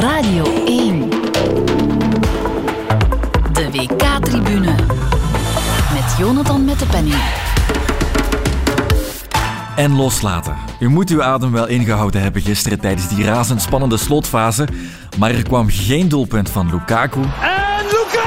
Radio 0.00 0.44
1. 0.64 1.10
De 3.52 3.70
WK-tribune. 3.72 4.74
Met 5.92 6.14
Jonathan 6.18 6.64
met 6.64 6.78
de 6.78 6.86
penning. 6.86 7.16
En 9.76 9.96
loslaten. 9.96 10.56
U 10.80 10.88
moet 10.88 11.10
uw 11.10 11.22
adem 11.22 11.52
wel 11.52 11.66
ingehouden 11.66 12.22
hebben 12.22 12.42
gisteren 12.42 12.80
tijdens 12.80 13.08
die 13.08 13.24
razendspannende 13.24 13.96
slotfase. 13.96 14.68
Maar 15.18 15.30
er 15.30 15.42
kwam 15.42 15.66
geen 15.68 16.08
doelpunt 16.08 16.50
van 16.50 16.70
Lukaku. 16.70 17.20
En 17.20 17.84
Lukaku! 17.84 18.17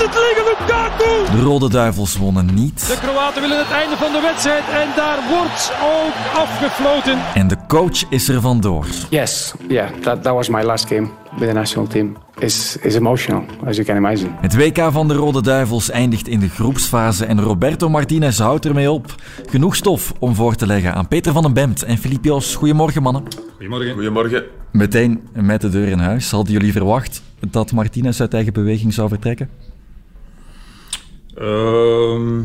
Laat 0.00 0.14
het 0.14 0.22
liggen, 0.22 0.44
Lukaku! 0.44 1.36
De 1.36 1.42
Rode 1.42 1.68
Duivels 1.68 2.16
wonnen 2.16 2.54
niet. 2.54 2.86
De 2.86 2.98
Kroaten 3.00 3.40
willen 3.42 3.58
het 3.58 3.70
einde 3.70 3.96
van 3.96 4.12
de 4.12 4.20
wedstrijd 4.20 4.62
en 4.68 4.88
daar 4.96 5.18
wordt 5.28 5.72
ook 5.82 6.36
afgefloten. 6.36 7.18
En 7.34 7.48
de 7.48 7.56
coach 7.68 8.10
is 8.10 8.28
er 8.28 8.40
vandoor. 8.40 8.86
Yes, 9.10 9.54
yeah, 9.68 9.90
that, 10.00 10.22
that 10.22 10.34
was 10.34 10.48
my 10.48 10.62
last 10.62 10.86
game 10.86 11.08
with 11.38 11.48
the 11.48 11.54
national 11.54 11.86
team. 11.86 12.16
It's, 12.38 12.76
it's 12.76 12.94
emotional, 12.94 13.44
as 13.66 13.76
you 13.76 13.86
can 13.86 13.96
imagine. 13.96 14.30
Het 14.40 14.56
WK 14.56 14.92
van 14.92 15.08
de 15.08 15.14
Rode 15.14 15.42
Duivels 15.42 15.90
eindigt 15.90 16.28
in 16.28 16.40
de 16.40 16.48
groepsfase 16.48 17.24
en 17.24 17.40
Roberto 17.40 17.88
Martinez 17.88 18.38
houdt 18.38 18.66
ermee 18.66 18.90
op. 18.90 19.14
Genoeg 19.48 19.76
stof 19.76 20.12
om 20.18 20.34
voor 20.34 20.54
te 20.54 20.66
leggen 20.66 20.94
aan 20.94 21.08
Peter 21.08 21.32
van 21.32 21.42
den 21.42 21.52
Bemt 21.52 21.82
en 21.82 21.98
Filip 21.98 22.24
Joos. 22.24 22.54
Goedemorgen, 22.54 23.02
mannen. 23.02 23.22
Goedemorgen. 23.52 23.92
Goedemorgen. 23.92 24.44
Meteen 24.72 25.28
met 25.32 25.60
de 25.60 25.68
deur 25.68 25.88
in 25.88 25.98
huis. 25.98 26.30
Hadden 26.30 26.52
jullie 26.52 26.72
verwacht 26.72 27.22
dat 27.50 27.72
Martinez 27.72 28.20
uit 28.20 28.34
eigen 28.34 28.52
beweging 28.52 28.94
zou 28.94 29.08
vertrekken? 29.08 29.48
Ehm, 31.40 32.42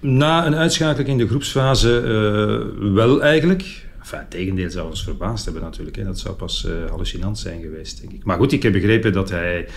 na 0.00 0.46
een 0.46 0.54
uitschakeling 0.54 1.08
in 1.08 1.18
de 1.18 1.28
groepsfase 1.28 2.00
eh, 2.00 2.92
wel 2.94 3.22
eigenlijk. 3.22 3.87
Enfin, 4.08 4.20
het 4.20 4.30
tegendeel 4.30 4.70
zou 4.70 4.88
ons 4.88 5.02
verbaasd 5.02 5.44
hebben 5.44 5.62
natuurlijk. 5.62 5.96
Hè. 5.96 6.04
Dat 6.04 6.18
zou 6.18 6.34
pas 6.34 6.66
uh, 6.68 6.90
hallucinant 6.90 7.38
zijn 7.38 7.60
geweest, 7.60 8.00
denk 8.00 8.12
ik. 8.12 8.24
Maar 8.24 8.36
goed, 8.36 8.52
ik 8.52 8.62
heb 8.62 8.72
begrepen 8.72 9.12
dat 9.12 9.30
hij, 9.30 9.68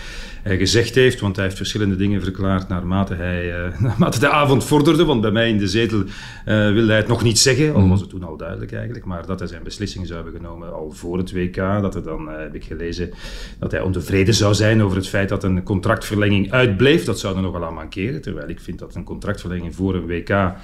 hij 0.42 0.56
gezegd 0.56 0.94
heeft, 0.94 1.20
want 1.20 1.36
hij 1.36 1.44
heeft 1.44 1.56
verschillende 1.56 1.96
dingen 1.96 2.22
verklaard 2.22 2.68
naarmate, 2.68 3.14
hij, 3.14 3.66
uh, 3.66 3.80
naarmate 3.80 4.18
de 4.18 4.28
avond 4.28 4.64
vorderde. 4.64 5.04
Want 5.04 5.20
bij 5.20 5.30
mij 5.30 5.48
in 5.48 5.58
de 5.58 5.68
zetel 5.68 6.04
wilde 6.44 6.86
hij 6.86 6.96
het 6.96 7.08
nog 7.08 7.22
niet 7.22 7.38
zeggen, 7.38 7.74
al 7.74 7.88
was 7.88 8.00
het 8.00 8.10
toen 8.10 8.24
al 8.24 8.36
duidelijk 8.36 8.72
eigenlijk. 8.72 9.04
Maar 9.04 9.26
dat 9.26 9.38
hij 9.38 9.48
zijn 9.48 9.62
beslissing 9.62 10.06
zou 10.06 10.22
hebben 10.22 10.40
genomen 10.40 10.74
al 10.74 10.90
voor 10.90 11.18
het 11.18 11.32
WK. 11.32 11.56
Dat 11.56 11.94
er 11.94 12.02
dan, 12.02 12.28
heb 12.28 12.54
ik 12.54 12.64
gelezen, 12.64 13.10
dat 13.58 13.70
hij 13.70 13.80
ontevreden 13.80 14.34
zou 14.34 14.54
zijn 14.54 14.82
over 14.82 14.96
het 14.96 15.08
feit 15.08 15.28
dat 15.28 15.44
een 15.44 15.62
contractverlenging 15.62 16.52
uitbleef. 16.52 17.04
Dat 17.04 17.20
zou 17.20 17.36
er 17.36 17.42
nog 17.42 17.52
wel 17.52 17.64
aan 17.64 17.74
mankeren. 17.74 18.22
Terwijl 18.22 18.48
ik 18.48 18.60
vind 18.60 18.78
dat 18.78 18.94
een 18.94 19.04
contractverlenging 19.04 19.74
voor 19.74 19.94
een 19.94 20.06
WK 20.06 20.54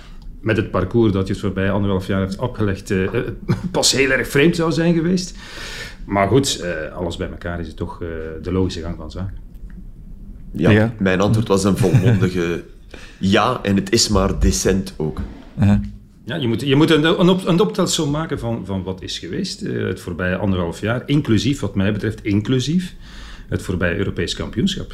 met 0.41 0.57
het 0.57 0.71
parcours 0.71 1.13
dat 1.13 1.27
je 1.27 1.33
het 1.33 1.43
voorbij 1.43 1.71
anderhalf 1.71 2.07
jaar 2.07 2.21
heeft 2.21 2.39
opgelegd, 2.39 2.91
uh, 2.91 3.09
pas 3.71 3.93
heel 3.93 4.11
erg 4.11 4.29
vreemd 4.29 4.57
zou 4.57 4.73
zijn 4.73 4.95
geweest. 4.95 5.37
Maar 6.05 6.29
goed, 6.29 6.61
uh, 6.63 6.97
alles 6.97 7.17
bij 7.17 7.29
elkaar 7.29 7.61
is 7.61 7.67
het 7.67 7.77
toch 7.77 8.03
uh, 8.03 8.09
de 8.43 8.53
logische 8.53 8.81
gang 8.81 8.97
van 8.97 9.11
zaken. 9.11 9.37
Ja, 10.53 10.71
ja, 10.71 10.95
mijn 10.99 11.21
antwoord 11.21 11.49
was 11.49 11.65
een 11.65 11.77
volmondige 11.77 12.65
ja, 13.19 13.61
en 13.63 13.77
het 13.77 13.93
is 13.93 14.09
maar 14.09 14.39
decent 14.39 14.95
ook. 14.97 15.21
-huh. 15.59 15.75
Ja, 16.25 16.37
je 16.37 16.49
moet, 16.49 16.61
je 16.61 16.77
moet 16.77 16.91
een, 16.91 17.05
een, 17.05 17.29
op, 17.29 17.47
een 17.47 17.61
optelsom 17.61 18.11
maken 18.11 18.39
van, 18.39 18.67
van 18.67 18.83
wat 18.83 19.03
is 19.03 19.19
geweest 19.19 19.61
het 19.61 20.01
voorbije 20.01 20.37
anderhalf 20.37 20.81
jaar, 20.81 21.03
inclusief, 21.07 21.61
wat 21.61 21.75
mij 21.75 21.93
betreft, 21.93 22.25
inclusief 22.25 22.95
het 23.49 23.63
voorbije 23.63 23.97
Europees 23.97 24.35
kampioenschap. 24.35 24.93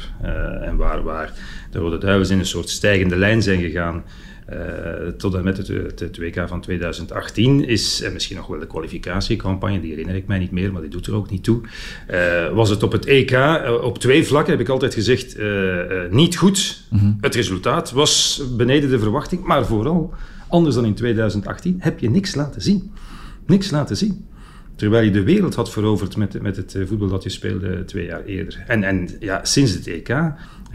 en 0.61 0.75
waar, 0.75 1.03
waar 1.03 1.33
de 1.71 1.79
Rode 1.79 1.97
Duivels 1.97 2.29
in 2.29 2.39
een 2.39 2.45
soort 2.45 2.69
stijgende 2.69 3.15
lijn 3.15 3.41
zijn 3.41 3.61
gegaan. 3.61 4.03
Uh, 4.49 5.07
tot 5.17 5.33
en 5.33 5.43
met 5.43 5.57
het, 5.57 5.67
het, 5.67 5.99
het, 5.99 6.17
WK 6.17 6.47
van 6.47 6.61
2018 6.61 7.67
is, 7.67 8.01
en 8.01 8.13
misschien 8.13 8.35
nog 8.35 8.47
wel 8.47 8.59
de 8.59 8.67
kwalificatiecampagne, 8.67 9.81
die 9.81 9.89
herinner 9.89 10.15
ik 10.15 10.27
mij 10.27 10.39
niet 10.39 10.51
meer, 10.51 10.71
maar 10.71 10.81
die 10.81 10.89
doet 10.89 11.07
er 11.07 11.15
ook 11.15 11.29
niet 11.29 11.43
toe, 11.43 11.61
uh, 12.11 12.53
was 12.53 12.69
het 12.69 12.83
op 12.83 12.91
het 12.91 13.05
EK, 13.05 13.31
uh, 13.31 13.73
op 13.81 13.97
twee 13.97 14.25
vlakken 14.25 14.51
heb 14.51 14.61
ik 14.61 14.69
altijd 14.69 14.93
gezegd, 14.93 15.37
niet 16.09 16.37
goed. 16.37 16.83
Mm 16.89 16.99
-hmm. 16.99 17.17
Het 17.21 17.35
resultaat 17.35 17.91
was 17.91 18.43
beneden 18.57 18.89
de 18.89 18.99
verwachting, 18.99 19.43
maar 19.43 19.65
vooral, 19.65 20.13
anders 20.47 20.75
dan 20.75 20.85
in 20.85 20.95
2018, 20.95 21.75
heb 21.79 21.99
je 21.99 22.09
niks 22.09 22.35
laten 22.35 22.61
zien. 22.61 22.91
Niks 23.45 23.71
laten 23.71 23.97
zien. 23.97 24.25
Terwijl 24.75 25.05
je 25.05 25.11
de 25.11 25.23
wereld 25.23 25.55
had 25.55 25.71
veroverd 25.71 26.17
met, 26.17 26.41
met 26.41 26.55
het 26.55 26.77
voetbal 26.85 27.07
dat 27.07 27.23
je 27.23 27.29
speelde 27.29 27.85
twee 27.85 28.05
jaar 28.05 28.23
eerder. 28.23 28.63
En, 28.67 28.83
en 28.83 29.09
ja, 29.19 29.45
sinds 29.45 29.73
het 29.73 29.87
EK 29.87 30.09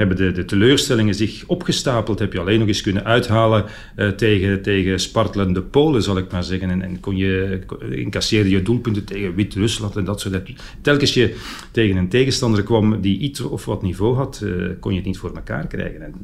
hebben 0.00 0.16
de, 0.16 0.32
de 0.32 0.44
teleurstellingen 0.44 1.14
zich 1.14 1.44
opgestapeld. 1.46 2.18
Heb 2.18 2.32
je 2.32 2.40
alleen 2.40 2.58
nog 2.58 2.68
eens 2.68 2.80
kunnen 2.80 3.04
uithalen 3.04 3.64
uh, 3.96 4.08
tegen, 4.08 4.62
tegen 4.62 5.00
spartelende 5.00 5.62
Polen, 5.62 6.02
zal 6.02 6.18
ik 6.18 6.32
maar 6.32 6.44
zeggen. 6.44 6.70
En, 6.70 6.82
en 6.82 7.00
kon 7.00 7.16
je, 7.16 7.60
incasseerde 7.90 8.50
je 8.50 8.62
doelpunten 8.62 9.04
tegen 9.04 9.34
Wit-Rusland 9.34 9.96
en 9.96 10.04
dat 10.04 10.20
soort 10.20 10.46
dingen. 10.46 10.60
Telkens 10.80 11.14
je 11.14 11.36
tegen 11.70 11.96
een 11.96 12.08
tegenstander 12.08 12.62
kwam 12.62 13.00
die 13.00 13.18
iets 13.18 13.40
of 13.40 13.64
wat 13.64 13.82
niveau 13.82 14.16
had, 14.16 14.40
uh, 14.44 14.68
kon 14.80 14.90
je 14.90 14.98
het 14.98 15.06
niet 15.06 15.18
voor 15.18 15.34
elkaar 15.34 15.66
krijgen. 15.66 16.02
En 16.02 16.14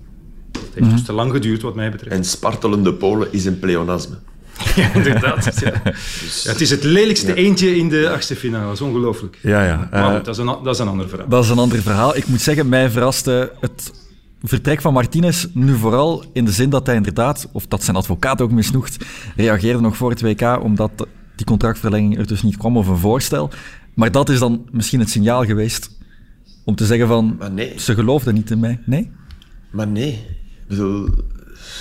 dat 0.50 0.62
heeft 0.62 0.76
mm 0.76 0.82
-hmm. 0.82 0.96
dus 0.96 1.04
te 1.04 1.12
lang 1.12 1.32
geduurd, 1.32 1.62
wat 1.62 1.74
mij 1.74 1.90
betreft. 1.90 2.16
En 2.16 2.24
spartelende 2.24 2.94
Polen 2.94 3.32
is 3.32 3.44
een 3.44 3.58
pleonasme. 3.58 4.16
Ja, 4.82 4.94
inderdaad. 4.94 5.44
Ja. 5.60 5.70
Dus, 6.20 6.42
ja, 6.42 6.50
het 6.50 6.60
is 6.60 6.70
het 6.70 6.84
lelijkste 6.84 7.26
ja. 7.26 7.34
eentje 7.34 7.76
in 7.76 7.88
de 7.88 8.10
achtste 8.10 8.36
finale. 8.36 8.64
Dat 8.64 8.74
is 8.74 8.80
ongelooflijk. 8.80 9.38
Ja, 9.42 9.64
ja. 9.64 9.88
Maar 9.90 10.18
uh, 10.18 10.24
dat, 10.24 10.28
is 10.28 10.38
een, 10.38 10.46
dat 10.46 10.74
is 10.74 10.78
een 10.78 10.88
ander 10.88 11.08
verhaal. 11.08 11.28
Dat 11.28 11.44
is 11.44 11.50
een 11.50 11.58
ander 11.58 11.82
verhaal. 11.82 12.16
Ik 12.16 12.26
moet 12.26 12.40
zeggen, 12.40 12.68
mij 12.68 12.90
verraste 12.90 13.52
het 13.60 13.92
vertrek 14.42 14.80
van 14.80 14.92
Martinez 14.92 15.46
nu 15.52 15.76
vooral 15.76 16.24
in 16.32 16.44
de 16.44 16.50
zin 16.50 16.70
dat 16.70 16.86
hij 16.86 16.96
inderdaad, 16.96 17.48
of 17.52 17.66
dat 17.66 17.84
zijn 17.84 17.96
advocaat 17.96 18.40
ook 18.40 18.50
misnoegd, 18.50 19.04
reageerde 19.36 19.80
nog 19.80 19.96
voor 19.96 20.10
het 20.10 20.20
WK 20.20 20.62
omdat 20.62 21.06
die 21.36 21.46
contractverlenging 21.46 22.18
er 22.18 22.26
dus 22.26 22.42
niet 22.42 22.56
kwam 22.56 22.76
of 22.76 22.86
een 22.86 22.96
voorstel. 22.96 23.50
Maar 23.94 24.10
dat 24.10 24.28
is 24.28 24.38
dan 24.38 24.66
misschien 24.70 25.00
het 25.00 25.10
signaal 25.10 25.44
geweest 25.44 25.90
om 26.64 26.74
te 26.74 26.86
zeggen 26.86 27.08
van, 27.08 27.38
nee. 27.52 27.72
ze 27.76 27.94
geloofden 27.94 28.34
niet 28.34 28.50
in 28.50 28.60
mij. 28.60 28.80
Nee? 28.84 29.10
Maar 29.70 29.86
nee. 29.86 30.12
Ik 30.12 30.68
bedoel, 30.68 31.08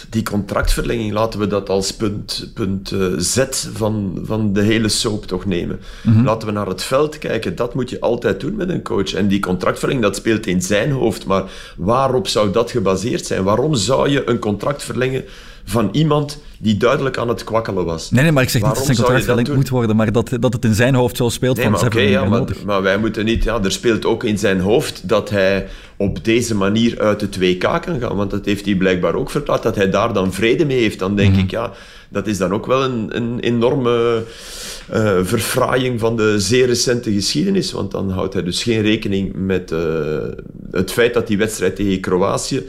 die 0.10 0.24
contractverlenging, 0.24 1.12
laten 1.12 1.40
we 1.40 1.48
dat 1.48 1.70
als 1.70 1.94
punt, 1.94 2.52
punt 2.54 2.92
uh, 2.92 3.14
Z 3.18 3.46
van, 3.74 4.20
van 4.24 4.54
de 4.54 4.62
hele 4.62 4.90
soap 4.90 5.26
toch 5.26 5.46
nemen. 5.46 5.80
Mm 6.04 6.14
-hmm. 6.14 6.26
Laten 6.26 6.48
we 6.48 6.54
naar 6.54 6.68
het 6.68 6.84
veld 6.84 7.18
kijken. 7.18 7.56
Dat 7.56 7.74
moet 7.74 7.90
je 7.90 8.00
altijd 8.00 8.40
doen 8.40 8.56
met 8.56 8.70
een 8.70 8.84
coach. 8.84 9.14
En 9.14 9.28
die 9.28 9.40
contractverlenging, 9.40 10.06
dat 10.06 10.16
speelt 10.16 10.48
in 10.48 10.62
zijn 10.62 10.92
hoofd. 10.92 11.26
Maar 11.26 11.44
waarop 11.78 12.28
zou 12.28 12.52
dat 12.52 12.72
gebaseerd 12.72 13.26
zijn? 13.26 13.44
Waarom 13.44 13.76
zou 13.76 14.10
je 14.10 14.30
een 14.30 14.40
contract 14.40 14.84
verlengen 14.84 15.26
van 15.66 15.90
iemand 15.92 16.42
die 16.60 16.78
duidelijk 16.78 17.18
aan 17.18 17.28
het 17.28 17.44
kwakkelen 17.44 17.86
was. 17.86 18.12
Nee, 18.12 18.24
nee 18.24 18.32
maar 18.32 18.44
ik 18.44 18.50
zeg 18.50 18.62
Waarom 18.62 18.80
niet 18.80 18.88
dat 18.88 18.96
zijn 18.96 19.08
contract 19.08 19.26
verlengd 19.26 19.56
moet 19.56 19.70
worden, 19.70 19.96
maar 19.96 20.12
dat, 20.12 20.30
dat 20.40 20.54
het 20.54 20.66
in 20.66 20.74
zijn 20.74 20.96
hoofd 20.96 21.18
zo 21.18 21.30
speelt. 21.30 21.56
Nee, 21.56 21.66
van, 21.66 21.74
maar 21.74 21.86
okay, 21.86 22.10
ja, 22.10 22.26
maar, 22.26 22.44
maar, 22.66 22.82
wij 22.82 22.98
moeten 22.98 23.26
niet... 23.26 23.44
Ja, 23.44 23.64
er 23.64 23.72
speelt 23.72 24.06
ook 24.06 24.24
in 24.24 24.38
zijn 24.38 24.60
hoofd 24.60 25.10
dat 25.10 25.30
hij 25.30 25.68
op 25.98 26.24
deze 26.24 26.56
manier 26.56 27.00
uit 27.00 27.22
het 27.22 27.38
WK 27.38 27.60
kan 27.60 28.00
gaan, 28.00 28.16
want 28.16 28.32
dat 28.32 28.46
heeft 28.46 28.66
hij 28.66 28.76
blijkbaar 28.76 29.16
ook 29.16 29.30
verklaard, 29.30 29.64
dat 29.64 29.76
hij 29.76 29.90
daar 29.90 30.14
dan 30.14 30.34
vrede 30.34 30.66
mee 30.66 30.80
heeft. 30.80 31.00
Dan 31.00 31.16
denk 31.16 31.30
mm 31.30 31.36
-hmm. 31.36 31.44
ik, 31.44 31.52
ja, 31.52 31.72
dat 32.10 32.28
is 32.28 32.38
dan 32.38 32.54
ook 32.54 32.66
wel 32.66 32.84
een, 32.84 33.16
een 33.16 33.40
enorme 33.40 34.24
uh, 34.94 35.20
verfraaiing 35.22 36.00
van 36.00 36.16
de 36.16 36.40
zeer 36.40 36.66
recente 36.66 37.12
geschiedenis, 37.14 37.72
want 37.72 37.92
dan 37.92 38.10
houdt 38.10 38.34
hij 38.34 38.44
dus 38.44 38.64
geen 38.64 38.82
rekening 38.82 39.34
met 39.36 39.72
uh, 39.72 39.80
het 40.72 40.92
feit 40.92 41.14
dat 41.14 41.28
die 41.28 41.38
wedstrijd 41.38 41.76
tegen 41.76 42.00
Kroatië 42.00 42.64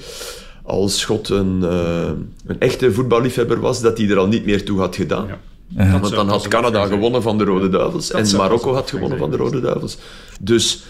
als 0.66 1.00
Schot 1.00 1.28
een, 1.28 1.59
uh, 1.62 2.10
een 2.47 2.60
echte 2.60 2.93
voetballiefhebber 2.93 3.60
was, 3.60 3.81
dat 3.81 3.99
hij 3.99 4.09
er 4.09 4.19
al 4.19 4.27
niet 4.27 4.44
meer 4.44 4.65
toe 4.65 4.78
had 4.78 4.97
gedaan. 4.97 5.27
Ja. 5.69 6.00
Want 6.00 6.15
dan 6.15 6.28
had 6.28 6.49
Canada 6.49 6.87
gewonnen 6.87 7.22
van 7.22 7.38
de 7.38 7.44
Rode 7.44 7.69
Duivels 7.69 8.09
dat 8.09 8.31
en 8.31 8.37
Marokko 8.37 8.75
had 8.75 8.91
gewonnen 8.91 9.19
van 9.19 9.31
de 9.31 9.37
Rode 9.37 9.60
Duivels. 9.60 9.99
Dus 10.41 10.84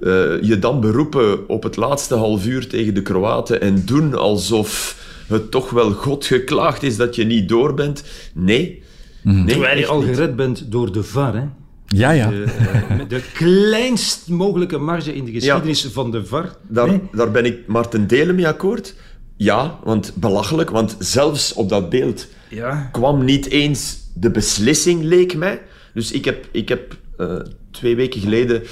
uh, 0.00 0.42
je 0.42 0.58
dan 0.58 0.80
beroepen 0.80 1.48
op 1.48 1.62
het 1.62 1.76
laatste 1.76 2.14
half 2.14 2.46
uur 2.46 2.68
tegen 2.68 2.94
de 2.94 3.02
Kroaten 3.02 3.60
en 3.60 3.82
doen 3.84 4.14
alsof 4.14 4.96
het 5.26 5.50
toch 5.50 5.70
wel 5.70 5.90
God 5.90 6.24
geklaagd 6.24 6.82
is 6.82 6.96
dat 6.96 7.14
je 7.14 7.24
niet 7.24 7.48
door 7.48 7.74
bent. 7.74 8.04
Nee. 8.34 8.82
Mm-hmm. 9.22 9.44
nee 9.44 9.54
Terwijl 9.54 9.78
je 9.78 9.86
al 9.86 10.02
gered 10.02 10.36
bent 10.36 10.72
door 10.72 10.92
de 10.92 11.02
VAR, 11.02 11.34
hè? 11.34 11.44
Ja, 11.86 12.10
ja. 12.10 12.28
De, 12.28 12.44
uh, 12.90 13.08
de, 13.08 13.22
kleinst 13.34 14.28
mogelijke 14.28 14.78
marge 14.78 15.14
in 15.14 15.24
de 15.24 15.32
geschiedenis 15.32 15.82
ja, 15.82 15.88
van 15.88 16.10
de 16.10 16.24
VAR. 16.24 16.56
Daar, 16.68 16.88
nee? 16.88 17.00
daar 17.12 17.30
ben 17.30 17.44
ik 17.44 17.66
maar 17.66 17.88
ten 17.88 18.06
dele 18.06 18.32
mee 18.32 18.48
akkoord. 18.48 18.94
Ja, 19.42 19.78
want 19.84 20.12
belachelijk, 20.14 20.70
want 20.70 20.96
zelfs 20.98 21.52
op 21.52 21.68
dat 21.68 21.88
beeld 21.88 22.26
ja. 22.48 22.88
kwam 22.92 23.24
niet 23.24 23.48
eens 23.48 23.98
de 24.14 24.30
beslissing, 24.30 25.02
leek 25.02 25.36
mij. 25.36 25.60
Dus 25.94 26.12
ik 26.12 26.24
heb, 26.24 26.48
ik 26.50 26.68
heb 26.68 26.96
uh, 27.18 27.34
twee 27.70 27.96
weken 27.96 28.20
geleden, 28.20 28.62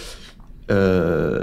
uh, 0.66 1.36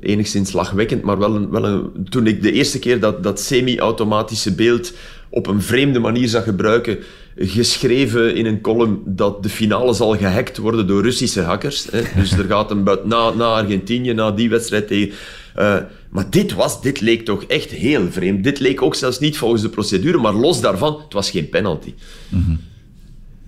enigszins 0.00 0.52
lachwekkend, 0.52 1.02
maar 1.02 1.18
wel, 1.18 1.34
een, 1.34 1.50
wel 1.50 1.64
een, 1.64 2.06
toen 2.08 2.26
ik 2.26 2.42
de 2.42 2.52
eerste 2.52 2.78
keer 2.78 3.00
dat, 3.00 3.22
dat 3.22 3.40
semi-automatische 3.40 4.54
beeld 4.54 4.92
op 5.30 5.46
een 5.46 5.62
vreemde 5.62 5.98
manier 5.98 6.28
zag 6.28 6.44
gebruiken, 6.44 6.98
geschreven 7.36 8.34
in 8.34 8.46
een 8.46 8.60
column 8.60 9.02
dat 9.04 9.42
de 9.42 9.48
finale 9.48 9.92
zal 9.92 10.16
gehackt 10.16 10.56
worden 10.56 10.86
door 10.86 11.02
Russische 11.02 11.40
hackers. 11.40 11.86
Hè. 11.90 12.02
Dus 12.16 12.32
er 12.32 12.44
gaat 12.44 12.70
een 12.70 12.84
buit 12.84 13.04
na, 13.04 13.30
na 13.30 13.44
Argentinië, 13.44 14.12
na 14.12 14.30
die 14.30 14.50
wedstrijd 14.50 14.86
tegen... 14.86 15.14
Uh, 15.58 15.76
maar 16.10 16.30
dit, 16.30 16.54
was, 16.54 16.82
dit 16.82 17.00
leek 17.00 17.24
toch 17.24 17.44
echt 17.44 17.70
heel 17.70 18.10
vreemd. 18.10 18.44
Dit 18.44 18.60
leek 18.60 18.82
ook 18.82 18.94
zelfs 18.94 19.18
niet 19.18 19.38
volgens 19.38 19.62
de 19.62 19.68
procedure, 19.68 20.18
maar 20.18 20.34
los 20.34 20.60
daarvan, 20.60 21.00
het 21.04 21.12
was 21.12 21.30
geen 21.30 21.48
penalty. 21.48 21.94
Mm 22.28 22.42
-hmm. 22.42 22.60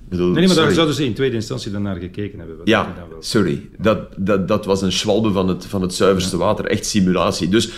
bedoel, 0.09 0.27
Nee, 0.27 0.35
nee, 0.35 0.47
maar 0.47 0.55
daar 0.55 0.57
sorry. 0.57 0.75
zouden 0.75 0.95
ze 0.95 1.05
in 1.05 1.15
tweede 1.15 1.35
instantie 1.35 1.71
dan 1.73 1.83
naar 1.83 1.97
gekeken 1.97 2.39
hebben. 2.39 2.57
Wat 2.57 2.69
Ja, 2.69 2.83
dan 2.85 3.09
wel. 3.09 3.23
sorry. 3.23 3.69
Dat, 3.79 3.99
dat, 4.17 4.49
dat 4.49 4.65
was 4.65 4.83
een 4.83 4.93
schwalbe 4.93 5.33
van 5.33 5.49
het, 5.49 5.67
van 5.67 5.83
het 5.83 5.95
zuiverste 5.95 6.37
water. 6.37 6.65
Echt 6.67 6.87
simulatie. 6.87 7.49
Dus 7.49 7.71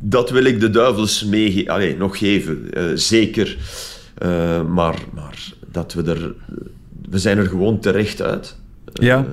dat 0.00 0.30
wil 0.30 0.44
ik 0.44 0.60
de 0.60 0.70
duivels 0.70 1.24
mee, 1.24 1.70
allee, 1.70 1.96
nog 1.96 2.18
geven. 2.18 2.72
Eh, 2.72 2.84
zeker. 2.94 3.56
Eh, 4.18 4.66
maar, 4.66 4.98
maar 5.14 5.52
dat 5.70 5.92
we 5.92 6.02
er... 6.02 6.34
We 7.10 7.18
zijn 7.18 7.38
er 7.38 7.46
gewoon 7.46 7.80
terecht 7.80 8.22
uit. 8.22 8.56
Ja, 8.92 9.26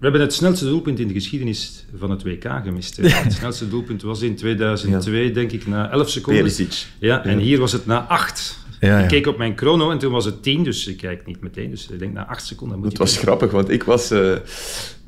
We 0.00 0.06
hebben 0.06 0.20
het 0.20 0.34
snelste 0.34 0.64
doelpunt 0.64 0.98
in 0.98 1.08
de 1.08 1.14
geschiedenis 1.14 1.84
van 1.96 2.10
het 2.10 2.22
WK 2.22 2.44
gemist. 2.64 2.96
hè. 2.96 3.08
Het 3.24 3.32
snelste 3.32 3.68
doelpunt 3.68 4.02
was 4.02 4.22
in 4.22 4.36
2002, 4.36 5.30
denk 5.30 5.52
ik, 5.52 5.66
na 5.66 5.90
11 5.90 6.10
seconden. 6.10 6.42
Perisic. 6.42 6.86
Ja, 6.98 7.24
en 7.24 7.38
hier 7.38 7.58
was 7.58 7.72
het 7.72 7.86
na 7.86 8.06
8. 8.06 8.58
Ja, 8.80 8.88
ja. 8.88 9.02
Ik 9.02 9.08
keek 9.08 9.26
op 9.26 9.38
mijn 9.38 9.52
chrono 9.56 9.90
en 9.90 9.98
toen 9.98 10.12
was 10.12 10.24
het 10.24 10.42
10, 10.42 10.62
dus 10.64 10.86
ik 10.86 10.96
kijk 10.96 11.26
niet 11.26 11.40
meteen. 11.40 11.70
Dus 11.70 11.88
ik 11.88 11.98
denk 11.98 12.12
na 12.12 12.26
8 12.26 12.46
seconden 12.46 12.78
moet 12.78 12.86
Het 12.86 12.96
je 12.96 12.98
was 12.98 13.16
grappig, 13.18 13.50
want 13.50 13.70
ik 13.70 13.82
was, 13.82 14.10
eh, 14.10 14.32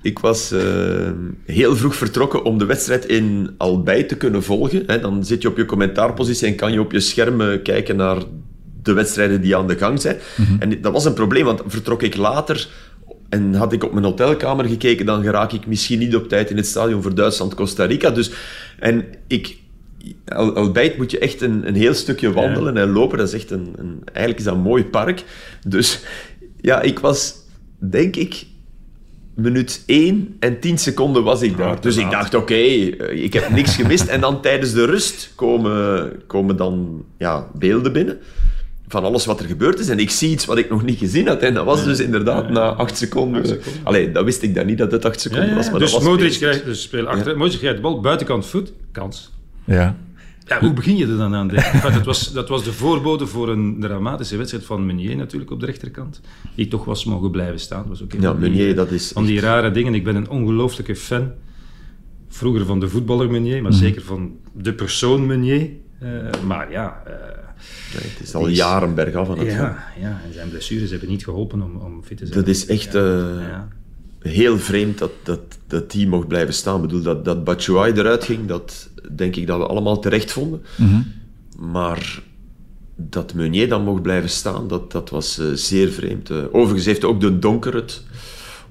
ik 0.02 0.18
was 0.18 0.52
eh, 0.52 1.10
heel 1.44 1.76
vroeg 1.76 1.94
vertrokken 1.94 2.44
om 2.44 2.58
de 2.58 2.64
wedstrijd 2.66 3.06
in 3.06 3.54
Albay 3.56 4.02
te 4.02 4.16
kunnen 4.16 4.42
volgen. 4.42 4.82
Hè. 4.86 5.00
Dan 5.00 5.24
zit 5.24 5.42
je 5.42 5.48
op 5.48 5.56
je 5.56 5.64
commentaarpositie 5.64 6.46
en 6.46 6.54
kan 6.54 6.72
je 6.72 6.80
op 6.80 6.92
je 6.92 7.00
scherm 7.00 7.40
eh, 7.40 7.62
kijken 7.62 7.96
naar 7.96 8.22
de 8.82 8.92
wedstrijden 8.92 9.40
die 9.40 9.56
aan 9.56 9.66
de 9.66 9.76
gang 9.76 10.00
zijn. 10.00 10.16
En 10.58 10.80
dat 10.80 10.92
was 10.92 11.04
een 11.04 11.14
probleem, 11.14 11.44
want 11.44 11.62
vertrok 11.66 12.02
ik 12.02 12.16
later 12.16 12.68
en 13.32 13.54
had 13.54 13.72
ik 13.72 13.84
op 13.84 13.92
mijn 13.92 14.04
hotelkamer 14.04 14.64
gekeken, 14.64 15.06
dan 15.06 15.22
geraak 15.22 15.52
ik 15.52 15.66
misschien 15.66 15.98
niet 15.98 16.16
op 16.16 16.28
tijd 16.28 16.50
in 16.50 16.56
het 16.56 16.66
stadion 16.66 17.02
voor 17.02 17.14
Duitsland-Costa 17.14 17.84
Rica. 17.84 18.10
Dus, 18.10 18.30
en 18.78 19.04
ik... 19.26 19.56
Al, 20.28 20.56
Albeit 20.56 20.96
moet 20.96 21.10
je 21.10 21.18
echt 21.18 21.40
een, 21.40 21.68
een 21.68 21.74
heel 21.74 21.94
stukje 21.94 22.32
wandelen 22.32 22.76
en 22.76 22.90
lopen. 22.90 23.18
Dat 23.18 23.28
is 23.28 23.34
echt 23.34 23.50
een, 23.50 23.72
een... 23.76 24.00
Eigenlijk 24.04 24.38
is 24.38 24.44
dat 24.44 24.54
een 24.54 24.60
mooi 24.60 24.84
park. 24.84 25.24
Dus 25.66 26.00
ja, 26.60 26.80
ik 26.80 26.98
was, 26.98 27.34
denk 27.78 28.16
ik, 28.16 28.46
minuut 29.34 29.82
1 29.86 30.36
en 30.38 30.60
10 30.60 30.78
seconden 30.78 31.24
was 31.24 31.42
ik 31.42 31.56
daar. 31.56 31.74
te 31.74 31.88
dus 31.88 31.96
ik 31.96 32.10
dacht, 32.10 32.34
oké, 32.34 32.54
eh, 32.54 33.22
ik 33.24 33.32
heb 33.32 33.50
niks 33.50 33.76
gemist. 33.76 34.06
En 34.06 34.20
dan 34.20 34.42
tijdens 34.42 34.72
de 34.72 34.84
rust 34.84 35.32
komen, 35.34 36.12
komen 36.26 36.56
dan 36.56 37.04
ja, 37.18 37.48
beelden 37.54 37.92
binnen 37.92 38.18
van 38.92 39.04
alles 39.04 39.24
wat 39.26 39.40
er 39.40 39.46
gebeurd 39.46 39.78
is. 39.78 39.88
En 39.88 39.98
ik 39.98 40.10
zie 40.10 40.30
iets 40.30 40.44
wat 40.44 40.58
ik 40.58 40.70
nog 40.70 40.82
niet 40.84 40.98
gezien 40.98 41.26
had. 41.26 41.40
En 41.40 41.54
dat 41.54 41.64
was 41.64 41.84
dus 41.84 42.00
inderdaad 42.00 42.50
na 42.50 42.60
8 42.72 42.96
seconden. 42.96 43.40
Acht 43.40 43.48
seconden. 43.48 43.84
Allee, 43.84 44.12
dat 44.12 44.24
wist 44.24 44.42
ik 44.42 44.54
dan 44.54 44.66
niet 44.66 44.78
dat 44.78 44.92
het 44.92 45.04
8 45.04 45.14
Ja, 45.14 45.20
seconden 45.20 45.48
ja, 45.48 45.54
was. 45.54 45.70
Maar 45.70 45.78
dus 45.80 45.92
dat 45.92 46.02
was 46.02 46.10
Modric 46.10 46.32
krijgt 46.32 46.64
dus 46.64 46.82
speel 46.82 47.06
achter. 47.06 47.36
Modric 47.36 47.58
krijgt 47.58 47.76
de 47.76 47.82
bal, 47.82 48.00
buitenkant 48.00 48.46
voet, 48.46 48.72
kans. 48.92 49.32
ja. 49.64 49.96
Ja, 50.46 50.60
hoe 50.60 50.72
begin 50.72 50.96
je 50.96 51.06
er 51.06 51.16
dan 51.16 51.34
aan? 51.34 51.48
Dat, 51.82 52.04
was, 52.04 52.32
dat 52.32 52.48
was 52.48 52.64
de 52.64 52.72
voorbode 52.72 53.26
voor 53.26 53.48
een 53.48 53.76
dramatische 53.80 54.36
wedstrijd 54.36 54.64
van 54.64 54.86
Meunier 54.86 55.16
natuurlijk 55.16 55.50
op 55.50 55.60
de 55.60 55.66
rechterkant. 55.66 56.20
Die 56.54 56.68
toch 56.68 56.84
was 56.84 57.04
mogen 57.04 57.30
blijven 57.30 57.60
staan. 57.60 57.78
Dat 57.78 57.88
Was 57.88 58.02
ook 58.02 58.12
een 58.12 58.20
Ja, 58.20 58.30
van 58.30 58.40
die, 58.40 58.50
Meunier, 58.50 58.74
dat 58.74 58.90
is 58.90 59.10
Van 59.12 59.24
die 59.24 59.40
rare 59.40 59.70
dingen. 59.70 59.94
Ik 59.94 60.04
ben 60.04 60.16
een 60.16 60.28
ongelooflijke 60.28 60.96
fan. 60.96 61.30
Vroeger 62.28 62.66
van 62.66 62.80
de 62.80 62.88
voetballer 62.88 63.30
Meunier, 63.30 63.62
maar 63.62 63.72
zeker 63.72 64.02
van 64.02 64.36
de 64.52 64.72
persoon 64.72 65.26
Meunier. 65.26 65.68
Eh, 65.98 66.08
maar 66.46 66.70
ja... 66.70 67.02
eh, 67.06 67.12
Nee, 67.94 68.10
het 68.12 68.20
is 68.28 68.34
al 68.34 68.48
jaren 68.48 68.94
bergaf 68.94 69.28
aan 69.30 69.38
het 69.38 69.48
gaan. 69.48 69.58
ja, 69.60 69.84
ja, 70.00 70.20
en 70.26 70.32
zijn 70.34 70.48
blessures 70.48 70.90
hebben 70.90 71.08
niet 71.08 71.24
geholpen 71.24 71.62
om, 71.62 71.76
om 71.76 72.02
fit 72.04 72.16
te 72.16 72.26
zijn. 72.26 72.38
Dat 72.38 72.48
is 72.48 72.66
echt 72.66 72.92
Ja, 72.92 73.00
eh, 73.00 73.48
ja. 73.48 73.68
heel 74.18 74.58
vreemd 74.58 74.98
dat, 74.98 75.10
dat, 75.22 75.40
dat 75.66 75.90
die 75.90 76.08
mocht 76.08 76.28
blijven 76.28 76.54
staan. 76.54 76.76
Ik 76.76 76.82
bedoel, 76.82 77.02
dat, 77.02 77.24
dat 77.24 77.44
Batshuayi 77.44 77.92
eruit 77.92 78.24
ging, 78.24 78.46
dat 78.46 78.90
denk 79.16 79.36
ik 79.36 79.46
dat 79.46 79.58
we 79.58 79.66
allemaal 79.66 79.98
terecht 80.00 80.32
vonden. 80.32 80.62
Maar 81.58 82.22
dat 82.96 83.34
Meunier 83.34 83.68
dan 83.68 83.82
mocht 83.84 84.02
blijven 84.02 84.30
staan, 84.30 84.68
dat, 84.68 84.92
dat 84.92 85.10
was 85.10 85.38
eh, 85.38 85.46
zeer 85.54 85.88
vreemd. 85.90 86.30
Eh, 86.30 86.38
overigens 86.52 86.86
heeft 86.86 87.04
ook 87.04 87.20
de 87.20 87.38
Donker 87.38 87.74
het 87.74 88.02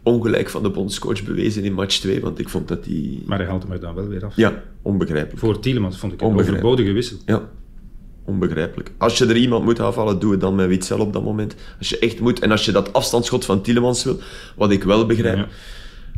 ongelijk 0.04 0.50
van 0.50 0.64
de 0.64 0.70
bondscoach 0.70 1.24
bewezen 1.24 1.64
in 1.64 1.74
match 1.74 2.00
2, 2.00 2.22
want 2.22 2.40
ik 2.40 2.50
vond 2.50 2.68
dat 2.68 2.84
die... 2.84 3.24
Maar 3.26 3.38
hij 3.38 3.48
haalt 3.48 3.64
hem 3.64 3.72
er 3.72 3.80
dan 3.80 3.96
wel 3.96 4.08
weer 4.08 4.26
af. 4.26 4.36
Ja, 4.36 4.64
onbegrijpelijk. 4.82 5.40
Voor 5.40 5.60
Tielemans 5.60 5.98
vond 5.98 6.14
ik 6.14 6.22
een 6.22 6.28
Onbegrijpelijk. 6.28 6.66
overbodige 6.66 6.94
wissel. 6.96 7.18
Ja, 7.26 7.50
onbegrijpelijk. 8.32 8.92
Als 8.98 9.18
je 9.18 9.26
er 9.26 9.36
iemand 9.38 9.64
moet 9.64 9.80
afhalen, 9.80 10.20
doe 10.20 10.32
het 10.32 10.42
dan 10.42 10.56
met 10.56 10.68
Witzel 10.68 11.00
op 11.00 11.14
dat 11.14 11.24
moment. 11.24 11.56
Als 11.80 11.90
je 11.90 12.00
echt 12.00 12.20
moet, 12.20 12.40
en 12.40 12.52
als 12.52 12.66
je 12.66 12.72
dat 12.72 12.94
afstandsschot 12.94 13.46
van 13.46 13.62
Tielemans 13.62 14.04
wil, 14.04 14.20
wat 14.56 14.72
ik 14.72 14.84
wel 14.84 15.06
begrijp. 15.06 15.38
Ja. 15.38 15.48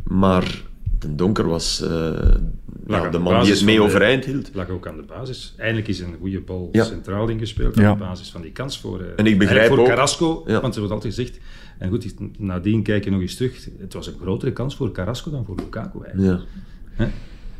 Maar 0.04 0.62
de 0.98 1.14
Donker 1.14 1.46
was 1.48 1.80
eh, 1.82 1.88
ja, 1.90 2.96
aan 2.96 3.02
de 3.02 3.08
de 3.10 3.18
man 3.18 3.42
die 3.42 3.52
het 3.52 3.64
mee 3.64 3.76
de- 3.76 3.82
overeind 3.82 4.24
hield. 4.24 4.50
lag 4.54 4.68
ook 4.68 4.86
aan 4.86 4.96
de 4.96 5.02
basis. 5.02 5.54
Eindelijk 5.56 5.88
is 5.88 6.00
een 6.00 6.14
goede 6.20 6.40
bal 6.40 6.68
Ja. 6.72 6.84
centraal 6.84 7.28
ingespeeld 7.28 7.76
Ja. 7.76 7.92
op 7.92 7.98
basis 7.98 8.30
van 8.30 8.42
die 8.42 8.52
kans 8.52 8.80
voor, 8.80 9.00
eh, 9.00 9.06
En 9.16 9.26
ik 9.26 9.38
begrijp 9.38 9.68
voor 9.68 9.78
ook- 9.78 9.86
Carrasco. 9.86 10.42
Ja. 10.46 10.60
Want 10.60 10.74
er 10.74 10.80
wordt 10.80 10.94
altijd 10.94 11.14
gezegd, 11.14 11.38
en 11.78 11.88
goed, 11.88 12.14
nadien 12.38 12.82
kijk 12.82 13.04
je 13.04 13.10
nog 13.10 13.20
eens 13.20 13.34
terug, 13.34 13.68
het 13.78 13.92
was 13.92 14.06
een 14.06 14.14
grotere 14.20 14.52
kans 14.52 14.76
voor 14.76 14.92
Carrasco 14.92 15.30
dan 15.30 15.44
voor 15.44 15.56
Lukaku 15.56 16.04
eigenlijk. 16.04 16.40
Ja. 16.40 17.04
Hè? 17.04 17.10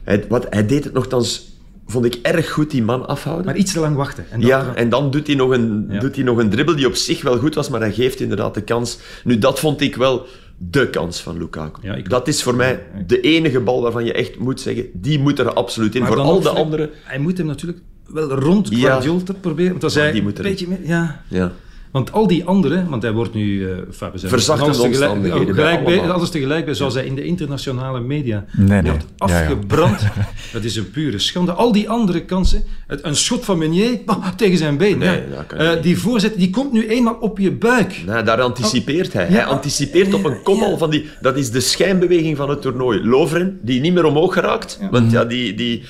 Hij, 0.03 0.25
wat, 0.29 0.47
hij 0.51 0.67
deed 0.67 0.85
het 0.85 0.93
nogthans, 0.93 1.53
vond 1.87 2.05
ik, 2.05 2.15
erg 2.23 2.51
goed, 2.51 2.71
die 2.71 2.83
man 2.83 3.07
afhouden. 3.09 3.47
Maar 3.47 3.57
iets 3.57 3.73
te 3.73 3.81
lang 3.81 3.97
wachten. 3.97 4.25
En 4.31 4.41
dan- 4.41 4.49
ja, 4.49 4.75
en 4.75 4.89
dan 4.89 5.11
doet 5.11 5.27
hij, 5.27 5.37
nog 5.37 5.51
een, 5.51 5.87
Ja. 5.91 5.99
doet 6.01 6.15
hij 6.15 6.25
nog 6.25 6.39
een 6.39 6.51
dribbel 6.51 6.77
die 6.77 6.87
op 6.87 6.95
zich 6.95 7.23
wel 7.23 7.39
goed 7.39 7.55
was, 7.55 7.69
maar 7.69 7.81
hij 7.81 7.93
geeft 7.93 8.21
inderdaad 8.21 8.55
de 8.55 8.61
kans. 8.63 8.99
Nu, 9.25 9.39
dat 9.39 9.59
vond 9.59 9.81
ik 9.81 9.97
wel 9.97 10.27
de 10.59 10.91
kans 10.91 11.21
van 11.21 11.39
Lukaku. 11.39 11.81
Ja, 11.87 11.95
ik- 11.95 12.09
dat 12.09 12.29
is 12.29 12.43
voor 12.43 12.55
mij 12.55 12.83
de 13.07 13.21
enige 13.21 13.61
bal 13.61 13.83
waarvan 13.83 14.05
je 14.05 14.13
echt 14.13 14.39
moet 14.39 14.61
zeggen, 14.61 14.87
die 14.93 15.19
moet 15.19 15.39
er 15.39 15.53
absoluut 15.53 15.95
in. 15.95 16.01
Maar 16.01 16.11
voor 16.13 16.21
al 16.21 16.41
de 16.41 16.43
Filip, 16.49 16.57
andere... 16.65 16.91
Hij 17.03 17.19
moet 17.19 17.39
hem 17.39 17.47
natuurlijk 17.47 17.79
wel 18.07 18.29
rond 18.31 18.69
Ja. 18.71 18.77
Guardiola 18.79 19.21
te 19.25 19.35
proberen. 19.35 19.71
Want 19.71 19.85
als 19.85 19.95
hij 19.95 20.13
die 20.13 20.23
een 20.23 20.35
beetje 20.43 20.69
meer... 20.69 20.79
Ja, 20.83 21.23
Ja. 21.29 21.53
Want 21.95 22.13
al 22.13 22.27
die 22.27 22.45
anderen, 22.45 22.89
want 22.89 23.03
hij 23.03 23.13
wordt 23.13 23.35
nu... 23.35 23.65
eh 23.65 23.71
enfin, 23.79 24.11
we 24.13 24.19
zijn 24.19 24.31
Verzachtende 24.31 24.65
alles 24.79 24.83
tegelijk- 24.83 25.11
omstandigheden 25.13 25.79
oh, 25.79 25.85
bij 25.85 26.11
alles 26.11 26.31
tegelijk 26.31 26.65
bij, 26.65 26.75
zoals 26.75 26.95
hij 26.95 27.05
in 27.07 27.15
de 27.15 27.25
internationale 27.25 28.01
media 28.01 28.45
Nee, 28.53 28.83
nee. 28.83 28.91
wordt 28.91 29.07
Ja, 29.17 29.27
ja. 29.29 29.41
afgebrand. 29.41 30.01
Dat 30.53 30.65
is 30.65 30.77
een 30.77 30.91
pure 30.91 31.19
schande. 31.19 31.53
Al 31.53 31.73
die 31.73 31.89
andere 31.89 32.25
kansen, 32.25 32.65
het, 32.87 33.05
een 33.05 33.17
schot 33.17 33.45
van 33.45 33.59
Meunier 33.59 33.99
bah, 34.07 34.27
tegen 34.37 34.59
zijn 34.59 34.77
been. 34.77 34.99
Nee, 34.99 35.21
Eh, 35.57 35.83
die 35.83 35.99
voorzet, 35.99 36.37
die 36.37 36.51
komt 36.51 36.73
nu 36.73 36.89
eenmaal 36.89 37.15
op 37.21 37.39
je 37.39 37.53
buik. 37.53 38.03
Nee, 38.07 38.23
daar 38.23 38.41
anticipeert 38.41 39.13
hij. 39.13 39.25
Ja. 39.27 39.33
Hij 39.33 39.45
anticipeert 39.45 40.15
op 40.15 40.25
een 40.25 40.39
Ja. 40.57 40.77
van 40.77 40.91
die... 40.91 41.07
Dat 41.21 41.37
is 41.37 41.51
de 41.51 41.61
schijnbeweging 41.61 42.37
van 42.37 42.49
het 42.51 42.63
toernooi. 42.63 43.05
Lovren, 43.05 43.59
die 43.63 43.81
niet 43.81 43.93
meer 43.95 44.05
omhoog 44.05 44.33
geraakt. 44.35 44.79
Want 44.91 45.11
ja, 45.11 45.25
die... 45.25 45.55
die 45.55 45.83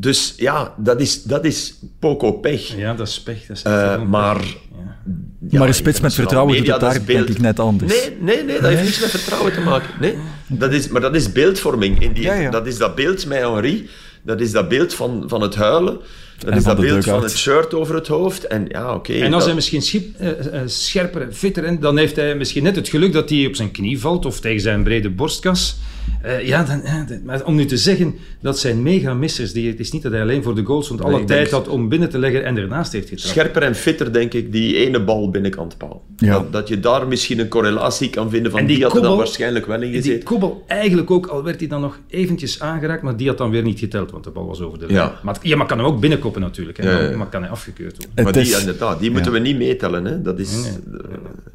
dus 0.00 0.34
ja, 0.36 0.74
dat 0.76 1.00
is, 1.00 1.22
dat 1.22 1.44
is 1.44 1.78
poco 1.98 2.32
pech. 2.32 2.76
Ja, 2.76 2.94
dat 2.94 3.08
is 3.08 3.22
pech. 3.22 3.46
Dat 3.46 3.56
is 3.56 3.62
Eh, 3.62 4.02
maar... 4.02 4.40
Ja. 5.50 5.58
Maar 5.58 5.68
een 5.68 5.74
spits 5.74 6.00
met 6.00 6.14
vertrouwen 6.14 6.52
doet 6.54 6.62
media, 6.66 6.78
dat 6.78 6.90
daar 6.92 7.02
beeld. 7.04 7.26
denk 7.26 7.38
ik 7.38 7.42
net 7.42 7.60
anders. 7.60 7.92
Nee, 7.92 8.16
nee, 8.20 8.44
nee, 8.44 8.60
dat 8.60 8.70
heeft 8.70 8.82
niets 8.82 9.00
met 9.00 9.10
vertrouwen 9.10 9.52
te 9.52 9.60
maken. 9.60 9.88
Nee. 10.00 10.14
Dat 10.46 10.72
is, 10.72 10.88
maar 10.88 11.00
dat 11.00 11.14
is 11.14 11.32
beeldvorming. 11.32 12.02
In 12.02 12.12
die, 12.12 12.22
Ja, 12.22 12.34
ja. 12.34 12.50
Dat 12.50 12.66
is 12.66 12.78
dat 12.78 12.94
beeld 12.94 13.26
met 13.26 13.38
Henri. 13.38 13.88
Dat 14.22 14.40
is 14.40 14.50
dat 14.52 14.68
beeld 14.68 14.94
van, 14.94 15.24
van 15.26 15.40
het 15.40 15.54
huilen. 15.54 15.98
Dat 16.38 16.50
En 16.50 16.56
is 16.56 16.64
dat 16.64 16.80
beeld 16.80 17.04
van 17.04 17.22
het 17.22 17.36
shirt 17.36 17.74
over 17.74 17.94
het 17.94 18.06
hoofd. 18.06 18.46
En 18.46 18.64
ja, 18.68 18.94
oké. 18.94 19.12
En 19.12 19.22
als 19.24 19.32
dat- 19.32 19.44
hij 19.44 19.54
misschien 19.54 19.82
schip, 19.82 20.04
eh, 20.18 20.28
eh, 20.30 20.60
scherper 20.66 21.22
en 21.22 21.34
fitter 21.34 21.64
is, 21.64 21.76
dan 21.80 21.96
heeft 21.98 22.16
hij 22.16 22.34
misschien 22.36 22.62
net 22.62 22.76
het 22.76 22.88
geluk 22.88 23.12
dat 23.12 23.28
hij 23.28 23.46
op 23.46 23.54
zijn 23.54 23.70
knie 23.70 24.00
valt 24.00 24.26
of 24.26 24.40
tegen 24.40 24.60
zijn 24.60 24.82
brede 24.82 25.10
borstkas. 25.10 25.76
Eh, 26.22 26.46
ja, 26.46 26.62
dan, 26.64 26.82
maar 27.24 27.44
om 27.44 27.54
nu 27.54 27.64
te 27.64 27.76
zeggen 27.76 28.14
dat 28.40 28.58
zijn 28.58 28.82
mega-missers, 28.82 29.52
die, 29.52 29.68
het 29.70 29.80
is 29.80 29.92
niet 29.92 30.02
dat 30.02 30.12
hij 30.12 30.20
alleen 30.20 30.42
voor 30.42 30.54
de 30.54 30.64
goals 30.64 30.88
want 30.88 31.02
alle 31.02 31.24
tijd 31.24 31.50
had 31.50 31.68
om 31.68 31.88
binnen 31.88 32.08
te 32.10 32.18
leggen 32.18 32.44
en 32.44 32.56
ernaast 32.56 32.92
heeft 32.92 33.08
getrapt. 33.08 33.28
Scherper 33.30 33.62
en 33.62 33.74
fitter, 33.74 34.12
denk 34.12 34.34
ik, 34.34 34.52
die 34.52 34.76
ene 34.76 35.00
bal 35.04 35.30
binnenkant 35.30 35.76
paal. 35.76 36.04
Ja. 36.16 36.32
Dat, 36.32 36.52
dat 36.52 36.68
je 36.68 36.80
daar 36.80 37.06
misschien 37.08 37.38
een 37.38 37.48
correlatie 37.48 38.10
kan 38.10 38.30
vinden 38.30 38.50
van 38.50 38.60
En 38.60 38.66
die, 38.66 38.76
die 38.76 38.84
had 38.84 38.96
er 38.96 39.02
dan 39.02 39.16
waarschijnlijk 39.16 39.66
wel 39.66 39.82
in 39.82 39.90
Die 39.90 40.02
gezeten. 40.02 40.22
kobbel 40.24 40.64
eigenlijk 40.66 41.10
ook, 41.10 41.26
al 41.26 41.42
werd 41.44 41.58
hij 41.60 41.68
dan 41.68 41.80
nog 41.80 41.98
eventjes 42.08 42.60
aangeraakt, 42.60 43.02
maar 43.02 43.16
die 43.16 43.28
had 43.28 43.38
dan 43.38 43.50
weer 43.50 43.62
niet 43.62 43.78
geteld, 43.78 44.10
want 44.10 44.24
de 44.24 44.30
bal 44.30 44.46
was 44.46 44.60
over 44.60 44.78
de 44.78 44.86
lijn. 44.86 44.98
Ja. 44.98 45.20
Maar, 45.22 45.36
ja, 45.42 45.56
maar 45.56 45.66
kan 45.66 45.78
hem 45.78 45.86
ook 45.86 46.00
binnenkoppen 46.00 46.40
natuurlijk, 46.40 46.78
hè, 46.78 46.90
Ja, 46.90 46.98
ja, 47.02 47.10
ja. 47.10 47.16
maar 47.16 47.26
kan 47.28 47.42
hij 47.42 47.50
afgekeurd 47.50 47.92
worden. 47.96 48.10
Het 48.14 48.24
maar 48.24 48.44
die, 48.44 48.58
inderdaad, 48.58 49.00
die 49.00 49.10
moeten 49.10 49.32
we 49.32 49.38
niet 49.38 49.56
meetellen. 49.56 50.04
Hè. 50.04 50.22
Dat 50.22 50.38
is, 50.38 50.52
Nee, 50.52 50.62
eh, 50.62 51.08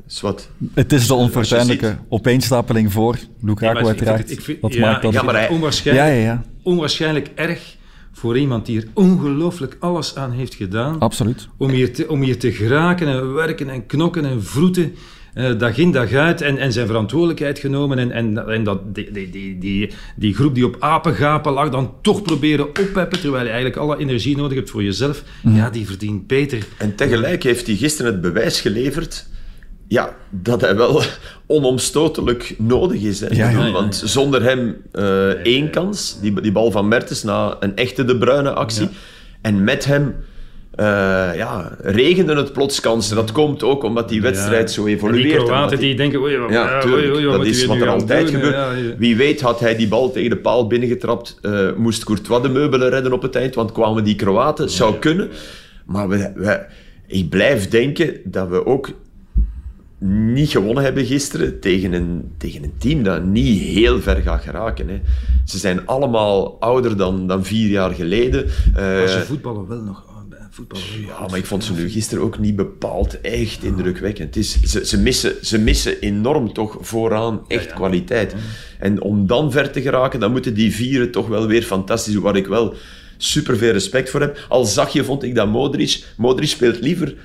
is 0.07 0.21
wat. 0.21 0.49
Het 0.73 0.93
is 0.93 1.07
de 1.07 1.13
onfortuinlijke 1.13 1.85
ziet- 1.87 1.97
opeenstapeling 2.09 2.91
voor 2.91 3.17
Lukaku 3.41 3.79
ik 3.79 3.85
uiteraard. 3.85 4.31
ik 4.31 4.52
vind- 4.59 4.61
dat 4.61 4.73
ja, 4.73 4.79
maakt 4.79 5.01
dat... 5.01 5.13
Ja, 5.13 5.23
maar 5.23 5.35
hij- 5.35 5.49
onwaarschijnlijk, 5.49 6.07
ja, 6.07 6.13
ja, 6.13 6.23
ja, 6.23 6.43
onwaarschijnlijk 6.63 7.29
erg 7.35 7.75
voor 8.11 8.37
iemand 8.37 8.65
die 8.65 8.81
er 8.81 8.87
ongelooflijk 8.93 9.77
alles 9.79 10.15
aan 10.15 10.31
heeft 10.31 10.53
gedaan. 10.55 10.99
absoluut. 10.99 11.47
om 11.57 11.69
hier, 11.69 11.93
te, 11.93 12.09
om 12.09 12.21
hier 12.21 12.39
te 12.39 12.51
geraken 12.51 13.07
en 13.07 13.33
werken 13.33 13.69
en 13.69 13.85
knokken 13.85 14.25
en 14.25 14.43
vroeten, 14.43 14.95
eh, 15.33 15.57
dag 15.59 15.77
in 15.77 15.91
dag 15.91 16.11
uit, 16.13 16.41
en, 16.41 16.57
en 16.57 16.71
zijn 16.73 16.87
verantwoordelijkheid 16.87 17.59
genomen 17.59 17.99
en, 17.99 18.11
en, 18.11 18.47
en 18.49 18.63
dat, 18.63 18.95
die, 18.95 19.11
die, 19.11 19.59
die, 19.59 19.91
die, 20.15 20.33
groep 20.33 20.55
die 20.55 20.65
op 20.65 20.75
apengapen 20.79 21.53
lag, 21.53 21.69
dan 21.69 21.93
toch 22.01 22.21
proberen 22.21 22.67
oppeppen, 22.67 23.19
terwijl 23.19 23.43
je 23.43 23.49
eigenlijk 23.49 23.77
alle 23.77 23.97
energie 23.97 24.37
nodig 24.37 24.57
hebt 24.57 24.69
voor 24.69 24.83
jezelf, 24.83 25.23
ja, 25.43 25.69
die 25.69 25.85
verdient 25.85 26.27
beter. 26.27 26.65
En 26.77 26.95
tegelijk 26.95 27.43
heeft 27.43 27.67
hij 27.67 27.75
gisteren 27.75 28.11
het 28.11 28.21
bewijs 28.21 28.61
geleverd 28.61 29.27
ja, 29.87 30.15
dat 30.29 30.61
hij 30.61 30.75
wel 30.75 31.01
onomstotelijk 31.63 32.55
nodig 32.57 33.01
is. 33.01 33.19
Hè. 33.19 33.27
Ja, 33.31 33.49
ja, 33.49 33.71
Want 33.71 34.01
zonder 34.05 34.43
hem 34.43 34.75
eh, 34.91 35.27
één 35.29 35.69
kans, 35.69 36.17
die, 36.21 36.41
die 36.41 36.51
bal 36.51 36.71
van 36.71 36.87
Mertens 36.87 37.23
na 37.23 37.57
een 37.59 37.75
echte 37.75 38.05
De 38.05 38.17
Bruyne 38.17 38.51
actie. 38.51 38.89
En 39.41 39.63
met 39.63 39.85
hem 39.85 40.15
eh, 40.75 40.85
ja, 41.35 41.75
regende 41.81 42.35
het 42.35 42.53
plots 42.53 42.79
kansen. 42.79 43.15
Dat 43.15 43.31
komt 43.31 43.63
ook 43.63 43.83
omdat 43.83 44.09
die 44.09 44.21
wedstrijd 44.21 44.71
zo 44.71 44.85
die 44.85 44.95
evolueert. 44.95 45.25
en 45.25 45.31
omdat 45.31 45.47
Kroaten 45.47 45.77
die- 45.79 45.87
die 45.87 45.95
denken, 45.97 46.19
oei, 46.21 46.37
oei, 46.39 46.53
ja, 46.53 46.83
oei, 46.85 47.11
oei, 47.11 47.23
dat 47.25 47.45
is 47.45 47.65
wat 47.65 47.77
er 47.77 47.87
altijd 47.89 48.25
doen? 48.25 48.35
gebeurt. 48.35 48.53
Ja, 48.55 48.71
ja. 48.71 48.95
Wie 48.97 49.15
weet 49.15 49.41
had 49.41 49.59
hij 49.59 49.75
die 49.75 49.87
bal 49.87 50.11
tegen 50.11 50.29
de 50.29 50.37
paal 50.37 50.67
binnengetrapt, 50.67 51.37
eh, 51.41 51.67
moest 51.77 52.03
Courtois 52.03 52.41
de 52.41 52.49
meubelen 52.49 52.89
redden 52.89 53.13
op 53.13 53.21
het 53.21 53.35
eind, 53.35 53.55
want 53.55 53.71
kwamen 53.71 54.03
die 54.03 54.15
Kroaten. 54.15 54.69
Zou 54.69 54.95
kunnen. 54.95 55.29
Maar 55.85 56.09
we, 56.09 56.31
we- 56.35 56.61
ik 57.07 57.29
blijf 57.29 57.69
denken 57.69 58.13
dat 58.23 58.47
we 58.49 58.65
ook 58.65 58.89
niet 60.05 60.49
gewonnen 60.49 60.83
hebben 60.83 61.05
gisteren 61.05 61.59
tegen 61.59 61.93
een, 61.93 62.31
tegen 62.37 62.63
een 62.63 62.73
team 62.77 63.03
dat 63.03 63.23
niet 63.23 63.61
heel 63.61 64.01
ver 64.01 64.15
gaat 64.15 64.41
geraken. 64.41 64.87
Hè. 64.87 65.01
Ze 65.45 65.57
zijn 65.57 65.87
allemaal 65.87 66.59
ouder 66.59 66.97
dan, 66.97 67.27
dan 67.27 67.45
vier 67.45 67.69
jaar 67.69 67.91
geleden. 67.91 68.45
Eh, 68.45 68.73
Maar 68.73 69.07
ze 69.07 69.23
voetballen 69.25 69.67
wel 69.67 69.81
nog. 69.81 70.03
bij 70.29 70.37
Voetballen 70.49 70.85
ja, 71.07 71.27
maar 71.29 71.37
ik 71.37 71.45
vond 71.45 71.63
ze 71.63 71.73
nu 71.73 71.89
gisteren 71.89 72.23
ook 72.23 72.39
niet 72.39 72.55
bepaald 72.55 73.21
echt 73.21 73.63
indrukwekkend. 73.63 74.35
Het 74.35 74.43
is, 74.43 74.61
ze, 74.61 74.85
ze, 74.85 74.97
missen, 74.99 75.33
ze 75.41 75.59
missen 75.59 75.99
enorm 75.99 76.53
toch 76.53 76.77
vooraan 76.81 77.41
echt 77.47 77.73
kwaliteit. 77.73 78.35
En 78.79 79.01
om 79.01 79.27
dan 79.27 79.51
ver 79.51 79.71
te 79.71 79.81
geraken, 79.81 80.19
dan 80.19 80.31
moeten 80.31 80.53
die 80.53 80.73
vieren 80.73 81.11
toch 81.11 81.27
wel 81.27 81.47
weer 81.47 81.63
fantastisch 81.63 82.15
waar 82.15 82.35
ik 82.35 82.47
wel 82.47 82.73
super 83.17 83.57
veel 83.57 83.71
respect 83.71 84.09
voor 84.09 84.21
heb. 84.21 84.45
Al 84.49 84.65
zag 84.65 84.93
je, 84.93 85.03
vond 85.03 85.23
ik 85.23 85.35
dat 85.35 85.47
Modric... 85.47 86.03
Modric 86.17 86.49
speelt 86.49 86.79
liever 86.81 87.15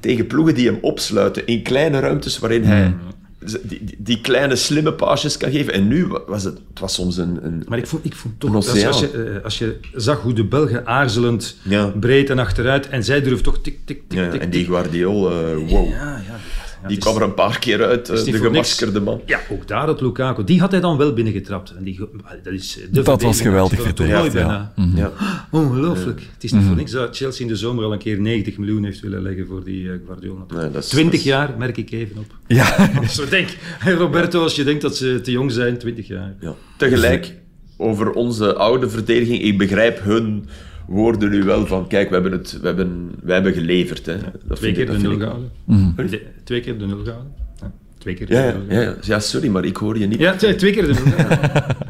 tegen 0.00 0.26
ploegen 0.26 0.54
die 0.54 0.66
hem 0.66 0.78
opsluiten 0.80 1.46
in 1.46 1.62
kleine 1.62 1.98
ruimtes 1.98 2.38
waarin 2.38 2.64
hij 2.64 2.94
die, 3.40 3.84
die, 3.84 3.96
die 3.98 4.20
kleine 4.20 4.56
slimme 4.56 4.92
paasjes 4.92 5.36
kan 5.36 5.50
geven. 5.50 5.72
En 5.72 5.88
nu 5.88 6.06
was 6.26 6.44
het, 6.44 6.58
het 6.68 6.78
was 6.80 6.94
soms 6.94 7.16
een... 7.16 7.38
een 7.42 7.64
Maar 7.68 7.78
ik 7.78 7.86
vond, 7.86 8.04
ik 8.04 8.14
vond 8.14 8.40
toch, 8.40 8.54
als, 8.54 8.84
als, 8.84 9.00
je, 9.00 9.10
eh, 9.10 9.44
als 9.44 9.58
je 9.58 9.76
zag 9.94 10.20
hoe 10.20 10.32
de 10.32 10.44
Belgen 10.44 10.86
aarzelend, 10.86 11.56
Ja. 11.62 11.86
breed 11.86 12.30
en 12.30 12.38
achteruit, 12.38 12.88
en 12.88 13.04
zij 13.04 13.22
durft 13.22 13.44
toch 13.44 13.58
tik, 13.62 13.78
tik, 13.84 14.02
tik, 14.08 14.18
ja, 14.18 14.30
tik, 14.30 14.40
en 14.40 14.50
die 14.50 14.60
tik. 14.60 14.68
Guardiol, 14.70 15.30
eh, 15.30 15.36
wow. 15.68 15.88
Ja, 15.88 16.22
ja. 16.26 16.36
Ja, 16.82 16.88
Die 16.88 16.98
kwam 16.98 17.16
er 17.16 17.22
een 17.22 17.34
paar 17.34 17.58
keer 17.58 17.84
uit, 17.84 18.08
eh, 18.08 18.24
de 18.24 18.32
gemaskerde 18.32 19.00
man. 19.00 19.20
Ja, 19.26 19.40
ook 19.50 19.68
daar 19.68 19.88
het 19.88 20.00
Lukaku. 20.00 20.44
Die 20.44 20.60
had 20.60 20.70
hij 20.70 20.80
dan 20.80 20.96
wel 20.96 21.12
binnengetrapt. 21.12 21.70
En 21.76 21.84
die, 21.84 22.00
dat 22.42 22.52
is 22.52 22.78
de 22.92 23.02
Dat 23.02 23.22
was 23.22 23.40
geweldig 23.40 23.80
verdedigd, 23.82 24.32
ja. 24.32 24.72
Mhm. 24.76 24.96
Ja. 24.96 25.12
Ongelooflijk. 25.50 26.20
Het 26.34 26.44
is 26.44 26.52
niet 26.52 26.64
voor 26.64 26.76
niks 26.76 26.90
dat 26.90 27.16
Chelsea 27.16 27.42
in 27.44 27.50
de 27.52 27.56
zomer 27.56 27.84
al 27.84 27.92
een 27.92 27.98
keer 27.98 28.20
90 28.20 28.58
miljoen 28.58 28.84
heeft 28.84 29.00
willen 29.00 29.22
leggen 29.22 29.46
voor 29.46 29.64
die 29.64 29.90
eh, 29.92 29.98
Guardiola. 30.06 30.44
Nee, 30.48 30.70
dat 30.70 30.82
is- 30.82 30.88
20 30.88 31.10
dat 31.12 31.20
is- 31.20 31.26
jaar, 31.26 31.54
merk 31.58 31.76
ik 31.76 31.90
even 31.90 32.18
op. 32.18 32.34
Ja, 32.46 32.90
Zo 33.08 33.28
denk, 33.28 33.48
hey 33.78 33.92
Roberto, 33.92 34.42
als 34.42 34.56
je 34.56 34.64
denkt 34.64 34.82
dat 34.82 34.96
ze 34.96 35.20
te 35.22 35.30
jong 35.30 35.52
zijn, 35.52 35.78
20 35.78 36.06
jaar. 36.08 36.34
Ja. 36.40 36.54
Tegelijk, 36.76 37.34
over 37.76 38.10
onze 38.12 38.54
oude 38.54 38.88
verdediging, 38.90 39.42
ik 39.42 39.58
begrijp 39.58 40.02
hun 40.02 40.48
woorden 40.90 41.30
nu 41.30 41.42
wel 41.42 41.66
van, 41.66 41.86
kijk, 41.86 42.08
we 42.08 42.14
hebben, 42.14 42.32
het, 42.32 42.58
we 42.60 42.66
hebben, 42.66 43.10
wij 43.22 43.34
hebben 43.34 43.52
geleverd. 43.52 44.06
Hè. 44.06 44.12
Dat 44.18 44.32
Twee 44.32 44.56
vind 44.58 44.64
ik- 44.66 44.74
keer 44.74 44.86
de 44.86 44.92
dat 44.92 45.00
nul 45.02 45.10
vind 45.10 45.22
ik- 45.22 45.28
gehouden. 45.66 46.10
De- 46.10 46.22
twee 46.44 46.60
keer 46.60 46.78
de 46.78 46.86
nul 46.86 47.04
gehouden. 47.04 47.32
Ja, 47.60 47.72
twee 47.98 48.14
keer 48.14 48.26
de 48.26 48.34
Ja, 48.34 48.40
nul 48.42 48.62
ja, 48.68 48.80
gehouden. 48.80 49.22
sorry, 49.22 49.48
maar 49.48 49.64
ik 49.64 49.76
hoor 49.76 49.98
je 49.98 50.06
niet. 50.06 50.18
Ja, 50.18 50.34
twee, 50.36 50.54
twee 50.54 50.72
keer 50.72 50.82
de 50.86 50.92
nul 50.92 51.12
gehouden. 51.12 51.76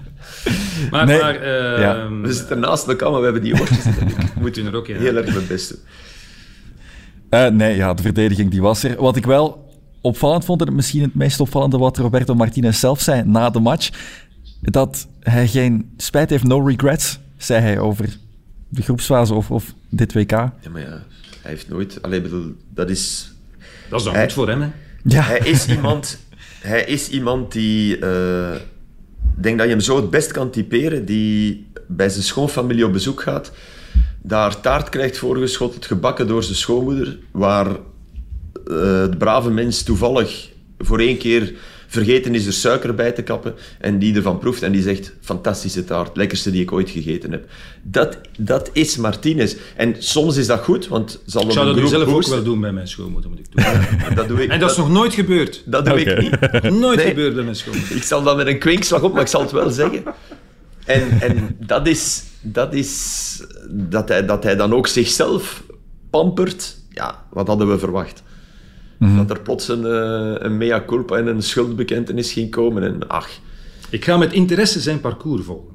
Maar, 0.90 1.06
Nee. 1.06 1.20
maar 1.20 1.34
eh, 1.36 1.80
Ja. 1.80 2.08
We 2.22 2.32
zitten 2.32 2.60
naast 2.60 2.88
elkaar, 2.88 3.10
maar 3.10 3.18
we 3.18 3.24
hebben 3.24 3.42
die 3.42 3.52
oortjes. 3.60 3.84
en 3.84 4.08
ik 4.08 4.34
moet 4.40 4.54
doen 4.54 4.66
er 4.66 4.74
ook 4.76 4.88
in. 4.88 4.96
heel 4.96 5.16
erg 5.16 5.34
mijn 5.34 5.46
best 5.46 5.68
doen. 5.70 5.78
Eh, 7.30 7.46
nee, 7.50 7.76
ja, 7.76 7.94
de 7.94 8.02
verdediging 8.02 8.50
die 8.50 8.60
was 8.62 8.82
er. 8.82 9.00
Wat 9.00 9.16
ik 9.16 9.26
wel 9.26 9.68
opvallend 10.00 10.44
vond, 10.44 10.66
en 10.66 10.74
misschien 10.74 11.02
het 11.02 11.14
meest 11.14 11.40
opvallende 11.40 11.78
wat 11.78 11.98
Roberto 11.98 12.34
Martinez 12.34 12.78
zelf 12.78 13.00
zei 13.00 13.22
na 13.24 13.50
de 13.50 13.60
match, 13.60 13.90
dat 14.60 15.06
hij 15.20 15.46
geen 15.48 15.90
spijt 15.96 16.30
heeft, 16.30 16.44
no 16.44 16.66
regrets, 16.66 17.18
zei 17.36 17.60
hij 17.60 17.78
over 17.78 18.16
de 18.72 18.82
groepsfase 18.82 19.34
of, 19.34 19.50
of 19.50 19.74
dit 19.88 20.12
WK. 20.12 20.30
Ja, 20.30 20.52
maar 20.72 20.80
ja, 20.80 20.88
hij 21.42 21.50
heeft 21.50 21.68
nooit... 21.68 22.02
Allee, 22.02 22.20
bedoel, 22.20 22.54
dat 22.74 22.90
is... 22.90 23.32
Dat 23.88 23.98
is 23.98 24.04
dan 24.04 24.14
Hij- 24.14 24.22
goed 24.24 24.32
voor 24.32 24.48
hem, 24.48 24.60
hè? 24.60 24.68
Ja, 25.04 25.22
Hij 25.22 25.38
is 25.38 25.66
iemand, 25.68 26.18
hij 26.60 26.84
is 26.84 27.08
iemand 27.08 27.52
die... 27.52 27.98
eh, 27.98 28.54
Ik 29.36 29.42
denk 29.42 29.56
dat 29.58 29.66
je 29.66 29.72
hem 29.72 29.80
zo 29.82 29.96
het 29.96 30.10
best 30.10 30.32
kan 30.32 30.50
typeren, 30.50 31.04
die 31.04 31.66
bij 31.88 32.08
zijn 32.08 32.24
schoonfamilie 32.24 32.84
op 32.86 32.92
bezoek 32.92 33.22
gaat, 33.22 33.52
daar 34.22 34.60
taart 34.60 34.88
krijgt 34.88 35.18
voorgeschoteld, 35.18 35.86
gebakken 35.86 36.26
door 36.26 36.42
zijn 36.42 36.56
schoonmoeder, 36.56 37.18
waar 37.30 37.66
eh, 37.66 37.76
de 39.10 39.14
brave 39.18 39.50
mens 39.50 39.82
toevallig 39.82 40.48
voor 40.78 40.98
één 40.98 41.18
keer 41.18 41.52
vergeten 41.90 42.34
is 42.34 42.46
er 42.46 42.52
suiker 42.52 42.94
bij 42.94 43.12
te 43.12 43.22
kappen 43.22 43.54
en 43.78 43.98
die 43.98 44.14
ervan 44.14 44.38
proeft 44.38 44.62
en 44.62 44.72
die 44.72 44.82
zegt, 44.82 45.12
fantastische 45.20 45.84
taart, 45.84 46.16
lekkerste 46.16 46.50
die 46.50 46.62
ik 46.62 46.72
ooit 46.72 46.90
gegeten 46.90 47.30
heb. 47.32 47.48
Dat, 47.82 48.18
dat 48.38 48.70
is 48.72 48.96
Martinez. 48.96 49.56
En 49.76 49.94
soms 49.98 50.36
is 50.36 50.46
dat 50.46 50.60
goed, 50.60 50.88
want 50.88 51.20
zal 51.24 51.40
Ik 51.40 51.46
hem 51.46 51.56
zou 51.56 51.66
dat 51.66 51.82
nu 51.82 51.86
zelf 51.88 52.08
ook 52.08 52.26
wel 52.26 52.42
doen 52.42 52.60
bij 52.60 52.72
mijn 52.72 52.88
schoonmoeder, 52.88 53.30
moet 53.30 53.38
ik 53.38 53.46
doen. 53.52 53.64
Dat 54.14 54.28
doe 54.28 54.42
ik, 54.42 54.50
En 54.54 54.60
dat 54.60 54.70
is 54.70 54.76
nog 54.76 54.90
nooit 54.90 55.14
gebeurd. 55.14 55.62
dat 55.66 55.84
doe 55.84 56.00
ik 56.00 56.20
niet. 56.20 56.70
Nooit 56.80 56.96
Nee. 56.96 57.08
gebeurd 57.08 57.34
bij 57.34 57.44
mijn 57.44 57.56
schoonmoeder. 57.56 57.96
Ik 57.96 58.02
zal 58.02 58.22
dat 58.22 58.36
met 58.36 58.46
een 58.46 58.58
kwinkslag 58.58 59.02
op, 59.02 59.12
maar 59.12 59.22
ik 59.22 59.28
zal 59.28 59.40
het 59.40 59.50
wel 59.50 59.70
zeggen. 59.70 60.02
En, 60.84 61.20
en 61.20 61.56
dat 61.58 61.86
is... 61.86 62.22
Dat, 62.40 62.74
is 62.74 63.42
dat, 63.70 64.08
hij, 64.08 64.26
dat 64.26 64.42
hij 64.44 64.56
dan 64.56 64.74
ook 64.74 64.86
zichzelf 64.86 65.62
pampert. 66.10 66.76
Ja, 66.90 67.24
wat 67.30 67.46
hadden 67.46 67.68
we 67.70 67.78
verwacht? 67.78 68.22
Dat 69.16 69.30
er 69.30 69.40
plots 69.40 69.68
een, 69.68 69.84
eh, 69.84 70.34
een 70.44 70.56
mea 70.56 70.84
culpa 70.86 71.16
en 71.16 71.26
een 71.26 71.42
schuldbekentenis 71.42 72.32
ging 72.32 72.50
komen. 72.50 72.82
En 72.82 73.08
ach, 73.08 73.28
Ik 73.90 74.04
ga 74.04 74.16
met 74.16 74.32
interesse 74.32 74.80
zijn 74.80 75.00
parcours 75.00 75.44
volgen. 75.44 75.74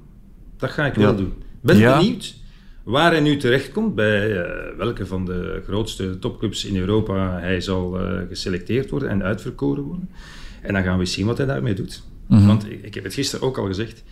Dat 0.58 0.70
ga 0.70 0.86
ik 0.86 0.94
wel 0.96 1.16
doen. 1.16 1.34
Ben 1.62 1.78
Ja. 1.78 1.98
benieuwd 1.98 2.36
waar 2.84 3.12
hij 3.12 3.20
nu 3.20 3.38
terechtkomt, 3.38 3.96
bij 3.96 4.42
eh, 4.42 4.78
welke 4.78 5.06
van 5.06 5.26
de 5.26 5.62
grootste 5.66 6.20
topclubs 6.20 6.66
in 6.66 6.78
Europa 6.78 7.40
hij 7.40 7.62
zal 7.62 8.00
eh, 8.00 8.18
geselecteerd 8.30 8.90
worden 8.90 9.10
en 9.10 9.24
uitverkoren 9.24 9.84
worden. 9.84 10.10
En 10.62 10.74
dan 10.74 10.84
gaan 10.84 10.94
we 10.94 11.00
eens 11.00 11.14
zien 11.14 11.26
wat 11.26 11.38
hij 11.38 11.46
daarmee 11.48 11.74
doet. 11.74 12.04
Want 12.28 12.72
ik, 12.72 12.84
ik 12.84 12.94
heb 12.94 13.04
het 13.04 13.14
gisteren 13.14 13.46
ook 13.48 13.58
al 13.58 13.66
gezegd, 13.66 14.04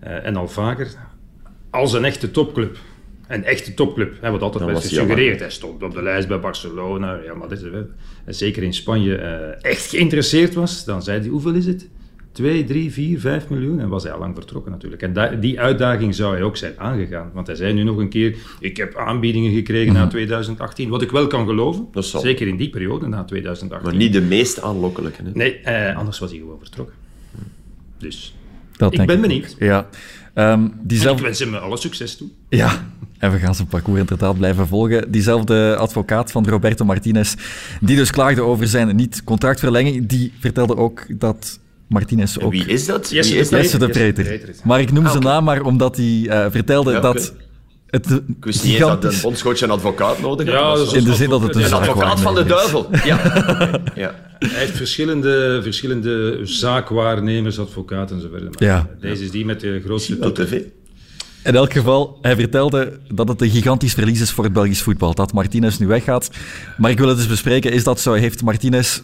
eh, 0.00 0.26
en 0.26 0.36
al 0.36 0.48
vaker, 0.48 0.88
als 1.70 1.92
een 1.92 2.04
echte 2.04 2.30
topclub, 2.30 2.78
een 3.28 3.44
echte 3.44 3.74
topclub, 3.74 4.14
hè, 4.20 4.30
wat 4.30 4.42
altijd 4.42 4.64
werd 4.64 4.76
hij 4.76 4.88
al 4.88 4.90
gesuggereerd, 4.90 5.40
hij 5.40 5.50
stond 5.50 5.82
op 5.82 5.94
de 5.94 6.02
lijst 6.02 6.28
bij 6.28 6.40
Barcelona, 6.40 7.20
ja, 7.24 7.34
maar 7.34 7.48
dit 7.48 7.58
is, 7.58 7.70
wel- 7.70 7.86
en 8.24 8.34
zeker 8.34 8.62
in 8.62 8.74
Spanje, 8.74 9.16
eh, 9.16 9.70
echt 9.70 9.86
geïnteresseerd 9.88 10.54
was, 10.54 10.84
dan 10.84 11.02
zei 11.02 11.20
hij, 11.20 11.28
hoeveel 11.28 11.54
is 11.54 11.66
het? 11.66 11.88
2, 12.32 12.64
3, 12.64 12.92
4, 12.92 13.20
5 13.20 13.48
miljoen. 13.48 13.80
En 13.80 13.88
was 13.88 14.02
hij 14.02 14.12
al 14.12 14.18
lang 14.18 14.34
vertrokken 14.34 14.72
natuurlijk. 14.72 15.02
En 15.02 15.40
die 15.40 15.60
uitdaging 15.60 16.14
zou 16.14 16.34
hij 16.34 16.42
ook 16.42 16.56
zijn 16.56 16.72
aangegaan. 16.76 17.30
Want 17.34 17.46
hij 17.46 17.56
zei 17.56 17.72
nu 17.72 17.82
nog 17.82 17.96
een 17.96 18.08
keer, 18.08 18.36
ik 18.60 18.76
heb 18.76 18.96
aanbiedingen 18.96 19.52
gekregen 19.52 19.92
na 19.92 20.06
2018, 20.06 20.88
wat 20.88 21.02
ik 21.02 21.10
wel 21.10 21.26
kan 21.26 21.46
geloven. 21.46 21.82
Mhm. 21.82 21.92
Dat 21.92 22.04
zal. 22.04 22.20
Zeker 22.20 22.46
in 22.46 22.56
die 22.56 22.70
periode, 22.70 23.06
na 23.06 23.24
2018. 23.24 23.88
maar 23.90 23.98
niet 23.98 24.12
de 24.12 24.20
meest 24.20 24.62
aanlokkelijke. 24.62 25.22
Hè? 25.22 25.30
Nee, 25.32 25.58
eh, 25.58 25.96
anders 25.96 26.18
was 26.18 26.30
hij 26.30 26.38
gewoon 26.38 26.58
vertrokken. 26.58 26.94
Dus 27.98 28.34
dat 28.76 28.90
ik 28.90 28.96
denk 28.96 29.08
ben 29.08 29.20
benieuwd. 29.20 29.56
Ja. 29.58 29.88
Ehm, 30.34 30.64
ik 30.64 30.72
diezelfde... 30.82 31.22
wens 31.22 31.38
hem 31.38 31.54
alle 31.54 31.76
succes 31.76 32.16
toe. 32.16 32.28
Ja, 32.48 32.92
en 33.24 33.32
we 33.32 33.38
gaan 33.38 33.54
zijn 33.54 33.68
parcours 33.68 34.00
inderdaad 34.00 34.38
blijven 34.38 34.66
volgen. 34.66 35.10
Diezelfde 35.12 35.76
advocaat 35.76 36.30
van 36.30 36.48
Roberto 36.48 36.84
Martinez, 36.84 37.34
die 37.80 37.96
dus 37.96 38.10
klaagde 38.10 38.42
over 38.42 38.66
zijn 38.66 38.96
niet-contractverlenging, 38.96 40.06
die 40.06 40.32
vertelde 40.40 40.76
ook 40.76 41.20
dat 41.20 41.58
Martinez 41.88 42.38
ook... 42.38 42.52
Wie 42.52 42.66
is 42.66 42.86
dat? 42.86 43.10
Jesse 43.10 43.32
Wie 43.32 43.40
is 43.40 43.48
de? 43.48 43.56
Jesse 43.56 43.78
Preter. 43.78 44.40
Maar 44.64 44.80
ik 44.80 44.92
noem 44.92 45.04
Ah, 45.04 45.10
zijn 45.10 45.22
naam 45.22 45.44
maar 45.44 45.62
omdat 45.62 45.96
hij 45.96 46.26
eh, 46.28 46.46
vertelde 46.50 46.92
Ja, 46.92 47.00
dat 47.00 47.34
het 47.86 48.10
Ik 48.38 48.44
wist 48.44 48.64
niet 48.64 48.78
dat 48.78 49.04
een 49.04 49.20
bondscoach 49.22 49.60
een 49.60 49.70
advocaat 49.70 50.20
nodig 50.20 50.52
had. 50.52 50.90
Ja, 50.90 50.98
In 50.98 51.04
de 51.04 51.14
zin 51.14 51.28
dat 51.28 51.42
het 51.42 51.56
een 51.56 51.64
een 51.64 51.72
advocaat 51.72 52.20
van 52.20 52.34
de 52.34 52.44
duivel. 52.44 52.88
Ja. 53.04 53.20
ja. 53.94 54.14
Hij 54.38 54.58
heeft 54.58 54.76
verschillende, 54.76 55.60
verschillende 55.62 56.40
zaakwaarnemers, 56.42 57.58
advocaten 57.58 58.16
enzovoort. 58.16 58.42
Maar 58.42 58.68
Ja. 58.68 58.86
Deze 59.00 59.22
is 59.24 59.30
die 59.30 59.44
met 59.44 59.60
de 59.60 59.80
grootste 59.84 60.32
tv. 60.32 60.60
In 61.44 61.54
elk 61.54 61.72
geval, 61.72 62.18
hij 62.22 62.36
vertelde 62.36 62.98
dat 63.08 63.28
het 63.28 63.42
een 63.42 63.50
gigantisch 63.50 63.92
verlies 63.94 64.20
is 64.20 64.30
voor 64.30 64.44
het 64.44 64.52
Belgisch 64.52 64.82
voetbal, 64.82 65.14
dat 65.14 65.32
Martinez 65.32 65.78
nu 65.78 65.86
weggaat. 65.86 66.30
Maar 66.78 66.90
ik 66.90 66.98
wil 66.98 67.08
het 67.08 67.18
eens 67.18 67.26
bespreken, 67.26 67.72
is 67.72 67.84
dat 67.84 68.00
zo? 68.00 68.12
Heeft 68.12 68.42
Martinez 68.42 69.00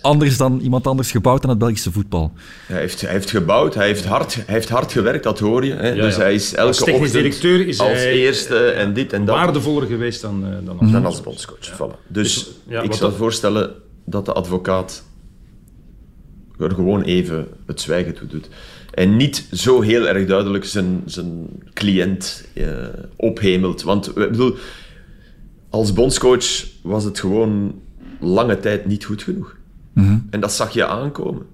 anders 0.00 0.36
dan 0.36 0.60
iemand 0.60 0.86
anders 0.86 1.10
gebouwd 1.10 1.44
aan 1.44 1.50
het 1.50 1.58
Belgische 1.58 1.92
voetbal? 1.92 2.32
Hij 2.66 2.80
heeft, 2.80 3.00
hij 3.00 3.10
heeft 3.10 3.30
gebouwd, 3.30 3.74
hij 3.74 3.86
heeft 3.86 4.04
hard, 4.04 4.34
hij 4.34 4.44
heeft 4.46 4.68
hard 4.68 4.92
gewerkt, 4.92 5.24
dat 5.24 5.38
hoor 5.38 5.64
je. 5.64 5.72
Hè. 5.74 5.88
Ja, 5.88 6.02
dus 6.02 6.14
ja. 6.16 6.20
hij 6.20 6.34
is 6.34 6.54
elke 6.54 6.68
Als 6.68 6.78
technisch 6.78 6.94
ochtend 6.96 7.12
directeur 7.12 7.66
is 7.68 7.78
als 7.80 7.88
hij 7.90 8.12
eerste 8.12 8.56
en 8.70 8.92
dit 8.92 9.12
en 9.12 9.24
dat. 9.24 9.36
waardevoller 9.36 9.86
geweest 9.86 10.20
dan, 10.20 10.44
eh, 10.46 10.50
dan 10.66 10.78
als 10.78 10.90
dan 10.90 11.04
als 11.04 11.20
bondscoach. 11.20 11.72
Voilà. 11.72 12.06
Dus, 12.08 12.34
Dus, 12.34 12.50
ja, 12.68 12.80
ik 12.80 12.88
wat 12.88 12.96
zou 12.98 13.10
dat- 13.10 13.18
voorstellen 13.20 13.70
dat 14.04 14.24
de 14.24 14.32
advocaat 14.32 15.02
er 16.58 16.70
gewoon 16.74 17.02
even 17.02 17.46
het 17.66 17.80
zwijgen 17.80 18.14
toe 18.14 18.26
doet. 18.28 18.48
En 19.00 19.16
niet 19.16 19.46
zo 19.52 19.80
heel 19.80 20.08
erg 20.08 20.26
duidelijk 20.26 20.64
zijn, 20.64 21.02
zijn 21.04 21.46
cliënt 21.74 22.44
eh, 22.54 22.66
ophemelt. 23.16 23.82
Want 23.82 24.08
ik 24.08 24.14
bedoel, 24.14 24.56
als 25.70 25.92
bondscoach 25.92 26.66
was 26.82 27.04
het 27.04 27.20
gewoon 27.20 27.80
lange 28.20 28.60
tijd 28.60 28.86
niet 28.86 29.04
goed 29.04 29.22
genoeg. 29.22 29.56
En 30.30 30.40
dat 30.40 30.52
zag 30.52 30.70
je 30.72 30.86
aankomen. 30.86 31.46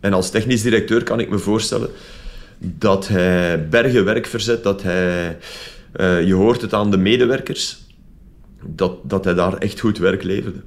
En 0.00 0.12
als 0.12 0.30
technisch 0.30 0.62
directeur 0.62 1.02
kan 1.02 1.20
ik 1.20 1.30
me 1.30 1.38
voorstellen 1.38 1.90
dat 2.58 3.08
hij 3.08 3.68
bergen 3.68 4.04
werk 4.04 4.26
verzet, 4.26 4.62
dat 4.62 4.82
hij... 4.82 5.38
eh, 5.92 6.26
je 6.26 6.34
hoort 6.34 6.60
het 6.60 6.72
aan 6.74 6.90
de 6.90 6.96
medewerkers. 6.96 7.78
dat, 8.66 8.98
dat 9.02 9.24
hij 9.24 9.34
daar 9.34 9.58
echt 9.58 9.80
goed 9.80 9.98
werk 9.98 10.22
leverde. 10.22 10.60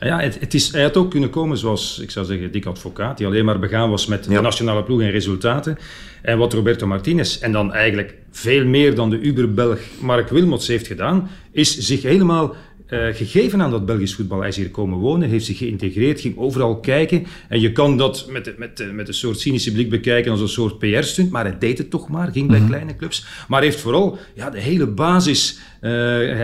Ja, 0.00 0.20
het, 0.20 0.40
het 0.40 0.54
is, 0.54 0.72
hij 0.72 0.82
had 0.82 0.96
ook 0.96 1.10
kunnen 1.10 1.30
komen 1.30 1.58
zoals, 1.58 1.98
ik 2.02 2.10
zou 2.10 2.26
zeggen, 2.26 2.52
Dick 2.52 2.66
Advocaat, 2.66 3.18
die 3.18 3.26
alleen 3.26 3.44
maar 3.44 3.58
begaan 3.58 3.90
was 3.90 4.06
met 4.06 4.26
Ja. 4.28 4.34
de 4.36 4.40
nationale 4.40 4.82
ploeg 4.82 5.00
en 5.00 5.10
resultaten. 5.10 5.78
En 6.22 6.38
wat 6.38 6.52
Roberto 6.52 6.86
Martinez, 6.86 7.38
en 7.38 7.52
dan 7.52 7.72
eigenlijk 7.72 8.14
veel 8.30 8.64
meer 8.64 8.94
dan 8.94 9.10
de 9.10 9.20
Uber-Belg 9.20 9.80
Mark 10.00 10.28
Wilmots 10.28 10.66
heeft 10.66 10.86
gedaan, 10.86 11.30
is 11.52 11.78
zich 11.78 12.02
helemaal 12.02 12.54
eh, 12.86 13.06
gegeven 13.12 13.62
aan 13.62 13.70
dat 13.70 13.86
Belgisch 13.86 14.14
voetbal. 14.14 14.38
Hij 14.38 14.48
is 14.48 14.56
hier 14.56 14.70
komen 14.70 14.98
wonen, 14.98 15.28
heeft 15.28 15.44
zich 15.44 15.58
geïntegreerd, 15.58 16.20
ging 16.20 16.38
overal 16.38 16.80
kijken. 16.80 17.26
En 17.48 17.60
je 17.60 17.72
kan 17.72 17.96
dat 17.96 18.26
met, 18.30 18.58
met, 18.58 18.92
met 18.92 19.08
een 19.08 19.14
soort 19.14 19.40
cynische 19.40 19.72
blik 19.72 19.90
bekijken 19.90 20.30
als 20.30 20.40
een 20.40 20.48
soort 20.48 20.78
PR-stunt, 20.78 21.30
maar 21.30 21.44
hij 21.44 21.58
deed 21.58 21.78
het 21.78 21.90
toch 21.90 22.08
maar, 22.08 22.32
ging 22.32 22.48
bij 22.48 22.62
kleine 22.66 22.96
clubs. 22.96 23.26
Maar 23.48 23.62
heeft 23.62 23.80
vooral 23.80 24.18
ja, 24.34 24.50
de 24.50 24.60
hele 24.60 24.86
basis 24.86 25.58
eh, 25.80 25.90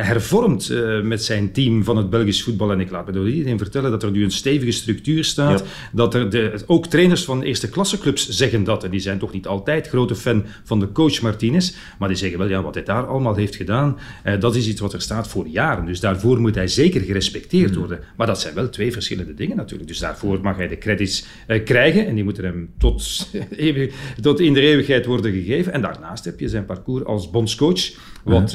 hervormd 0.05 0.71
eh, 0.71 1.01
met 1.01 1.25
zijn 1.25 1.53
team 1.53 1.85
van 1.85 1.97
het 1.97 2.11
Belgisch 2.11 2.43
voetbal. 2.43 2.73
En 2.73 2.81
ik 2.81 2.91
laat 2.91 3.07
me 3.07 3.13
door 3.13 3.29
iedereen 3.29 3.59
vertellen 3.59 3.91
dat 3.91 4.03
er 4.03 4.11
nu 4.11 4.25
een 4.25 4.31
stevige 4.31 4.71
structuur 4.71 5.25
staat. 5.25 5.61
Ja. 5.61 5.67
Dat 5.93 6.15
er 6.15 6.31
de, 6.31 6.63
ook 6.67 6.87
trainers 6.87 7.25
van 7.25 7.43
eerste 7.43 7.69
klasse 7.69 7.99
clubs 7.99 8.29
zeggen 8.29 8.65
dat. 8.65 8.85
En 8.85 8.91
die 8.91 9.01
zijn 9.01 9.19
toch 9.19 9.33
niet 9.33 9.47
altijd 9.47 9.89
grote 9.89 10.15
fan 10.15 10.45
van 10.65 10.81
de 10.81 10.93
coach 10.93 11.21
Martinez. 11.21 11.75
Maar 11.99 12.09
die 12.09 12.17
zeggen 12.17 12.39
wel, 12.39 12.49
ja, 12.49 12.63
wat 12.63 12.75
hij 12.75 12.85
daar 12.85 13.07
allemaal 13.07 13.35
heeft 13.35 13.57
gedaan, 13.57 13.99
eh, 14.23 14.41
dat 14.41 14.55
is 14.55 14.69
iets 14.69 14.81
wat 14.81 14.93
er 14.93 15.01
staat 15.01 15.29
voor 15.29 15.47
jaren. 15.47 15.87
Dus 15.87 16.01
daarvoor 16.01 16.41
moet 16.41 16.55
hij 16.55 16.69
zeker 16.69 17.01
gerespecteerd 17.01 17.75
worden. 17.75 18.01
Maar 18.17 18.27
dat 18.27 18.41
zijn 18.41 18.55
wel 18.55 18.69
twee 18.69 18.93
verschillende 18.93 19.35
dingen 19.35 19.57
natuurlijk. 19.57 19.89
Dus 19.89 19.99
daarvoor 19.99 20.41
mag 20.41 20.57
hij 20.57 20.69
de 20.69 20.79
credits 20.79 21.25
krijgen. 21.65 22.07
En 22.07 22.15
die 22.15 22.25
moeten 22.25 22.45
hem 22.45 22.71
tot, 22.79 23.31
eeuwig, 23.57 23.95
tot 24.21 24.41
in 24.41 24.53
de 24.53 24.61
eeuwigheid 24.61 25.07
worden 25.07 25.33
gegeven. 25.33 25.73
En 25.73 25.83
daarnaast 25.83 26.25
heb 26.25 26.41
je 26.41 26.49
zijn 26.49 26.65
parcours 26.65 27.05
als 27.05 27.31
bondscoach. 27.31 27.91
Wat 28.25 28.55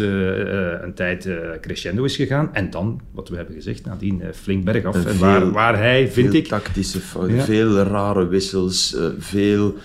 een 0.84 0.94
tijd 0.94 1.26
eh, 1.26 1.36
crescendo 1.62 2.04
is 2.04 2.16
gegaan. 2.16 2.50
En 2.54 2.70
dan, 2.70 3.02
wat 3.12 3.30
we 3.30 3.36
hebben 3.36 3.56
gezegd, 3.56 3.86
nadien 3.86 4.22
eh, 4.22 4.28
flink 4.34 4.64
bergaf. 4.64 4.98
Veel- 5.02 5.18
waar, 5.18 5.52
waar 5.52 5.78
hij, 5.78 6.08
vind 6.12 6.30
veel 6.32 6.40
ik... 6.40 6.48
tactische 6.48 7.00
fouten, 7.00 7.36
Ja. 7.36 7.44
veel 7.44 7.78
rare 7.78 8.28
wissels, 8.28 8.96
eh, 8.96 9.06
veel... 9.18 9.76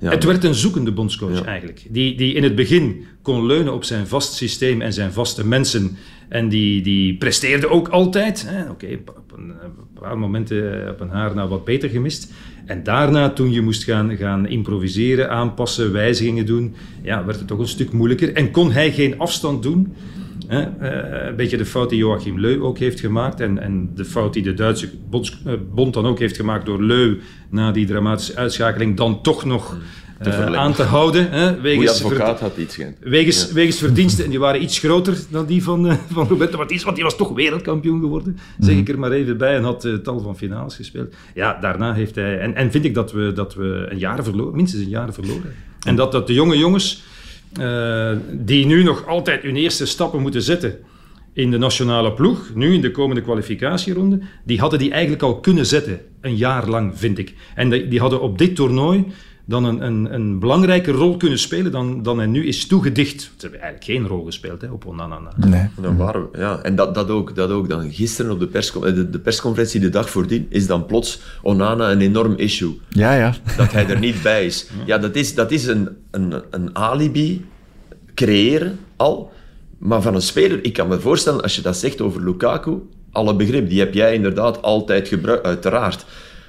Ja, 0.00 0.10
Het 0.10 0.24
werd 0.24 0.44
een 0.44 0.54
zoekende 0.54 0.92
bondscoach 0.92 1.38
Ja. 1.38 1.44
eigenlijk. 1.44 1.86
Die, 1.88 2.16
die 2.16 2.34
in 2.34 2.42
het 2.42 2.54
begin 2.54 3.04
kon 3.22 3.46
leunen 3.46 3.72
op 3.74 3.84
zijn 3.84 4.06
vast 4.06 4.32
systeem 4.32 4.80
en 4.80 4.92
zijn 4.92 5.12
vaste 5.12 5.46
mensen. 5.46 5.96
En 6.28 6.48
die, 6.48 6.82
die 6.82 7.16
presteerde 7.16 7.68
ook 7.68 7.88
altijd. 7.88 8.48
Oké, 8.70 8.86
op 9.06 9.16
op 9.30 9.38
een, 9.38 9.52
paar 10.00 10.18
momenten 10.18 10.84
eh, 10.84 10.90
op 10.90 11.00
een 11.00 11.08
haar 11.08 11.34
na 11.34 11.48
wat 11.48 11.64
beter 11.64 11.88
gemist. 11.88 12.32
En 12.66 12.82
daarna, 12.82 13.30
toen 13.30 13.52
je 13.52 13.60
moest 13.60 13.84
gaan, 13.84 14.16
gaan 14.16 14.46
improviseren, 14.46 15.30
aanpassen, 15.30 15.92
wijzigingen 15.92 16.46
doen, 16.46 16.74
ja, 17.02 17.24
werd 17.24 17.38
het 17.38 17.48
toch 17.48 17.58
een 17.58 17.68
stuk 17.68 17.92
moeilijker. 17.92 18.32
En 18.32 18.50
kon 18.50 18.72
hij 18.72 18.92
geen 18.92 19.18
afstand 19.18 19.62
doen. 19.62 19.94
Hè? 20.46 20.62
Eh, 20.62 21.26
een 21.28 21.36
beetje 21.36 21.56
de 21.56 21.66
fout 21.66 21.90
die 21.90 21.98
Joachim 21.98 22.40
Leu 22.40 22.60
ook 22.60 22.78
heeft 22.78 23.00
gemaakt. 23.00 23.40
En, 23.40 23.58
en 23.58 23.90
de 23.94 24.04
fout 24.04 24.32
die 24.32 24.42
de 24.42 24.54
Duitse 24.54 24.90
bonds- 25.10 25.42
eh, 25.46 25.52
bond 25.74 25.94
dan 25.94 26.06
ook 26.06 26.18
heeft 26.18 26.36
gemaakt 26.36 26.66
door 26.66 26.82
Leu 26.82 27.18
na 27.50 27.72
die 27.72 27.86
dramatische 27.86 28.36
uitschakeling 28.36 28.96
dan 28.96 29.22
toch 29.22 29.44
nog 29.44 29.76
eh, 30.18 30.32
verlengen. 30.32 30.58
aan 30.58 30.72
te 30.72 30.82
houden. 30.82 31.30
Hè? 31.30 31.60
Wegens, 31.60 31.90
advocaat 31.90 32.40
had 32.40 32.56
iets 32.56 32.78
wegens, 33.00 33.52
wegens 33.52 33.78
verdiensten. 33.78 34.24
En 34.24 34.30
die 34.30 34.38
waren 34.38 34.62
iets 34.62 34.78
groter 34.78 35.16
dan 35.30 35.46
die 35.46 35.62
van, 35.62 35.88
eh, 35.88 35.96
van 36.12 36.28
Roberto 36.28 36.56
Martinez. 36.56 36.82
Want 36.82 36.96
die 36.96 37.04
was 37.04 37.16
toch 37.16 37.34
wereldkampioen 37.34 38.00
geworden. 38.00 38.38
Zeg 38.58 38.76
ik 38.76 38.88
er 38.88 38.98
maar 38.98 39.12
even 39.12 39.36
bij. 39.36 39.56
En 39.56 39.62
had 39.62 39.84
eh, 39.84 39.94
tal 39.94 40.20
van 40.20 40.36
finales 40.36 40.74
gespeeld. 40.74 41.14
Ja, 41.34 41.58
daarna 41.60 41.94
heeft 41.94 42.14
hij... 42.14 42.38
En, 42.38 42.54
en 42.54 42.70
vind 42.70 42.84
ik 42.84 42.94
dat 42.94 43.12
we, 43.12 43.32
dat 43.32 43.54
we 43.54 43.86
een 43.88 43.98
jaar 43.98 44.24
verloren, 44.24 44.56
minstens 44.56 44.82
een 44.82 44.88
jaar 44.88 45.12
verloren. 45.12 45.54
En 45.86 45.96
dat, 45.96 46.12
dat 46.12 46.26
de 46.26 46.34
jonge 46.34 46.58
jongens... 46.58 47.02
eh, 47.52 48.16
die 48.30 48.66
nu 48.66 48.82
nog 48.82 49.06
altijd 49.06 49.42
hun 49.42 49.56
eerste 49.56 49.86
stappen 49.86 50.20
moeten 50.20 50.42
zetten 50.42 50.78
in 51.32 51.50
de 51.50 51.58
nationale 51.58 52.12
ploeg, 52.12 52.50
nu 52.54 52.74
in 52.74 52.80
de 52.80 52.90
komende 52.90 53.22
kwalificatieronde, 53.22 54.20
die 54.44 54.60
hadden 54.60 54.78
die 54.78 54.90
eigenlijk 54.90 55.22
al 55.22 55.40
kunnen 55.40 55.66
zetten, 55.66 56.00
een 56.20 56.36
jaar 56.36 56.68
lang, 56.68 56.98
vind 56.98 57.18
ik. 57.18 57.34
En 57.54 57.70
die, 57.70 57.88
die 57.88 58.00
hadden 58.00 58.20
op 58.20 58.38
dit 58.38 58.54
toernooi 58.54 59.04
dan 59.48 59.64
een, 59.64 59.82
een, 59.86 60.14
een 60.14 60.38
belangrijke 60.38 60.90
rol 60.90 61.16
kunnen 61.16 61.38
spelen 61.38 61.72
dan, 61.72 62.02
dan 62.02 62.18
hij 62.18 62.26
nu 62.26 62.46
is 62.46 62.66
toegedicht. 62.66 63.20
Ze 63.22 63.28
hebben 63.40 63.60
eigenlijk 63.60 63.90
geen 63.92 64.06
rol 64.06 64.24
gespeeld 64.24 64.60
hè, 64.60 64.70
op 64.70 64.86
Onana. 64.86 65.18
na. 65.18 65.46
Nee. 65.48 65.60
En 65.60 65.82
Dan 65.82 65.96
waren 65.96 66.30
we, 66.30 66.38
ja. 66.38 66.58
En 66.62 66.76
dat, 66.76 66.94
dat, 66.94 67.08
ook, 67.08 67.34
dat 67.34 67.50
ook. 67.50 67.68
Dan 67.68 67.92
gisteren 67.92 68.30
op 68.32 68.40
de, 68.40 68.46
perscon- 68.46 68.86
eh, 68.86 68.94
de, 68.94 69.10
de 69.10 69.18
persconferentie, 69.18 69.80
de 69.80 69.88
dag 69.88 70.10
voordien, 70.10 70.46
is 70.48 70.66
dan 70.66 70.86
plots 70.86 71.20
Onana 71.42 71.90
een 71.90 72.00
enorm 72.00 72.34
issue. 72.36 72.80
Ja, 72.88 73.14
ja. 73.14 73.34
Dat 73.56 73.72
hij 73.72 73.86
er 73.88 73.98
niet 74.08 74.22
bij 74.22 74.46
is. 74.46 74.68
Ja, 74.86 74.98
dat 74.98 75.16
is, 75.16 75.34
dat 75.34 75.50
is 75.50 75.66
een, 75.66 75.88
een, 76.10 76.34
een 76.50 76.76
alibi 76.76 77.44
creëren 78.14 78.78
al. 78.96 79.32
Maar 79.78 80.02
van 80.02 80.14
een 80.14 80.22
speler, 80.22 80.64
ik 80.64 80.72
kan 80.72 80.88
me 80.88 81.00
voorstellen, 81.00 81.42
als 81.42 81.56
je 81.56 81.62
dat 81.62 81.76
zegt 81.76 82.00
over 82.00 82.24
Lukaku, 82.24 82.78
alle 83.12 83.36
begrip, 83.36 83.68
die 83.68 83.78
heb 83.78 83.94
jij 83.94 84.14
inderdaad 84.14 84.62
altijd 84.62 85.08
gebruikt, 85.08 85.44
uiteraard. 85.46 86.04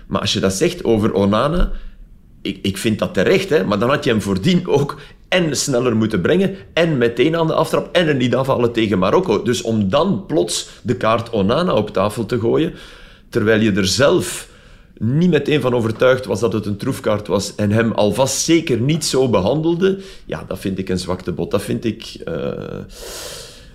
Maar 0.07 0.21
als 0.21 0.33
je 0.33 0.39
dat 0.39 0.53
zegt 0.53 0.83
over 0.83 1.13
Onana, 1.13 1.71
ik, 2.49 2.59
ik 2.61 2.77
vind 2.77 2.99
dat 2.99 3.13
terecht, 3.13 3.49
hè, 3.49 3.63
maar 3.63 3.79
dan 3.79 3.89
had 3.89 4.03
je 4.03 4.09
hem 4.09 4.21
voordien 4.21 4.67
ook 4.67 4.99
en 5.27 5.57
sneller 5.57 5.95
moeten 5.95 6.21
brengen 6.21 6.55
en 6.73 6.97
meteen 6.97 7.35
aan 7.35 7.47
de 7.47 7.53
aftrap 7.53 7.95
en 7.95 8.07
er 8.07 8.15
niet 8.15 8.35
afvallen 8.35 8.71
tegen 8.71 8.99
Marokko. 8.99 9.41
Dus 9.43 9.61
om 9.61 9.89
dan 9.89 10.23
plots 10.27 10.69
de 10.81 10.95
kaart 10.95 11.29
Onana 11.29 11.73
op 11.73 11.89
tafel 11.89 12.25
te 12.25 12.39
gooien, 12.39 12.73
terwijl 13.29 13.61
je 13.61 13.71
er 13.71 13.87
zelf 13.87 14.47
niet 14.97 15.29
meteen 15.29 15.61
van 15.61 15.73
overtuigd 15.73 16.25
was 16.25 16.39
dat 16.39 16.53
het 16.53 16.65
een 16.65 16.77
troefkaart 16.77 17.27
was 17.27 17.55
en 17.55 17.71
hem 17.71 17.91
alvast 17.91 18.39
zeker 18.41 18.79
niet 18.79 19.05
zo 19.05 19.29
behandelde, 19.29 19.99
ja, 20.25 20.43
dat 20.47 20.59
vind 20.59 20.77
ik 20.79 20.89
een 20.89 20.99
zwakte 20.99 21.31
bot. 21.31 21.51
Dat 21.51 21.61
vind 21.61 21.85
ik 21.85 22.15
eh, 22.25 22.51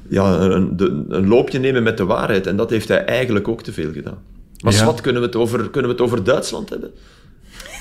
ja, 0.09 0.41
een, 0.41 0.77
de- 0.77 1.05
een 1.09 1.29
loopje 1.29 1.59
nemen 1.59 1.83
met 1.83 1.97
de 1.97 2.05
waarheid. 2.05 2.47
En 2.47 2.57
dat 2.57 2.71
heeft 2.71 2.89
hij 2.89 3.05
eigenlijk 3.05 3.49
ook 3.49 3.63
te 3.63 3.73
veel 3.73 3.93
gedaan. 3.93 4.19
Maar 4.63 4.73
Ja. 4.73 4.85
wat 4.85 5.01
kunnen 5.01 5.21
we 5.21 5.27
het 5.27 5.37
over, 5.37 5.71
kunnen 5.71 5.91
we 5.91 5.97
het 5.97 6.05
over 6.07 6.25
Duitsland 6.25 6.69
hebben? 6.71 6.91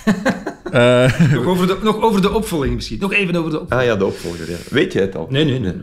Eh, 0.74 1.32
Nog, 1.34 1.46
over 1.46 1.68
de, 1.68 1.78
nog 1.84 2.02
over 2.02 2.22
de 2.22 2.32
opvolging 2.32 2.76
misschien. 2.76 3.00
Nog 3.00 3.14
even 3.14 3.36
over 3.36 3.52
de 3.52 3.60
opvolging. 3.60 3.82
Ah 3.82 3.86
ja, 3.86 3.96
de 3.96 4.06
opvolger. 4.06 4.50
Ja. 4.50 4.58
Weet 4.70 4.94
jij 4.94 5.02
het 5.02 5.16
al? 5.16 5.28
Nee, 5.30 5.46
nee, 5.46 5.60
nee. 5.60 5.74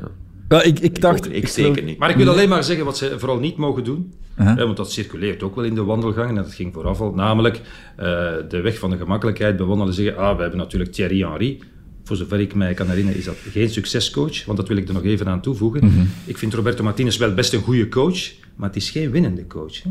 Wel, 0.49 0.65
ik, 0.65 0.79
ik 0.79 1.01
dacht... 1.01 1.27
ik, 1.27 1.33
ik 1.33 1.49
zeker 1.49 1.83
niet. 1.83 1.99
Maar 1.99 2.11
ik 2.11 2.17
wil 2.17 2.29
alleen 2.29 2.49
maar 2.49 2.65
zeggen 2.65 2.85
wat 2.85 2.97
ze 2.97 3.19
vooral 3.19 3.39
niet 3.39 3.57
mogen 3.57 3.85
doen. 3.85 4.13
Uh-huh. 4.39 4.57
Hè, 4.57 4.65
want 4.65 4.77
dat 4.77 4.93
circuleert 4.93 5.43
ook 5.43 5.55
wel 5.55 5.65
in 5.65 5.75
de 5.75 5.85
wandelgangen. 5.85 6.37
En 6.37 6.43
dat 6.43 6.55
ging 6.55 6.73
vooraf 6.73 7.01
al. 7.01 7.13
Namelijk 7.15 7.61
eh, 7.97 8.07
de 8.49 8.61
weg 8.61 8.79
van 8.79 8.91
de 8.91 8.97
gemakkelijkheid 8.97 9.57
bewandelen. 9.57 9.95
Zeggen, 9.95 10.17
ah, 10.17 10.37
we 10.37 10.41
hebben 10.43 10.59
natuurlijk 10.59 10.93
Thierry 10.93 11.21
Henry. 11.21 11.59
Voor 12.05 12.17
zover 12.17 12.41
ik 12.41 12.55
mij 12.55 12.75
kan 12.75 12.89
herinneren 12.89 13.19
is 13.19 13.25
dat 13.25 13.37
geen 13.51 13.71
succescoach. 13.71 14.45
Want 14.45 14.59
dat 14.59 14.69
wil 14.69 14.77
ik 14.77 14.89
er 14.89 14.95
nog 14.95 15.05
even 15.05 15.29
aan 15.29 15.41
toevoegen. 15.41 16.09
Ik 16.25 16.39
vind 16.39 16.55
Roberto 16.55 16.83
Martinez 16.85 17.17
wel 17.17 17.35
best 17.35 17.53
een 17.53 17.63
goede 17.63 17.89
coach. 17.89 18.33
Maar 18.57 18.69
het 18.69 18.77
is 18.77 18.91
geen 18.91 19.11
winnende 19.11 19.47
coach. 19.47 19.83
Hè. 19.83 19.91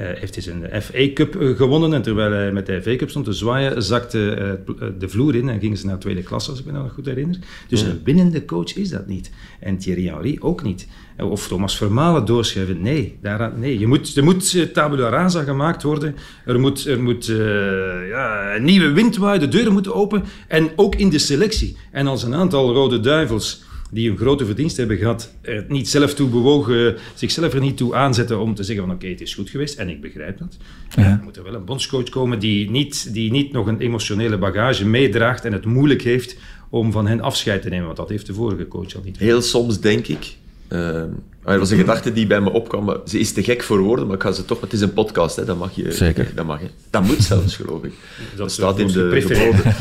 Hij 0.00 0.16
heeft 0.18 0.36
eens 0.36 0.46
een 0.46 0.82
FA 0.82 1.12
Cup 1.14 1.40
eh, 1.40 1.56
gewonnen 1.56 1.92
en 1.94 2.02
terwijl 2.02 2.32
hij 2.32 2.52
met 2.52 2.66
de 2.66 2.82
FA 2.82 2.96
Cup 2.96 3.10
stond 3.10 3.24
te 3.24 3.32
zwaaien, 3.32 3.82
zakte 3.82 4.34
eh, 4.34 4.50
eh, 4.50 4.92
de 4.98 5.08
vloer 5.08 5.34
in 5.34 5.48
en 5.48 5.60
gingen 5.60 5.76
ze 5.76 5.86
naar 5.86 5.98
tweede 5.98 6.22
klasse, 6.22 6.50
als 6.50 6.60
ik 6.60 6.66
me 6.66 6.72
nog 6.72 6.92
goed 6.92 7.06
herinner. 7.06 7.38
Dus 7.68 7.82
een 7.82 8.00
winnende 8.04 8.44
coach 8.44 8.76
is 8.76 8.90
dat 8.90 9.06
niet. 9.06 9.30
En 9.60 9.78
Thierry 9.78 10.06
Henry 10.06 10.36
ook 10.40 10.62
niet. 10.62 10.86
Eh, 11.20 11.30
Of 11.30 11.48
Thomas 11.48 11.76
Vermalen 11.76 12.24
doorschrijven. 12.24 12.82
Nee, 12.82 13.18
daaraan, 13.22 13.52
nee. 13.58 13.78
Je 13.78 13.86
moet, 13.86 14.16
er 14.16 14.24
moet 14.24 14.54
eh, 14.54 14.62
tabula 14.62 15.08
rasa 15.08 15.42
gemaakt 15.42 15.82
worden. 15.82 16.16
Er 16.44 16.60
moet, 16.60 16.86
er 16.86 17.02
moet 17.02 17.28
eh, 17.28 18.08
ja, 18.08 18.54
een 18.56 18.64
nieuwe 18.64 18.92
wind 18.92 19.16
waaien, 19.16 19.40
de 19.40 19.48
deuren 19.48 19.72
moeten 19.72 19.94
open. 19.94 20.24
En 20.48 20.70
ook 20.76 20.94
in 20.94 21.08
de 21.08 21.18
selectie. 21.18 21.76
En 21.90 22.06
als 22.06 22.22
een 22.22 22.34
aantal 22.34 22.72
rode 22.72 23.00
duivels 23.00 23.62
die 23.90 24.10
een 24.10 24.16
grote 24.16 24.46
verdienst 24.46 24.76
hebben 24.76 24.96
gehad, 24.96 25.34
er 25.40 25.64
niet 25.68 25.88
zelf 25.88 26.14
toe 26.14 26.28
bewogen, 26.28 26.96
zichzelf 27.14 27.52
er 27.52 27.60
niet 27.60 27.76
toe 27.76 27.94
aanzetten 27.94 28.40
om 28.40 28.54
te 28.54 28.62
zeggen 28.62 28.86
van 28.86 28.94
oké, 28.94 29.06
het 29.06 29.20
is 29.20 29.34
goed 29.34 29.50
geweest, 29.50 29.78
en 29.78 29.88
ik 29.88 30.00
begrijp 30.00 30.38
dat. 30.38 30.56
Ja. 30.96 31.02
Er 31.02 31.20
moet 31.22 31.36
er 31.36 31.42
wel 31.42 31.54
een 31.54 31.64
bondscoach 31.64 32.08
komen 32.08 32.38
die 32.38 32.70
niet, 32.70 33.14
die 33.14 33.30
niet 33.30 33.52
nog 33.52 33.66
een 33.66 33.80
emotionele 33.80 34.38
bagage 34.38 34.86
meedraagt 34.86 35.44
en 35.44 35.52
het 35.52 35.64
moeilijk 35.64 36.02
heeft 36.02 36.36
om 36.68 36.92
van 36.92 37.06
hen 37.06 37.20
afscheid 37.20 37.62
te 37.62 37.68
nemen, 37.68 37.84
want 37.84 37.96
dat 37.96 38.08
heeft 38.08 38.26
de 38.26 38.34
vorige 38.34 38.68
coach 38.68 38.94
al 38.94 39.02
niet. 39.04 39.18
Heel 39.18 39.42
soms 39.42 39.80
denk 39.80 40.06
ik... 40.06 40.34
eh, 40.68 41.02
er 41.44 41.58
was 41.58 41.70
een 41.70 41.78
gedachte 41.78 42.12
die 42.12 42.26
bij 42.26 42.40
me 42.40 42.50
opkwam. 42.50 42.84
maar 42.84 42.96
Ze 43.04 43.18
is 43.18 43.32
te 43.32 43.42
gek 43.42 43.62
voor 43.62 43.78
woorden, 43.78 44.06
maar 44.06 44.16
ik 44.16 44.22
ga 44.22 44.32
ze 44.32 44.44
toch... 44.44 44.60
Het 44.60 44.72
is 44.72 44.80
een 44.80 44.92
podcast, 44.92 45.36
hè, 45.36 45.44
dat 45.44 45.58
mag 45.58 45.74
je... 45.74 45.92
Zeker. 45.92 46.32
Dat 46.34 46.46
mag, 46.46 46.60
hè. 46.60 46.66
Dat 46.90 47.02
moet 47.02 47.22
zelfs, 47.22 47.56
geloof 47.56 47.84
ik. 47.84 47.92
Dat, 48.36 48.46
is 48.46 48.54
staat 48.54 48.78
in 48.78 48.86
de 48.86 49.20
geboden. 49.20 49.74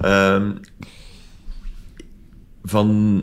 Ehm, 0.00 0.50
van... 2.64 3.22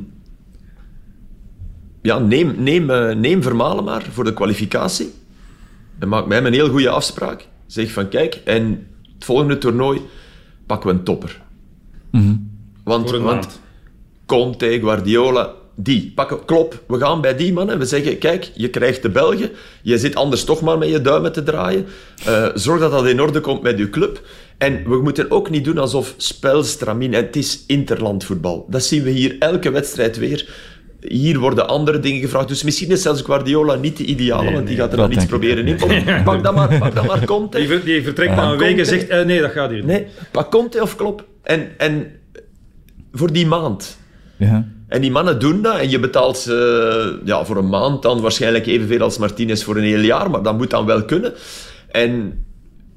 Ja, 2.02 2.20
neem, 2.20 2.56
neem, 2.58 2.90
eh, 2.90 3.16
neem 3.16 3.44
Vermalen 3.44 3.84
maar 3.84 4.06
voor 4.12 4.24
de 4.24 4.34
kwalificatie. 4.34 5.14
En 6.00 6.08
maak 6.08 6.32
hem 6.32 6.46
een 6.46 6.54
heel 6.54 6.70
goede 6.70 6.90
afspraak. 6.90 7.48
Zeg 7.66 7.92
van, 7.92 8.10
kijk, 8.10 8.42
en 8.46 8.88
het 9.16 9.26
volgende 9.26 9.58
toernooi 9.58 10.02
pakken 10.66 10.90
we 10.90 10.96
een 10.96 11.04
topper. 11.04 11.42
Want, 12.84 13.10
Voor 13.10 13.18
een 13.18 13.24
want 13.24 13.42
maand. 13.42 13.60
Conte, 14.26 14.80
Guardiola, 14.82 15.54
die. 15.76 16.12
Pakken, 16.16 16.46
klop, 16.46 16.84
we 16.88 16.98
gaan 16.98 17.22
bij 17.22 17.36
die 17.36 17.54
mannen. 17.54 17.80
We 17.80 17.86
zeggen, 17.86 18.18
kijk, 18.18 18.52
je 18.54 18.70
krijgt 18.70 19.02
de 19.02 19.10
Belgen. 19.10 19.52
Je 19.82 19.98
zit 19.98 20.16
anders 20.16 20.44
toch 20.44 20.62
maar 20.62 20.78
met 20.78 20.90
je 20.90 21.02
duimen 21.02 21.32
te 21.32 21.44
draaien. 21.44 21.86
Eh, 22.26 22.48
zorg 22.54 22.80
dat 22.80 22.92
dat 22.92 23.08
in 23.08 23.22
orde 23.22 23.40
komt 23.42 23.62
met 23.62 23.78
je 23.78 23.90
club. 23.90 24.22
En 24.58 24.90
we 24.90 25.02
moeten 25.02 25.32
ook 25.32 25.50
niet 25.50 25.64
doen 25.64 25.78
alsof 25.78 26.14
spel 26.18 26.64
stramien. 26.64 27.14
En 27.14 27.26
het 27.26 27.36
is 27.36 27.64
interlandvoetbal. 27.68 28.66
Dat 28.70 28.84
zien 28.84 29.04
we 29.04 29.10
hier 29.10 29.36
elke 29.40 29.72
wedstrijd 29.72 30.18
weer. 30.18 30.50
Hier 31.02 31.40
worden 31.40 31.68
andere 31.68 32.00
dingen 32.00 32.22
gevraagd. 32.22 32.48
Dus 32.48 32.64
misschien 32.64 32.90
is 32.92 33.02
zelfs 33.02 33.22
Guardiola 33.22 33.76
niet 33.76 33.98
de 33.98 34.06
ideale, 34.06 34.44
Nee, 34.44 34.54
want 34.54 34.68
die 34.68 34.76
nee, 34.76 34.86
gaat 34.86 34.94
er 34.94 34.98
dan 34.98 35.12
iets 35.12 35.26
proberen 35.26 35.68
in. 35.68 35.78
Kom, 35.78 36.24
pak 36.24 36.44
dat 36.44 36.56
maar, 36.56 36.78
pak 36.78 36.96
dat 36.96 37.06
maar, 37.06 37.26
komt. 37.26 37.52
Die, 37.56 37.84
die 37.84 38.04
vertrekt 38.04 38.36
na 38.36 38.52
een 38.52 38.58
week 38.58 38.78
en 38.78 38.86
zegt, 38.86 39.08
eh, 39.08 39.26
nee, 39.26 39.42
dat 39.42 39.52
gaat 39.52 39.70
hier 39.70 39.78
niet. 39.78 39.88
Nee, 39.88 40.08
pak 40.32 40.52
Conte 40.52 40.82
of 40.82 40.96
Klopp. 40.96 41.26
En, 41.44 41.68
en 41.78 42.12
voor 43.12 43.32
die 43.32 43.46
maand. 43.46 43.98
Ja. 44.38 44.68
En 44.88 45.02
die 45.02 45.12
mannen 45.12 45.40
doen 45.40 45.62
dat 45.62 45.78
en 45.78 45.90
je 45.90 46.00
betaalt 46.00 46.38
ze 46.38 47.20
ja, 47.26 47.46
voor 47.46 47.58
een 47.58 47.70
maand 47.70 48.02
dan 48.02 48.22
waarschijnlijk 48.22 48.66
evenveel 48.66 49.02
als 49.02 49.18
Martinez 49.18 49.64
voor 49.64 49.78
een 49.78 49.84
heel 49.84 50.00
jaar, 50.00 50.30
maar 50.30 50.44
dat 50.44 50.58
moet 50.58 50.70
dan 50.70 50.86
wel 50.86 51.06
kunnen. 51.06 51.34
En 51.92 52.44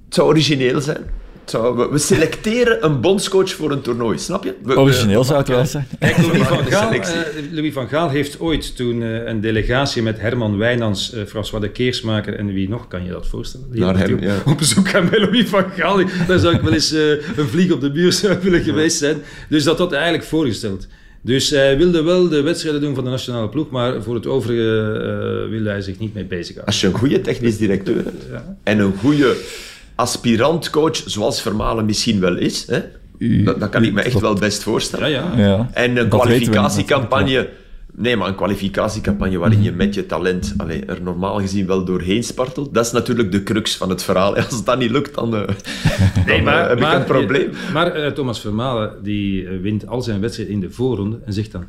het 0.04 0.14
zou 0.14 0.28
origineel 0.28 0.80
zijn. 0.80 1.20
We, 1.50 1.88
we 1.90 1.98
selecteren 1.98 2.84
een 2.84 3.00
bondscoach 3.00 3.50
voor 3.52 3.70
een 3.70 3.80
toernooi, 3.80 4.18
snap 4.18 4.44
je? 4.44 4.54
We- 4.62 4.74
we- 4.74 4.80
Origineel 4.80 5.24
zou 5.24 5.38
het 5.38 5.48
wel 5.48 5.66
zijn. 5.66 5.86
Kijk, 5.98 6.16
Louis 6.16 6.42
van, 6.42 6.64
Gaal, 6.64 6.92
eh, 6.92 7.08
Louis 7.50 7.72
van 7.72 7.88
Gaal 7.88 8.08
heeft 8.08 8.40
ooit 8.40 8.76
toen 8.76 9.02
eh, 9.02 9.26
een 9.26 9.40
delegatie 9.40 10.02
met 10.02 10.20
Herman 10.20 10.58
Wijnands, 10.58 11.12
eh, 11.12 11.24
François 11.26 11.62
de 11.62 11.70
Keersmaker 11.70 12.34
en 12.38 12.52
wie 12.52 12.68
nog, 12.68 12.88
kan 12.88 13.04
je 13.04 13.10
dat 13.10 13.26
voorstellen? 13.26 13.66
Die 13.70 13.80
Naar 13.80 13.98
hem, 13.98 14.22
ja. 14.22 14.36
op 14.46 14.58
bezoek 14.58 14.88
gaan 14.88 15.08
bij 15.10 15.20
Louis 15.20 15.48
van 15.48 15.64
Gaal. 15.76 16.00
Daar 16.26 16.38
zou 16.38 16.54
ik 16.54 16.60
wel 16.60 16.72
eens 16.72 16.90
een 16.90 17.48
vlieg 17.48 17.70
op 17.72 17.80
de 17.80 17.90
muur 17.90 18.12
zou 18.12 18.36
willen 18.42 18.62
geweest 18.62 18.96
zijn. 18.98 19.16
Dus 19.48 19.64
dat 19.64 19.78
had 19.78 19.90
hij 19.90 19.98
eigenlijk 19.98 20.28
voorgesteld. 20.28 20.86
Dus 21.24 21.50
hij 21.50 21.76
wilde 21.76 22.02
wel 22.02 22.28
de 22.28 22.40
wedstrijden 22.42 22.80
doen 22.80 22.94
van 22.94 23.04
de 23.04 23.10
nationale 23.10 23.48
ploeg, 23.48 23.70
maar 23.70 24.02
voor 24.02 24.14
het 24.14 24.26
overige 24.26 25.46
wilde 25.50 25.68
hij 25.68 25.80
zich 25.80 25.98
niet 25.98 26.14
mee 26.14 26.24
bezighouden. 26.24 26.66
Als 26.66 26.80
je 26.80 26.86
een 26.86 26.92
goede 26.98 27.20
technisch 27.20 27.56
directeur 27.56 27.94
hebt 28.04 28.24
en 28.62 28.78
een 28.78 28.94
goede 28.98 29.36
aspirant-coach, 29.94 31.02
zoals 31.06 31.42
Vermalen 31.42 31.84
misschien 31.84 32.20
wel 32.20 32.36
is, 32.36 32.66
hè, 32.66 32.80
dat, 33.44 33.60
dat 33.60 33.68
kan 33.68 33.84
ik 33.84 33.92
me 33.92 34.02
echt 34.02 34.20
wel 34.20 34.34
best 34.34 34.62
voorstellen. 34.62 35.10
Ja, 35.10 35.32
ja. 35.36 35.44
Ja. 35.44 35.70
En 35.72 35.96
een 35.96 36.08
kwalificatiecampagne. 36.08 37.48
Nee, 37.94 38.16
maar 38.16 38.28
een 38.28 38.34
kwalificatiecampagne 38.34 39.38
waarin 39.38 39.62
je 39.62 39.72
met 39.72 39.94
je 39.94 40.06
talent 40.06 40.54
allee, 40.56 40.84
er 40.84 41.02
normaal 41.02 41.38
gezien 41.38 41.66
wel 41.66 41.84
doorheen 41.84 42.24
spartelt, 42.24 42.74
dat 42.74 42.86
is 42.86 42.92
natuurlijk 42.92 43.32
de 43.32 43.42
crux 43.42 43.76
van 43.76 43.88
het 43.88 44.02
verhaal. 44.02 44.36
Als 44.50 44.64
dat 44.64 44.78
niet 44.78 44.90
lukt, 44.90 45.14
dan, 45.14 45.36
eh, 45.36 45.40
dan 46.26 46.48
eh, 46.48 46.68
heb 46.68 46.78
ik 46.78 46.92
een 46.92 47.04
probleem. 47.04 47.50
Maar 47.72 47.92
eh, 47.92 48.12
Thomas 48.12 48.40
Vermalen 48.40 49.02
die 49.02 49.48
wint 49.48 49.86
al 49.86 50.02
zijn 50.02 50.20
wedstrijden 50.20 50.54
in 50.54 50.60
de 50.60 50.70
voorronde 50.70 51.20
en 51.24 51.32
zegt 51.32 51.52
dan: 51.52 51.64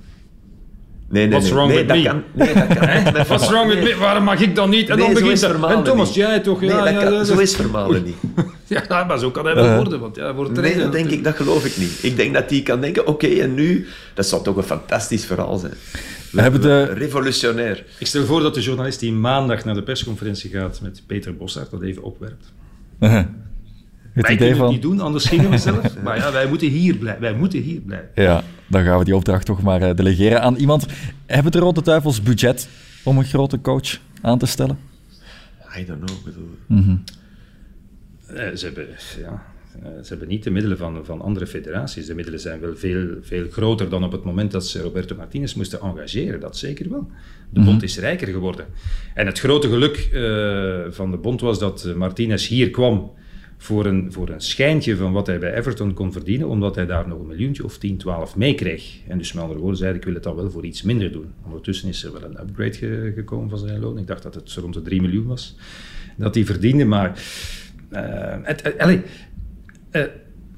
Nee, 1.13 1.27
nee, 1.27 1.29
What's 1.31 1.45
nee. 1.45 1.53
wrong 1.55 1.69
nee, 1.69 1.77
with 1.77 1.87
dat 1.87 1.97
me? 1.97 2.03
Kan, 2.03 2.23
nee, 2.33 2.53
dat 2.67 2.77
kan 2.77 2.89
niet. 3.03 3.13
Met 3.13 3.27
What's 3.27 3.49
wrong 3.49 3.73
with 3.73 3.83
me? 3.83 3.95
Waarom 3.95 4.23
mag 4.23 4.39
ik 4.41 4.55
dan 4.55 4.69
niet? 4.69 4.89
En 4.89 4.97
Nee, 4.97 5.05
dan 5.05 5.13
begint 5.23 5.43
En 5.43 5.83
Thomas, 5.83 6.07
niet. 6.07 6.15
jij 6.15 6.39
toch? 6.39 6.61
Ja, 6.61 6.67
Nee, 6.67 6.93
dat 6.93 7.01
ja, 7.01 7.03
kan- 7.09 7.13
ja, 7.13 7.23
zo 7.23 7.33
dat- 7.33 7.41
is 7.41 7.55
Vermalen 7.55 8.03
niet. 8.03 8.15
Ja, 8.89 9.03
maar 9.07 9.19
zo 9.19 9.31
kan 9.31 9.45
hij 9.45 9.55
wel 9.55 9.65
Uh. 9.65 9.75
worden. 9.75 9.99
Want 9.99 10.15
ja, 10.15 10.23
hij 10.23 10.33
wordt 10.33 10.61
Nee, 10.61 10.77
dat 10.77 10.91
denk 10.91 11.09
ik, 11.09 11.23
dat 11.23 11.35
geloof 11.35 11.65
ik 11.65 11.77
niet. 11.77 11.99
Ik 12.03 12.15
denk 12.15 12.33
dat 12.33 12.49
hij 12.49 12.61
kan 12.61 12.81
denken, 12.81 13.07
oké, 13.07 13.27
en 13.27 13.53
nu... 13.53 13.87
Dat 14.13 14.25
zou 14.25 14.43
toch 14.43 14.55
een 14.57 14.63
fantastisch 14.63 15.25
verhaal 15.25 15.57
zijn. 15.57 15.73
We 16.31 16.41
hebben 16.41 16.61
de... 16.61 16.83
Revolutionair. 16.83 17.83
Ik 17.99 18.07
stel 18.07 18.25
voor 18.25 18.41
dat 18.41 18.53
de 18.53 18.61
journalist 18.61 18.99
die 18.99 19.11
maandag 19.13 19.65
naar 19.65 19.75
de 19.75 19.83
persconferentie 19.83 20.49
gaat 20.49 20.79
met 20.81 21.01
Peter 21.07 21.35
Bossart 21.37 21.71
dat 21.71 21.81
even 21.81 22.03
opwerpt. 22.03 22.45
Het 24.13 24.25
wij 24.25 24.33
idee 24.33 24.37
kunnen 24.37 24.55
van... 24.57 24.65
het 24.65 24.73
niet 24.73 24.81
doen, 24.91 24.99
anders 24.99 25.25
gingen 25.25 25.49
we 25.49 25.57
zelf. 25.57 25.95
Maar 26.03 26.17
ja, 26.17 26.31
wij 26.31 26.47
moeten 26.47 26.67
hier 26.67 26.95
blijven. 26.95 27.21
Wij 27.21 27.33
moeten 27.33 27.59
hier 27.61 27.79
blijven. 27.81 28.09
Ja, 28.15 28.43
dan 28.67 28.83
gaan 28.83 28.97
we 28.99 29.05
die 29.05 29.15
opdracht 29.15 29.45
toch 29.45 29.61
maar 29.61 29.81
eh, 29.81 29.95
delegeren 29.95 30.41
aan 30.41 30.55
iemand. 30.55 30.85
Hebben 31.25 31.51
de 31.51 31.59
Rode 31.59 31.81
Duivels 31.81 32.21
budget 32.21 32.67
om 33.03 33.17
een 33.17 33.25
grote 33.25 33.61
coach 33.61 33.99
aan 34.21 34.37
te 34.37 34.45
stellen? 34.45 34.77
I 35.77 35.85
don't 35.85 36.05
know. 36.05 36.17
ik 36.17 36.23
bedoel- 36.23 36.97
Eh, 38.27 38.55
ze, 38.55 38.65
hebben, 38.65 38.87
ja, 39.21 39.43
eh, 39.83 39.89
ze 40.03 40.07
hebben 40.09 40.27
niet 40.27 40.43
de 40.43 40.49
middelen 40.51 40.77
van, 40.77 41.05
van 41.05 41.21
andere 41.21 41.47
federaties. 41.47 42.05
De 42.05 42.15
middelen 42.15 42.39
zijn 42.39 42.59
wel 42.59 42.75
veel, 42.75 43.07
veel 43.21 43.45
groter 43.49 43.89
dan 43.89 44.03
op 44.03 44.11
het 44.11 44.23
moment 44.23 44.51
dat 44.51 44.67
ze 44.67 44.81
Roberto 44.81 45.15
Martinez 45.15 45.53
moesten 45.53 45.79
engageren. 45.81 46.39
Dat 46.39 46.57
zeker 46.57 46.89
wel. 46.89 47.11
De 47.49 47.61
bond 47.61 47.83
is 47.83 47.97
rijker 47.99 48.27
geworden. 48.27 48.65
En 49.13 49.25
het 49.25 49.39
grote 49.39 49.67
geluk 49.69 49.95
eh, 50.13 50.91
van 50.95 51.11
de 51.11 51.17
bond 51.17 51.41
was 51.41 51.59
dat 51.59 51.93
Martinez 51.95 52.47
hier 52.47 52.69
kwam 52.69 53.11
voor 53.63 53.85
een, 53.85 54.11
voor 54.13 54.29
een 54.29 54.41
schijntje 54.41 54.95
van 54.95 55.11
wat 55.11 55.27
hij 55.27 55.39
bij 55.39 55.53
Everton 55.53 55.93
kon 55.93 56.11
verdienen, 56.11 56.47
omdat 56.47 56.75
hij 56.75 56.85
daar 56.85 57.07
nog 57.07 57.19
een 57.19 57.27
miljoentje 57.27 57.63
of 57.63 57.77
10, 57.77 57.97
12 57.97 58.35
meekreeg. 58.35 58.97
En 59.07 59.17
dus 59.17 59.33
met 59.33 59.41
andere 59.43 59.59
woorden 59.59 59.77
zei 59.79 59.95
ik 59.95 60.03
wil 60.03 60.13
het 60.13 60.23
dan 60.23 60.35
wel 60.35 60.51
voor 60.51 60.65
iets 60.65 60.81
minder 60.81 61.11
doen. 61.11 61.25
Ondertussen 61.45 61.89
is 61.89 62.03
er 62.03 62.11
wel 62.13 62.23
een 62.23 62.39
upgrade 62.41 62.73
ge- 62.73 63.11
gekomen 63.15 63.49
van 63.49 63.57
zijn 63.59 63.79
loon. 63.79 63.97
Ik 63.97 64.07
dacht 64.07 64.23
dat 64.23 64.35
het 64.35 64.53
rond 64.53 64.73
de 64.73 64.81
3 64.81 65.01
miljoen 65.01 65.25
was 65.25 65.55
dat 66.17 66.35
hij 66.35 66.45
verdiende, 66.45 66.85
maar... 66.85 67.23
eh, 67.89 68.37
het, 68.41 68.61
eh, 69.91 70.01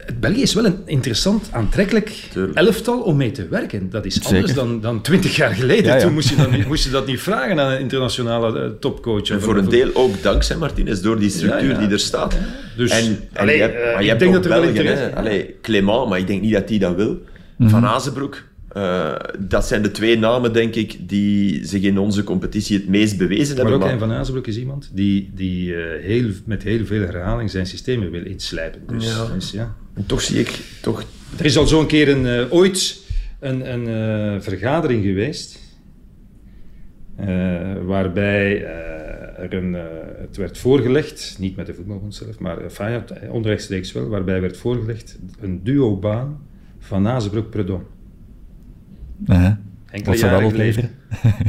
het 0.06 0.20
België 0.20 0.42
is 0.42 0.54
wel 0.54 0.66
een 0.66 0.78
interessant, 0.86 1.50
aantrekkelijk 1.52 2.10
Tuurlijk. 2.32 2.58
elftal 2.58 3.00
om 3.02 3.18
mee 3.18 3.32
te 3.32 3.48
werken. 3.48 3.90
Dat 3.90 4.06
is 4.06 4.14
Zeker. 4.14 4.30
anders 4.30 4.54
dan, 4.54 4.82
dan 4.82 5.02
20 5.02 5.36
jaar 5.36 5.52
geleden. 5.56 5.86
Ja, 5.86 5.96
ja. 5.96 6.02
Toen 6.02 6.14
moest 6.14 6.30
je, 6.30 6.36
dat 6.36 6.52
niet, 6.52 6.68
moest 6.68 6.84
je 6.84 6.90
dat 6.90 7.06
niet 7.06 7.22
vragen 7.22 7.60
aan 7.60 7.72
een 7.72 7.80
internationale 7.80 8.60
eh, 8.60 8.70
topcoach. 8.80 9.30
En 9.30 9.42
voor 9.42 9.58
een 9.58 9.70
deel 9.70 9.90
ook 9.94 10.24
dankzij 10.24 10.56
Martinez, 10.56 11.00
door 11.00 11.20
die 11.20 11.30
structuur 11.30 11.70
Ja, 11.70 11.80
ja. 11.80 11.80
die 11.80 11.90
er 11.90 12.00
staat. 12.00 12.36
Dus, 12.78 12.92
en, 12.92 13.04
je 13.04 13.52
hebt, 13.52 13.76
eh, 13.76 13.84
maar 13.84 13.94
ik 13.94 14.02
je 14.02 14.08
hebt 14.08 14.20
denk 14.20 14.34
dat 14.34 14.46
er 14.46 14.84
wel. 14.84 15.14
Allee, 15.14 15.56
Clément, 15.62 16.10
maar 16.10 16.20
ik 16.20 16.28
denk 16.28 16.42
niet 16.42 16.54
dat 16.54 16.70
hij 16.70 16.78
dat 16.78 16.96
wil. 16.96 17.22
Van 17.60 17.86
Azenbroek. 17.86 18.44
Eh, 18.76 19.16
dat 19.40 19.66
zijn 19.66 19.82
de 19.82 19.92
twee 19.92 20.18
namen, 20.18 20.54
denk 20.54 20.76
ik, 20.76 21.10
die 21.10 21.66
zich 21.66 21.82
in 21.82 21.98
onze 21.98 22.24
competitie 22.24 22.78
het 22.78 22.88
meest 22.88 23.18
bewezen 23.18 23.56
Maar 23.56 23.56
hebben. 23.56 23.74
ook 23.74 23.90
Hein 23.90 24.00
van 24.00 24.12
Azenbroek 24.12 24.48
is 24.48 24.58
iemand 24.58 24.90
die, 24.94 25.32
die 25.36 25.76
eh, 25.76 26.04
heel, 26.04 26.32
met 26.46 26.64
heel 26.64 26.86
veel 26.86 27.02
herhaling 27.02 27.52
zijn 27.52 27.66
systemen 27.66 28.12
wil 28.12 28.26
inslijpen. 28.26 28.82
Dus, 28.88 29.06
Ja. 29.06 29.26
dus 29.26 29.52
ja. 29.52 29.76
En 29.94 30.06
toch 30.06 30.22
zie 30.22 30.40
ik 30.40 30.60
toch 30.82 31.04
Er 31.38 31.46
is 31.46 31.58
al 31.58 31.68
zo'n 31.68 31.86
keer 31.88 32.10
een, 32.10 32.26
eh, 32.26 32.54
ooit 32.54 33.02
een, 33.40 33.74
een 33.74 34.42
vergadering 34.44 35.04
geweest. 35.04 35.60
waarbij 37.86 38.66
er 39.38 39.54
een, 39.54 39.74
het 40.18 40.38
werd 40.38 40.58
voorgelegd, 40.58 41.36
niet 41.40 41.56
met 41.56 41.66
de 41.66 41.74
voetbalbond 41.74 42.16
zelf, 42.16 42.40
maar 42.40 42.58
onrechtstreeks 43.30 43.92
wel, 43.92 44.08
waarbij 44.08 44.42
werd 44.42 44.58
voorgelegd 44.58 45.18
een 45.40 45.64
duobaan 45.64 46.48
van 46.80 47.02
Enkele 49.28 49.58
Wat 49.92 50.06
dat 50.06 50.30
geleden. 50.30 50.46
opleveren? 50.46 50.90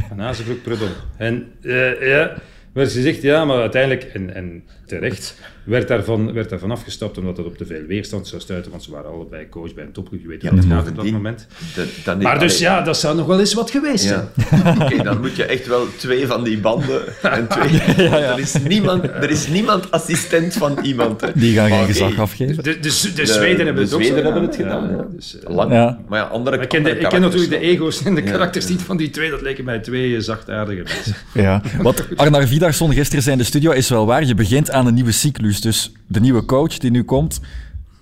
Van 0.07 0.21
Azenbroek 0.21 0.61
Predom. 0.63 0.89
En 1.17 1.47
eh, 1.61 2.07
ja, 2.07 2.33
werd 2.73 2.91
gezegd, 2.91 3.21
ja, 3.21 3.45
maar 3.45 3.61
uiteindelijk, 3.61 4.03
en, 4.03 4.35
en 4.35 4.63
terecht, 4.85 5.41
werd 5.67 5.87
daarvan, 5.87 6.33
werd 6.33 6.49
daarvan 6.49 6.71
afgestapt 6.71 7.17
omdat 7.17 7.35
dat 7.35 7.45
op 7.45 7.57
te 7.57 7.65
veel 7.65 7.81
weerstand 7.87 8.27
zou 8.27 8.41
stuiten, 8.41 8.71
want 8.71 8.83
ze 8.83 8.91
waren 8.91 9.11
allebei 9.11 9.49
coach 9.49 9.73
bij 9.73 9.83
een 9.83 9.91
topclub, 9.91 10.21
je 10.21 10.27
weet 10.27 10.41
Ja, 10.41 10.51
gaat 10.69 10.87
op 10.89 10.95
dat 10.95 11.11
moment. 11.11 11.47
de- 11.75 11.87
dan 12.03 12.21
Maar 12.21 12.39
dus 12.39 12.59
ja, 12.59 12.81
dat 12.81 12.97
zou 12.97 13.15
nog 13.15 13.25
wel 13.27 13.39
eens 13.39 13.53
wat 13.53 13.71
geweest 13.71 14.03
zijn. 14.05 14.25
Ja. 14.49 14.75
Oké, 14.81 15.03
dan 15.03 15.19
moet 15.21 15.35
je 15.35 15.43
echt 15.45 15.67
wel 15.67 15.85
twee 15.97 16.27
van 16.27 16.43
die 16.43 16.57
banden 16.57 17.01
en 17.21 17.47
twee... 17.47 17.79
Er, 18.27 18.39
is 18.39 18.53
niemand, 18.67 19.03
er 19.03 19.29
is 19.29 19.47
niemand 19.47 19.91
assistent 19.91 20.53
van 20.53 20.77
iemand. 20.81 21.21
Hè. 21.21 21.27
Die 21.33 21.53
gaan 21.55 21.67
geen 21.69 21.77
Oké, 21.77 21.85
gezag 21.85 22.19
afgeven. 22.19 22.63
De, 22.63 22.79
de, 22.79 23.11
de, 23.15 23.25
Zweden 23.25 23.65
hebben 23.65 23.75
de 23.75 23.81
het 23.81 23.93
ook 23.93 24.03
Zweden 24.03 24.23
hebben 24.23 24.41
het 24.43 24.55
gedaan, 24.55 24.83
ja. 24.89 24.95
ja. 24.97 25.05
Dus, 25.15 25.39
eh, 25.39 25.55
Lang. 25.55 25.71
Ja. 25.71 25.99
Maar 26.07 26.19
ja, 26.19 26.25
andere 26.25 26.57
ik 26.57 26.69
ken, 26.69 26.83
de- 26.83 26.89
andere 26.89 27.05
ik 27.05 27.11
ken 27.11 27.21
natuurlijk 27.21 27.49
de 27.51 27.59
ego's 27.59 28.03
en 28.03 28.15
de 28.15 28.23
Ja. 28.23 28.31
karakters 28.31 28.67
niet 28.67 28.81
van 28.81 28.97
die 28.97 29.09
twee, 29.09 29.29
dat 29.29 29.41
leken 29.41 29.65
mij 29.65 29.79
twee 29.79 30.21
zachtaardige 30.21 30.83
mensen. 30.83 31.15
Ja. 31.33 31.61
Wat 31.81 32.03
Arnar 32.15 32.47
Vidarsson 32.47 32.93
gisteren 32.93 33.23
zei 33.23 33.35
in 33.35 33.41
de 33.41 33.47
studio 33.47 33.71
is 33.71 33.89
wel 33.89 34.05
waar. 34.05 34.23
Je 34.25 34.35
begint 34.35 34.71
aan 34.71 34.87
een 34.87 34.93
nieuwe 34.93 35.11
cyclus. 35.11 35.56
Dus 35.61 35.91
de 36.07 36.19
nieuwe 36.19 36.45
coach 36.45 36.77
die 36.77 36.91
nu 36.91 37.03
komt, 37.03 37.39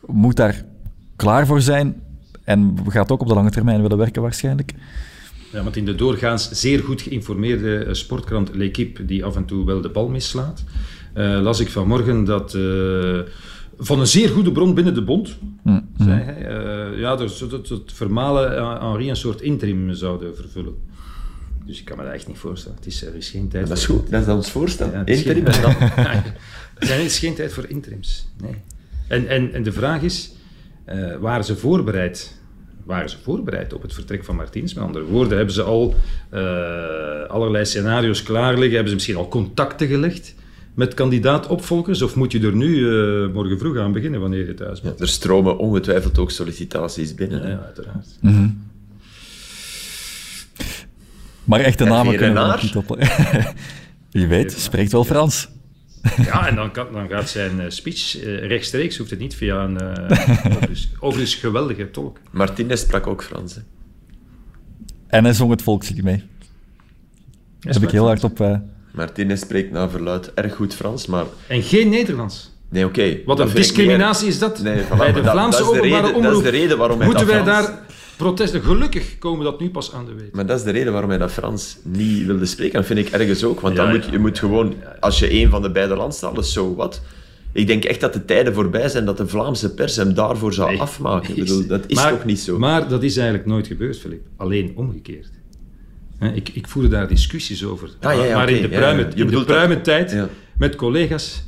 moet 0.06 0.36
daar 0.36 0.65
klaar 1.15 1.46
voor 1.46 1.62
zijn. 1.62 2.02
En 2.44 2.78
gaat 2.88 3.12
ook 3.12 3.22
op 3.22 3.28
de 3.28 3.34
lange 3.34 3.52
termijn 3.52 3.82
willen 3.82 3.98
werken 3.98 4.22
waarschijnlijk. 4.22 4.74
Ja, 5.52 5.63
want 5.63 5.76
in 5.76 5.86
de 5.86 5.96
doorgaans 5.96 6.50
zeer 6.52 6.80
goed 6.80 7.02
geïnformeerde 7.02 7.78
eh, 7.78 7.94
sportkrant 7.94 8.50
L'Equipe, 8.54 9.06
die 9.06 9.26
af 9.26 9.36
en 9.36 9.46
toe 9.46 9.65
wel 9.65 9.82
de 9.82 9.89
bal 9.89 10.08
mislaat, 10.08 10.63
eh, 11.13 11.41
las 11.41 11.60
ik 11.60 11.70
vanmorgen 11.70 12.24
dat 12.24 12.54
eh, 12.54 13.20
van 13.78 14.00
een 14.00 14.08
zeer 14.08 14.30
goede 14.30 14.52
bron 14.52 14.74
binnen 14.74 14.94
de 14.94 15.04
bond, 15.04 15.38
zei 15.98 16.22
hij, 16.22 16.46
eh, 16.46 17.00
ja, 17.00 17.15
dat 17.15 17.39
het 17.70 17.94
Vermalen 17.94 18.58
en 18.58 18.88
Henri 18.88 19.10
een 19.10 19.15
soort 19.15 19.41
interim 19.41 19.94
zouden 19.94 20.36
vervullen. 20.36 20.76
Dus 21.65 21.80
ik 21.80 21.86
kan 21.86 21.98
me 21.98 22.04
dat 22.04 22.13
echt 22.13 22.28
niet 22.28 22.38
voorstellen. 22.38 22.78
Het 22.78 22.86
is, 22.86 23.06
er 23.06 23.15
is 23.15 23.30
geen 23.30 23.48
tijd 23.48 23.68
Dat 23.68 23.78
is 23.78 23.86
goed, 23.86 24.10
dat 24.10 24.28
is 24.28 24.34
ons 24.34 24.52
voorstel. 24.52 24.91
Ja, 24.91 24.98
het 24.98 25.10
is 25.10 25.18
Interim 25.18 25.46
en 25.46 25.62
dan... 25.62 25.76
er 26.89 27.00
is 27.00 27.19
geen 27.19 27.36
tijd 27.36 27.54
voor 27.54 27.65
interims. 27.67 28.28
Nee. 28.41 28.56
En, 29.08 29.28
en, 29.28 29.54
en 29.54 29.63
de 29.63 29.71
vraag 29.71 30.02
is, 30.02 30.32
eh, 30.86 31.15
waren 31.15 31.45
ze 31.45 31.56
voorbereid? 31.56 32.38
Waren 32.84 33.10
ze 33.10 33.17
voorbereid 33.24 33.74
op 33.74 33.82
het 33.82 33.93
vertrek 33.93 34.24
van 34.24 34.36
Martins? 34.36 34.74
Met 34.74 34.84
andere 34.84 35.06
woorden, 35.06 35.38
hebben 35.38 35.56
ze 35.56 35.62
al 35.63 35.95
eh, 36.30 36.41
allerlei 37.28 37.65
scenario's 37.65 38.24
klaar 38.24 38.54
liggen? 38.54 38.71
Hebben 38.71 38.88
ze 38.88 38.93
misschien 38.93 39.15
al 39.15 39.28
contacten 39.28 39.88
gelegd 39.88 40.36
met 40.74 40.93
kandidaat-opvolgers? 40.93 42.02
Of 42.02 42.15
moet 42.15 42.32
je 42.32 42.39
er 42.39 42.56
nu 42.56 42.89
eh, 42.89 43.34
morgen 43.34 43.60
vroeg 43.60 43.78
aan 43.78 43.91
beginnen 43.91 44.19
wanneer 44.19 44.48
je 44.48 44.54
thuis 44.54 44.82
bent? 44.82 45.00
Er 45.00 45.08
stromen 45.08 45.58
ongetwijfeld 45.58 46.17
ook 46.17 46.32
sollicitaties 46.32 47.15
binnen. 47.15 47.41
hè. 47.41 47.50
Ja, 47.50 47.63
uiteraard. 47.65 48.08
Maar 51.43 51.60
echte 51.60 51.84
namen 51.84 52.15
kunnen 52.15 52.48
we 52.48 52.58
niet 52.62 52.76
op. 52.76 52.98
Wie 54.12 54.28
weet, 54.28 54.52
spreekt 54.52 54.91
wel 54.91 55.04
Frans. 55.04 55.50
Ja, 56.26 56.48
en 56.48 56.56
dan, 56.56 56.72
kan, 56.72 56.88
dan 56.94 57.08
gaat 57.10 57.30
zijn 57.30 57.60
eh, 57.60 57.65
speech 57.70 58.18
eh, 58.24 58.48
rechtstreeks, 58.48 58.98
hoeft 58.98 59.10
het 59.10 59.20
niet 59.20 59.36
via 59.36 59.63
een 59.63 59.78
eh, 59.80 60.28
overigens, 60.52 60.89
overigens 61.00 61.36
geweldige 61.36 61.91
tolk. 61.91 62.18
Martinez 62.32 62.82
sprak 62.82 63.08
ook 63.08 63.24
Frans. 63.24 63.56
hè. 63.56 63.62
En 65.08 65.24
hij 65.24 65.34
zong 65.34 65.52
het 65.52 65.62
volkslied 65.62 66.04
mee. 66.04 66.24
Daar 67.60 67.74
heb 67.74 67.84
ik 67.84 67.89
heel 67.89 68.06
hard 68.06 68.24
op... 68.24 68.39
eh, 68.39 68.56
Martinez 68.91 69.41
spreekt 69.41 69.72
naar 69.72 69.89
verluid 69.89 70.34
erg 70.34 70.56
goed 70.56 70.74
Frans, 70.76 71.06
maar... 71.06 71.26
En 71.48 71.63
geen 71.63 71.89
Nederlands. 71.89 72.54
Nee, 72.70 72.86
oké. 72.86 73.18
Wat 73.26 73.39
een 73.39 73.50
discriminatie 73.54 74.28
is 74.28 74.39
dat. 74.39 74.62
Nee, 74.62 74.84
voilà, 74.84 74.98
Bij 74.98 75.12
de 75.13 75.22
dat- 75.22 75.32
Vlaamse 75.32 75.58
dat 75.58 75.68
is 75.68 75.74
de 75.74 75.78
openbare 75.80 76.02
reden- 76.06 76.15
omroep. 76.18 76.34
dat 76.34 76.44
is 76.46 76.52
de 76.52 76.58
reden 76.58 76.78
waarom 76.78 76.98
hij 76.98 77.08
Moeten 77.08 77.28
dat 77.28 77.36
wij 77.36 77.44
Frans- 77.54 77.68
daar 77.68 77.80
protesten... 78.17 78.62
Gelukkig 78.62 79.17
komen 79.17 79.45
dat 79.45 79.60
nu 79.60 79.69
pas 79.69 79.93
aan 79.93 80.06
de 80.06 80.13
weet. 80.13 80.34
Maar 80.34 80.45
dat 80.45 80.58
is 80.58 80.63
de 80.63 80.71
reden 80.71 80.91
waarom 80.91 81.10
hij 81.10 81.19
dat 81.19 81.32
Frans 81.32 81.78
niet 81.84 82.25
wilde 82.25 82.45
spreken. 82.45 82.73
Dat 82.73 82.86
vind 82.86 82.99
ik 82.99 83.10
ergens 83.10 83.43
ook. 83.43 83.60
Want 83.60 83.75
Ja, 83.75 83.84
dan 83.84 83.91
moet, 83.95 84.06
je 84.12 84.19
moet 84.19 84.39
gewoon, 84.39 84.73
als 84.99 85.19
je 85.19 85.34
een 85.34 85.49
van 85.49 85.62
de 85.62 85.71
beide 85.71 85.95
landstalen, 85.95 86.43
zo 86.43 86.75
wat. 86.75 87.01
Ik 87.51 87.67
denk 87.67 87.84
echt 87.86 87.99
dat 88.01 88.13
de 88.13 88.25
tijden 88.25 88.54
voorbij 88.54 88.89
zijn 88.89 89.06
dat 89.06 89.17
de 89.17 89.28
Vlaamse 89.28 89.73
pers 89.73 89.95
hem 89.95 90.13
daarvoor 90.13 90.54
zou 90.54 90.69
Nee. 90.69 90.80
afmaken. 90.82 91.30
Ik 91.30 91.36
bedoel, 91.39 91.67
dat 91.67 91.84
is 91.88 91.95
Maar- 91.95 92.12
toch 92.12 92.25
niet 92.25 92.39
zo? 92.39 92.60
Maar 92.60 92.88
dat 92.88 93.04
is 93.04 93.17
eigenlijk 93.17 93.47
nooit 93.47 93.67
gebeurd, 93.67 93.97
Filip. 93.99 94.25
Alleen 94.38 94.71
omgekeerd. 94.75 95.30
Hè, 96.17 96.32
Ik, 96.32 96.49
ik 96.49 96.67
voerde 96.67 96.88
daar 96.88 97.08
discussies 97.08 97.63
over. 97.65 97.89
Ah, 98.01 98.15
ja, 98.15 98.23
ja, 98.23 98.36
maar 98.38 98.49
in 98.49 98.62
de 98.62 98.69
ja, 98.69 98.78
pruime, 98.78 99.01
ja. 99.01 99.08
Je 99.08 99.12
in 99.12 99.17
de 99.17 99.25
bedoelt 99.25 99.47
dat- 99.47 99.56
pruime 99.56 99.82
tijd 99.82 100.12
Ja. 100.12 100.30
met 100.58 100.75
collega's 100.75 101.43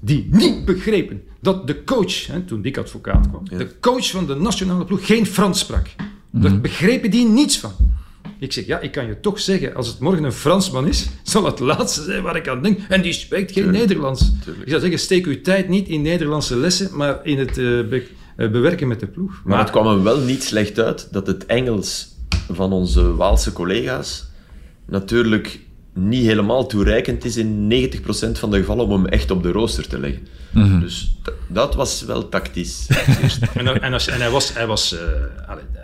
die 0.00 0.28
niet 0.30 0.64
begrepen 0.64 1.22
dat 1.42 1.66
de 1.66 1.84
coach, 1.84 2.26
hè, 2.26 2.40
toen 2.40 2.62
Dick 2.62 2.78
advocaat 2.78 3.28
kwam, 3.28 3.44
de 3.58 3.68
coach 3.80 4.10
van 4.10 4.26
de 4.26 4.34
nationale 4.34 4.84
ploeg 4.84 5.06
geen 5.06 5.26
Frans 5.26 5.58
sprak. 5.58 5.86
Daar 6.30 6.60
begrepen 6.60 7.10
die 7.10 7.26
niets 7.28 7.58
van. 7.58 7.72
Ik 8.38 8.52
zeg, 8.52 8.66
ja, 8.66 8.78
ik 8.78 8.92
kan 8.92 9.06
je 9.06 9.20
toch 9.20 9.40
zeggen, 9.40 9.74
als 9.74 9.86
het 9.88 9.98
morgen 9.98 10.24
een 10.24 10.32
Fransman 10.32 10.86
is, 10.86 11.06
zal 11.22 11.44
het 11.44 11.58
laatste 11.58 12.02
zijn 12.02 12.22
waar 12.22 12.36
ik 12.36 12.48
aan 12.48 12.62
denk. 12.62 12.78
En 12.88 13.02
die 13.02 13.12
spreekt 13.12 13.52
geen 13.52 13.70
Nederlands. 13.70 14.32
Ik 14.62 14.68
zou 14.68 14.80
zeggen, 14.80 14.98
steek 14.98 15.26
uw 15.26 15.40
tijd 15.40 15.68
niet 15.68 15.88
in 15.88 16.02
Nederlandse 16.02 16.56
lessen, 16.56 16.96
maar 16.96 17.20
in 17.24 17.38
het 17.38 17.48
eh, 17.50 17.54
be- 17.64 18.06
eh, 18.36 18.50
bewerken 18.50 18.88
met 18.88 19.00
de 19.00 19.06
ploeg. 19.06 19.40
Maar 19.44 19.58
het 19.58 19.70
kwam 19.70 19.86
hem 19.86 20.02
wel 20.02 20.18
niet 20.18 20.42
slecht 20.42 20.78
uit 20.78 21.08
dat 21.12 21.26
het 21.26 21.46
Engels 21.46 22.08
van 22.52 22.72
onze 22.72 23.14
Waalse 23.14 23.52
collega's 23.52 24.26
natuurlijk 24.86 25.60
niet 25.94 26.24
helemaal 26.26 26.66
toereikend 26.66 27.24
is 27.24 27.36
in 27.36 27.72
90% 27.72 28.02
van 28.38 28.50
de 28.50 28.58
gevallen 28.58 28.84
om 28.84 28.90
hem 28.92 29.06
echt 29.06 29.30
op 29.30 29.42
de 29.42 29.52
rooster 29.52 29.88
te 29.88 29.98
leggen. 30.00 30.26
Mhm. 30.52 30.80
Dus 30.80 31.16
dat 31.48 31.74
was 31.74 32.02
wel 32.04 32.28
tactisch. 32.28 32.86
En, 33.54 33.64
dan- 33.64 33.80
en, 33.80 33.92
als, 33.92 34.06
en 34.08 34.20
hij 34.20 34.30
was, 34.30 34.54
hij 34.54 34.66
was 34.66 34.92
eh, 34.98 35.00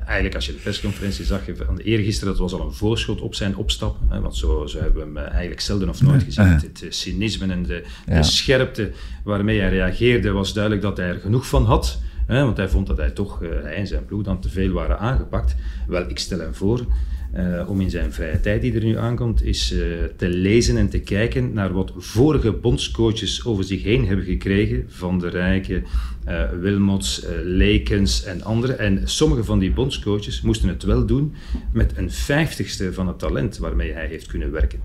eigenlijk 0.04 0.34
als 0.34 0.46
je 0.46 0.52
de 0.52 0.58
persconferentie 0.58 1.24
zag 1.24 1.40
van 1.66 1.74
de 1.76 1.82
eergisteren, 1.82 2.28
dat 2.32 2.42
was 2.50 2.52
al 2.60 2.66
een 2.66 2.72
voorschot 2.74 3.20
op 3.20 3.34
zijn 3.34 3.56
opstap. 3.56 3.96
Hè, 4.08 4.20
want 4.20 4.36
zo, 4.36 4.66
zo 4.66 4.78
hebben 4.80 4.94
we 4.98 5.04
hem 5.04 5.16
eh, 5.26 5.30
eigenlijk 5.32 5.60
zelden 5.60 5.88
of 5.88 6.02
nooit 6.02 6.22
gezien. 6.22 6.44
Het, 6.46 6.62
het 6.80 6.94
cynisme 6.94 7.52
en 7.52 7.62
de, 7.62 7.84
Ja. 8.06 8.16
de 8.16 8.22
scherpte 8.22 8.90
waarmee 9.24 9.60
hij 9.60 9.68
reageerde, 9.70 10.30
was 10.30 10.52
duidelijk 10.52 10.82
dat 10.82 10.96
hij 10.96 11.06
er 11.08 11.20
genoeg 11.20 11.46
van 11.46 11.64
had. 11.64 12.00
Hè, 12.26 12.44
want 12.44 12.56
hij 12.56 12.68
vond 12.68 12.86
dat 12.86 12.96
hij 12.96 13.10
toch, 13.10 13.42
eh, 13.42 13.48
hij 13.62 13.74
en 13.74 13.86
zijn 13.86 14.04
ploeg 14.04 14.22
dan 14.22 14.40
te 14.40 14.48
veel 14.48 14.70
waren 14.72 14.98
aangepakt. 14.98 15.54
Wel, 15.88 16.08
ik 16.08 16.18
stel 16.18 16.38
hem 16.38 16.54
voor 16.54 16.86
eh, 17.32 17.68
om 17.68 17.80
in 17.80 17.90
zijn 17.90 18.12
vrije 18.12 18.40
tijd 18.40 18.62
die 18.62 18.74
er 18.74 18.84
nu 18.84 18.98
aankomt, 18.98 19.42
is 19.42 19.72
eh, 19.72 19.78
te 20.16 20.28
lezen 20.28 20.76
en 20.76 20.88
te 20.88 21.00
kijken 21.00 21.52
naar 21.52 21.72
wat 21.72 21.92
vorige 21.96 22.52
bondscoaches 22.52 23.44
over 23.44 23.64
zich 23.64 23.82
heen 23.82 24.06
hebben 24.06 24.24
gekregen. 24.24 24.84
Van 24.88 25.18
de 25.18 25.28
Rijken, 25.28 25.84
eh, 26.24 26.50
Wilmots, 26.60 27.26
Lekens 27.42 28.24
en 28.24 28.42
anderen. 28.42 28.78
En 28.78 29.00
sommige 29.04 29.44
van 29.44 29.58
die 29.58 29.72
bondscoaches 29.72 30.40
moesten 30.40 30.68
het 30.68 30.82
wel 30.82 31.06
doen 31.06 31.34
met 31.72 31.92
een 31.96 32.10
vijftigste 32.10 32.92
van 32.92 33.06
het 33.06 33.18
talent 33.18 33.58
waarmee 33.58 33.92
hij 33.92 34.06
heeft 34.06 34.26
kunnen 34.26 34.50
werken. 34.52 34.80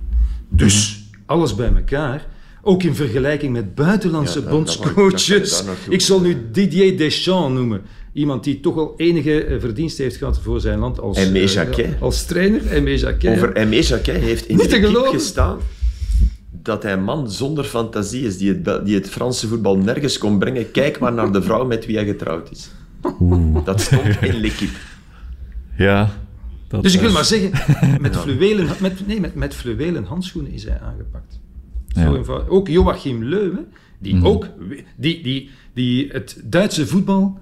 Dus 0.49 1.04
alles 1.25 1.56
bij 1.56 1.73
elkaar. 1.73 2.25
Ook 2.62 2.84
in 2.84 2.95
vergelijking 2.95 3.54
met 3.54 3.76
buitenlandse 3.76 4.41
Ja, 4.41 4.50
bondscoaches. 4.50 5.63
ik 5.89 6.02
zal 6.02 6.21
nu 6.21 6.38
Didier 6.52 6.97
Deschamps 6.97 7.54
noemen. 7.54 7.82
Iemand 8.13 8.43
die 8.43 8.60
toch 8.60 8.78
al 8.78 8.93
enige 8.97 9.43
eh, 9.43 9.60
verdiensten 9.60 10.04
heeft 10.04 10.15
gehad 10.15 10.39
voor 10.39 10.60
zijn 10.60 10.80
land 10.80 11.00
als, 11.00 11.17
Aimé 11.17 11.39
eh, 11.39 11.47
Jacquet. 11.47 11.95
als 12.00 12.26
trainer. 12.26 12.62
Aimé 12.71 12.89
Jacquet. 12.89 13.36
Over 13.36 13.56
Aimé 13.56 13.76
Jacquet 13.76 14.21
heeft 14.21 14.47
in 14.47 14.58
Niet 14.58 14.69
de 14.69 15.10
gestaan 15.12 15.60
dat 16.63 16.84
hij 16.84 16.93
een 16.93 17.04
man 17.04 17.32
zonder 17.32 17.63
fantasie 17.63 18.26
is, 18.26 18.38
die 18.38 18.50
het, 18.50 18.86
die 18.86 18.95
het 18.95 19.10
Franse 19.10 19.47
voetbal 19.47 19.78
nergens 19.78 20.17
kon 20.17 20.39
brengen. 20.39 20.71
Kijk 20.71 21.00
maar 21.00 21.13
naar 21.13 21.32
de 21.32 21.41
vrouw 21.41 21.65
met 21.65 21.86
wie 21.86 21.95
hij 21.95 22.06
getrouwd 22.06 22.52
is. 22.52 22.71
Dat 23.65 23.82
stond 23.82 24.21
in 24.21 24.39
l'équipe. 24.39 24.78
ja. 25.78 26.10
Dat, 26.67 26.84
Dus 26.84 26.93
ik 26.93 27.00
wil 27.00 27.10
eh, 27.10 27.15
maar 27.15 27.26
zeggen, 27.26 27.52
met, 28.02 28.17
fluwelen, 28.24 28.67
met, 28.80 29.08
nee, 29.08 29.19
met, 29.19 29.36
met 29.36 29.54
fluwelen 29.54 30.04
handschoenen 30.04 30.52
is 30.52 30.63
hij 30.63 30.80
aangepakt. 30.80 31.39
Zo 31.93 31.99
Ja. 31.99 32.13
eenvoudig. 32.15 32.47
Ook 32.49 32.67
Joachim 32.67 33.23
Leuwe, 33.23 33.65
die 33.99 34.15
Mhm. 34.15 34.25
ook 34.25 34.47
die, 34.97 35.23
die, 35.23 35.49
die 35.73 36.08
het 36.12 36.41
Duitse 36.45 36.88
voetbal. 36.88 37.39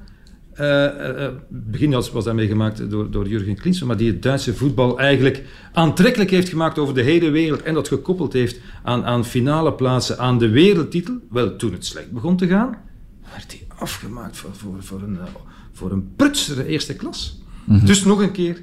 eh, 0.54 1.26
eh, 1.26 1.34
begin 1.50 1.92
was, 1.92 2.12
was 2.12 2.24
dat 2.24 2.34
meegemaakt 2.34 2.90
door, 2.90 3.12
door 3.12 3.28
Jurgen 3.28 3.56
Klinsmann, 3.56 3.88
maar 3.88 3.98
die 3.98 4.12
het 4.12 4.22
Duitse 4.22 4.54
voetbal 4.56 5.00
eigenlijk 5.00 5.44
aantrekkelijk 5.74 6.30
heeft 6.30 6.50
gemaakt 6.50 6.80
over 6.80 6.94
de 6.94 7.02
hele 7.02 7.30
wereld 7.30 7.62
en 7.62 7.74
dat 7.74 7.88
gekoppeld 7.88 8.34
heeft 8.34 8.60
aan, 8.84 9.06
aan 9.06 9.26
finale 9.26 9.74
plaatsen, 9.74 10.18
aan 10.18 10.38
de 10.38 10.50
wereldtitel. 10.50 11.18
Wel, 11.30 11.56
toen 11.56 11.72
het 11.72 11.86
slecht 11.86 12.12
begon 12.12 12.38
te 12.38 12.48
gaan, 12.48 12.78
werd 13.32 13.52
hij 13.52 13.68
afgemaakt 13.78 14.38
voor, 14.38 14.50
voor, 14.56 14.76
voor, 14.80 15.02
een, 15.02 15.18
voor 15.72 15.92
een 15.92 16.16
prutsere 16.16 16.66
eerste 16.66 16.96
klas. 16.96 17.42
Dus 17.86 18.04
nog 18.04 18.22
een 18.22 18.32
keer, 18.32 18.62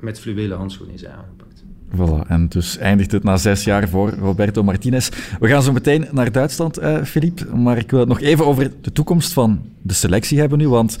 met 0.00 0.20
fluwelen 0.20 0.56
handschoenen 0.58 0.94
is 0.94 1.00
hij 1.00 1.10
aangepakt. 1.12 1.49
Voilà, 1.96 2.26
en 2.28 2.48
dus 2.48 2.78
eindigt 2.78 3.12
het 3.12 3.22
na 3.22 3.36
zes 3.36 3.64
jaar 3.64 3.88
voor 3.88 4.10
Roberto 4.10 4.62
Martinez. 4.62 5.08
We 5.40 5.48
gaan 5.48 5.62
zo 5.62 5.72
meteen 5.72 6.06
naar 6.12 6.32
Duitsland, 6.32 6.78
eh 6.78 7.02
Philippe. 7.02 7.56
Maar 7.56 7.78
ik 7.78 7.90
wil 7.90 8.00
het 8.00 8.08
nog 8.08 8.20
even 8.20 8.46
over 8.46 8.72
de 8.80 8.92
toekomst 8.92 9.32
van 9.32 9.60
de 9.82 9.94
selectie 9.94 10.38
hebben 10.38 10.58
nu. 10.58 10.68
Want 10.68 10.98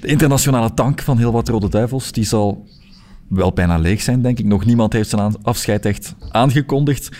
de 0.00 0.06
internationale 0.06 0.74
tank 0.74 1.02
van 1.02 1.18
heel 1.18 1.32
wat 1.32 1.48
Rode 1.48 1.68
Duivels, 1.68 2.12
die 2.12 2.24
zal 2.24 2.66
wel 3.28 3.52
bijna 3.52 3.78
leeg 3.78 4.02
zijn, 4.02 4.22
denk 4.22 4.38
ik. 4.38 4.44
Nog 4.44 4.64
niemand 4.64 4.92
heeft 4.92 5.08
zijn 5.08 5.42
afscheid 5.42 5.84
echt 5.84 6.14
aangekondigd. 6.30 7.16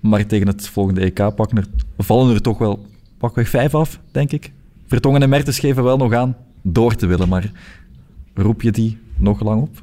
Maar 0.00 0.26
tegen 0.26 0.46
het 0.46 0.68
volgende 0.68 1.00
EK 1.00 1.18
er, 1.18 1.66
vallen 1.98 2.34
er 2.34 2.42
toch 2.42 2.58
wel 2.58 2.86
pakweg 3.18 3.48
vijf 3.48 3.74
af, 3.74 4.00
denk 4.10 4.32
ik. 4.32 4.52
Vertongen 4.86 5.22
en 5.22 5.28
Mertens 5.28 5.58
geven 5.58 5.82
wel 5.82 5.96
nog 5.96 6.12
aan 6.12 6.36
door 6.62 6.94
te 6.94 7.06
willen, 7.06 7.28
maar 7.28 7.50
roep 8.34 8.62
je 8.62 8.72
die 8.72 8.98
nog 9.16 9.40
lang 9.40 9.62
op? 9.62 9.82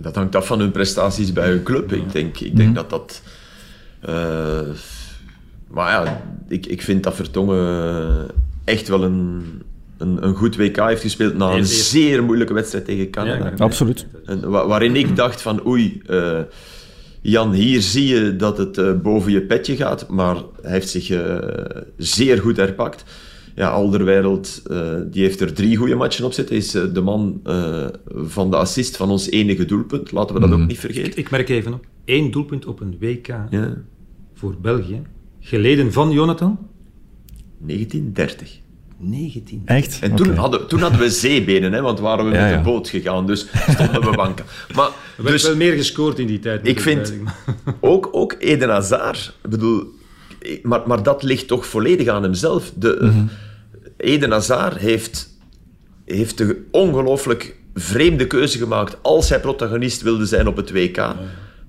Dat 0.00 0.14
hangt 0.14 0.36
af 0.36 0.46
van 0.46 0.58
hun 0.60 0.70
prestaties 0.70 1.32
bij 1.32 1.48
hun 1.48 1.62
club. 1.62 1.92
Ik 1.92 2.12
denk, 2.12 2.38
ik 2.40 2.56
denk 2.56 2.74
dat 2.74 2.90
dat... 2.90 3.22
eh, 4.00 4.60
maar 5.68 5.90
ja, 5.90 6.22
ik, 6.48 6.66
ik 6.66 6.82
vind 6.82 7.02
dat 7.02 7.14
Vertongen 7.14 8.26
echt 8.64 8.88
wel 8.88 9.02
een, 9.02 9.42
een, 9.98 10.24
een 10.26 10.34
goed 10.34 10.56
WK 10.56 10.76
heeft 10.76 11.02
gespeeld 11.02 11.36
na 11.36 11.50
een 11.50 11.66
zeer 11.66 12.22
moeilijke 12.24 12.52
wedstrijd 12.54 12.84
tegen 12.84 13.10
Canada. 13.10 13.44
Ja, 13.44 13.64
Absoluut. 13.64 14.06
En 14.26 14.50
wa- 14.50 14.66
waarin 14.66 14.96
ik 14.96 15.16
dacht 15.16 15.42
van 15.42 15.66
oei, 15.66 16.02
eh, 16.06 16.38
Jan, 17.20 17.52
hier 17.52 17.80
zie 17.80 18.06
je 18.06 18.36
dat 18.36 18.58
het 18.58 18.78
eh, 18.78 18.92
boven 18.92 19.32
je 19.32 19.40
petje 19.42 19.76
gaat, 19.76 20.08
maar 20.08 20.36
hij 20.62 20.70
heeft 20.72 20.88
zich 20.88 21.06
zeer 21.96 22.38
goed 22.38 22.56
herpakt. 22.56 23.04
Ja, 23.58 23.68
Alderweireld, 23.70 24.62
eh, 24.70 24.94
die 25.10 25.22
heeft 25.22 25.40
er 25.40 25.52
drie 25.52 25.76
goede 25.76 25.94
matchen 25.94 26.24
op 26.24 26.32
zitten. 26.32 26.54
Hij 26.54 26.64
is 26.64 26.74
eh, 26.74 26.82
de 26.92 27.00
man 27.00 27.40
eh, 27.44 27.86
van 28.14 28.50
de 28.50 28.56
assist 28.56 28.96
van 28.96 29.10
ons 29.10 29.30
enige 29.30 29.64
doelpunt. 29.64 30.12
Laten 30.12 30.34
we 30.34 30.40
dat 30.40 30.50
ook 30.52 30.66
niet 30.66 30.78
vergeten. 30.78 31.18
Ik 31.18 31.30
merk 31.30 31.48
even 31.48 31.72
op, 31.72 31.86
één 32.04 32.30
doelpunt 32.30 32.66
op 32.66 32.80
een 32.80 32.96
WK 33.00 33.26
Ja, 33.50 33.74
voor 34.34 34.56
België, 34.62 35.02
geleden 35.40 35.92
van 35.92 36.10
Jonathan, 36.10 36.58
1930. 37.58 38.60
19. 38.98 39.62
Echt? 39.64 39.98
En 40.02 40.14
toen, 40.14 40.34
hadden, 40.34 40.68
toen 40.68 40.80
hadden 40.80 41.00
we 41.00 41.10
zeebenen, 41.26 41.72
hè, 41.72 41.80
want 41.80 42.00
waren 42.00 42.24
we 42.24 42.30
Ja, 42.32 42.40
met 42.42 42.50
ja. 42.50 42.56
de 42.56 42.62
boot 42.62 42.88
gegaan, 42.88 43.26
dus 43.26 43.46
stonden 43.68 44.10
we 44.10 44.16
banken. 44.16 44.44
Maar, 44.74 44.90
werd 45.16 45.28
dus, 45.28 45.42
wel 45.46 45.56
meer 45.56 45.72
gescoord 45.72 46.18
in 46.18 46.26
die 46.26 46.38
tijd. 46.38 46.66
Ik 46.68 46.80
vind- 46.80 47.14
ook, 47.80 48.08
ook 48.12 48.36
Eden 48.38 48.68
Hazard, 48.68 49.34
bedoel, 49.48 49.84
maar, 50.62 50.82
maar 50.86 51.02
dat 51.02 51.22
ligt 51.22 51.46
toch 51.48 51.66
volledig 51.66 52.08
aan 52.08 52.22
hemzelf. 52.22 52.72
De, 52.76 53.24
Eden 53.98 54.30
Hazard 54.30 54.76
heeft, 54.78 55.28
heeft 56.04 56.38
de 56.38 56.66
ongelooflijk 56.70 57.56
vreemde 57.74 58.26
keuze 58.26 58.58
gemaakt 58.58 58.96
als 59.02 59.28
hij 59.28 59.40
protagonist 59.40 60.02
wilde 60.02 60.26
zijn 60.26 60.46
op 60.46 60.56
het 60.56 60.70
WK. 60.72 61.14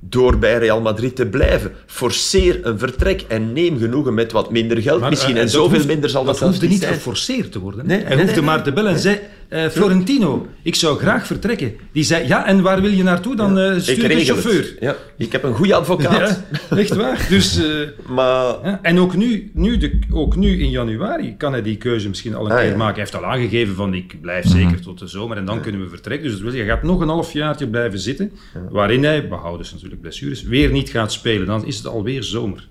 Door 0.02 0.38
bij 0.38 0.58
Real 0.58 0.82
Madrid 0.82 1.16
te 1.16 1.26
blijven. 1.26 1.72
Forceer 1.86 2.60
een 2.66 2.80
vertrek 2.80 3.22
en 3.28 3.54
neem 3.54 3.78
genoegen 3.80 4.14
met 4.14 4.32
wat 4.32 4.52
minder 4.52 4.82
geld 4.82 5.00
Maar, 5.00 5.10
misschien. 5.10 5.36
eh, 5.36 5.42
en 5.42 5.50
zoveel 5.50 5.76
hoeft- 5.76 5.88
minder 5.88 6.10
zal 6.10 6.20
dat, 6.24 6.30
dat 6.30 6.38
zelfs 6.38 6.54
hoefde 6.54 6.70
niet 6.74 6.82
zijn. 6.82 6.94
geforceerd 6.94 7.52
te 7.52 7.60
worden. 7.60 7.86
Nee, 7.86 7.98
hij 8.00 8.08
nee, 8.16 8.18
hoefde 8.18 8.40
nee, 8.42 8.50
maar 8.50 8.64
te 8.64 8.72
bellen 8.74 8.92
en 8.92 9.00
zei, 9.00 9.20
eh, 9.50 9.68
Florentino, 9.68 10.48
ik 10.64 10.76
zou 10.76 11.00
graag 11.00 11.26
vertrekken. 11.28 11.74
Die 11.92 12.04
zei, 12.04 12.28
ja, 12.28 12.46
en 12.46 12.62
waar 12.62 12.82
wil 12.82 12.92
je 12.92 13.04
naartoe? 13.04 13.36
Dan 13.36 13.60
Ik 13.60 13.82
stuur 13.82 14.08
de 14.10 14.20
chauffeur. 14.26 14.54
het. 14.60 14.76
Ja, 14.80 14.96
ik 15.18 15.32
heb 15.32 15.44
een 15.44 15.54
goede 15.54 15.76
advocaat. 15.76 16.44
Ja, 16.70 16.78
echt 16.78 16.96
waar. 16.96 17.26
Dus, 17.30 17.58
eh, 17.58 17.66
Maar 18.08 18.46
ja, 18.64 18.80
en 18.82 19.00
ook 19.00 19.16
nu, 19.16 19.52
nu, 19.54 19.78
de, 19.78 20.00
ook 20.12 20.36
nu 20.36 20.60
in 20.60 20.70
januari 20.70 21.36
kan 21.38 21.52
hij 21.52 21.62
die 21.62 21.78
keuze 21.78 22.08
misschien 22.10 22.36
al 22.36 22.46
een 22.46 22.52
Ah, 22.52 22.58
keer 22.58 22.66
ja. 22.66 22.70
Mhm. 22.72 22.80
maken. 22.80 22.96
Hij 23.02 23.04
heeft 23.12 23.24
al 23.24 23.30
aangegeven 23.32 23.76
van 23.76 23.94
ik 23.94 24.22
blijf 24.22 24.48
zeker 24.48 24.82
tot 24.82 25.00
de 25.00 25.08
zomer 25.08 25.38
en 25.38 25.46
dan 25.46 25.62
kunnen 25.62 25.82
we 25.82 25.90
vertrekken. 25.90 26.24
Dus 26.24 26.34
dat 26.34 26.42
wil 26.42 26.52
zeggen, 26.52 26.70
hij 26.70 26.78
gaat 26.80 26.88
nog 26.88 27.02
een 27.02 27.08
half 27.08 27.34
jaartje 27.34 27.68
blijven 27.68 28.00
zitten, 28.00 28.32
waarin 28.70 29.04
hij, 29.04 29.28
behouden 29.28 29.66
ze 29.66 29.74
natuurlijk 29.74 30.02
blessures, 30.02 30.44
weer 30.44 30.72
niet 30.72 30.90
gaat 30.90 31.12
spelen. 31.12 31.48
Dan 31.48 31.66
is 31.66 31.78
het 31.78 31.88
alweer 31.88 32.24
zomer. 32.24 32.68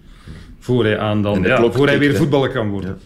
Voor 0.59 0.85
hij, 0.85 0.99
aan 0.99 1.23
dan, 1.23 1.43
ja, 1.43 1.71
voor 1.71 1.87
hij 1.87 1.99
weer 1.99 2.15
voetballer 2.15 2.51
kan 2.51 2.69
worden. 2.69 2.99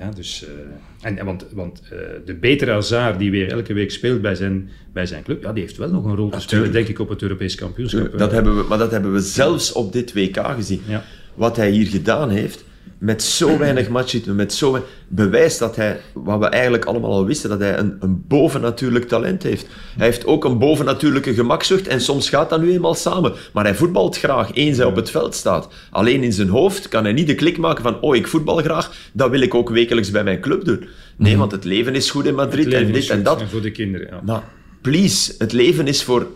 Ja, 0.00 0.10
dus, 0.10 0.44
eh, 0.44 1.08
en, 1.08 1.18
en 1.18 1.24
want 1.24 1.46
want 1.52 1.82
eh, 1.90 1.98
de 2.24 2.34
betere 2.34 2.70
Hazard 2.70 3.18
die 3.18 3.30
weer 3.30 3.52
elke 3.52 3.72
week 3.72 3.90
speelt 3.90 4.20
bij 4.20 4.34
zijn, 4.34 4.70
bij 4.92 5.06
zijn 5.06 5.22
club, 5.22 5.42
ja, 5.42 5.52
die 5.52 5.62
heeft 5.62 5.76
wel 5.76 5.90
nog 5.90 6.04
een 6.04 6.16
rol 6.16 6.28
te 6.30 6.40
spelen, 6.40 6.72
denk 6.72 6.88
ik, 6.88 6.98
op 6.98 7.08
het 7.08 7.22
Europees 7.22 7.54
kampioenschap. 7.54 8.18
Dat 8.18 8.32
hebben 8.32 8.56
we, 8.56 8.64
maar 8.68 8.78
dat 8.78 8.90
hebben 8.90 9.12
we 9.12 9.20
zelfs 9.20 9.72
op 9.72 9.92
dit 9.92 10.12
WK 10.12 10.38
gezien. 10.54 10.82
Ja. 10.86 11.04
Wat 11.34 11.56
hij 11.56 11.70
hier 11.70 11.86
gedaan 11.86 12.30
heeft, 12.30 12.64
met 12.98 13.22
zo 13.22 13.58
weinig 13.58 13.88
matchritme, 13.98 14.32
met 14.32 14.52
zo 14.52 14.70
weinig- 14.70 14.90
bewijst 15.08 15.58
dat 15.58 15.76
hij, 15.76 16.00
wat 16.14 16.38
we 16.38 16.46
eigenlijk 16.46 16.84
allemaal 16.84 17.12
al 17.12 17.24
wisten, 17.24 17.50
dat 17.50 17.58
hij 17.58 17.78
een, 17.78 17.96
een 18.00 18.24
bovennatuurlijk 18.28 19.08
talent 19.08 19.42
heeft. 19.42 19.66
Hij 19.96 20.06
heeft 20.06 20.26
ook 20.26 20.44
een 20.44 20.58
bovennatuurlijke 20.58 21.34
gemakzucht 21.34 21.86
en 21.86 22.00
soms 22.00 22.28
gaat 22.28 22.50
dat 22.50 22.60
nu 22.60 22.72
eenmaal 22.72 22.94
samen. 22.94 23.32
Maar 23.52 23.64
hij 23.64 23.74
voetbalt 23.74 24.18
graag, 24.18 24.54
eens 24.54 24.76
hij 24.76 24.86
op 24.86 24.96
het 24.96 25.10
veld 25.10 25.34
staat. 25.34 25.68
Alleen 25.90 26.22
in 26.22 26.32
zijn 26.32 26.48
hoofd 26.48 26.88
kan 26.88 27.04
hij 27.04 27.12
niet 27.12 27.26
de 27.26 27.34
klik 27.34 27.58
maken 27.58 27.82
van 27.82 28.00
oh, 28.00 28.16
ik 28.16 28.26
voetbal 28.26 28.56
graag, 28.56 28.92
dat 29.12 29.30
wil 29.30 29.40
ik 29.40 29.54
ook 29.54 29.70
wekelijks 29.70 30.10
bij 30.10 30.24
mijn 30.24 30.40
club 30.40 30.64
doen. 30.64 30.84
Nee, 31.16 31.36
want 31.36 31.52
het 31.52 31.64
leven 31.64 31.94
is 31.94 32.10
goed 32.10 32.26
in 32.26 32.34
Madrid 32.34 32.72
en 32.72 32.92
dit 32.92 33.10
en 33.10 33.22
dat. 33.22 33.40
En 33.40 33.48
voor 33.48 33.62
de 33.62 33.70
kinderen, 33.70 34.06
ja. 34.10 34.20
Maar 34.24 34.42
please, 34.80 35.34
het 35.38 35.52
leven 35.52 35.86
is 35.86 36.02
voor 36.02 36.26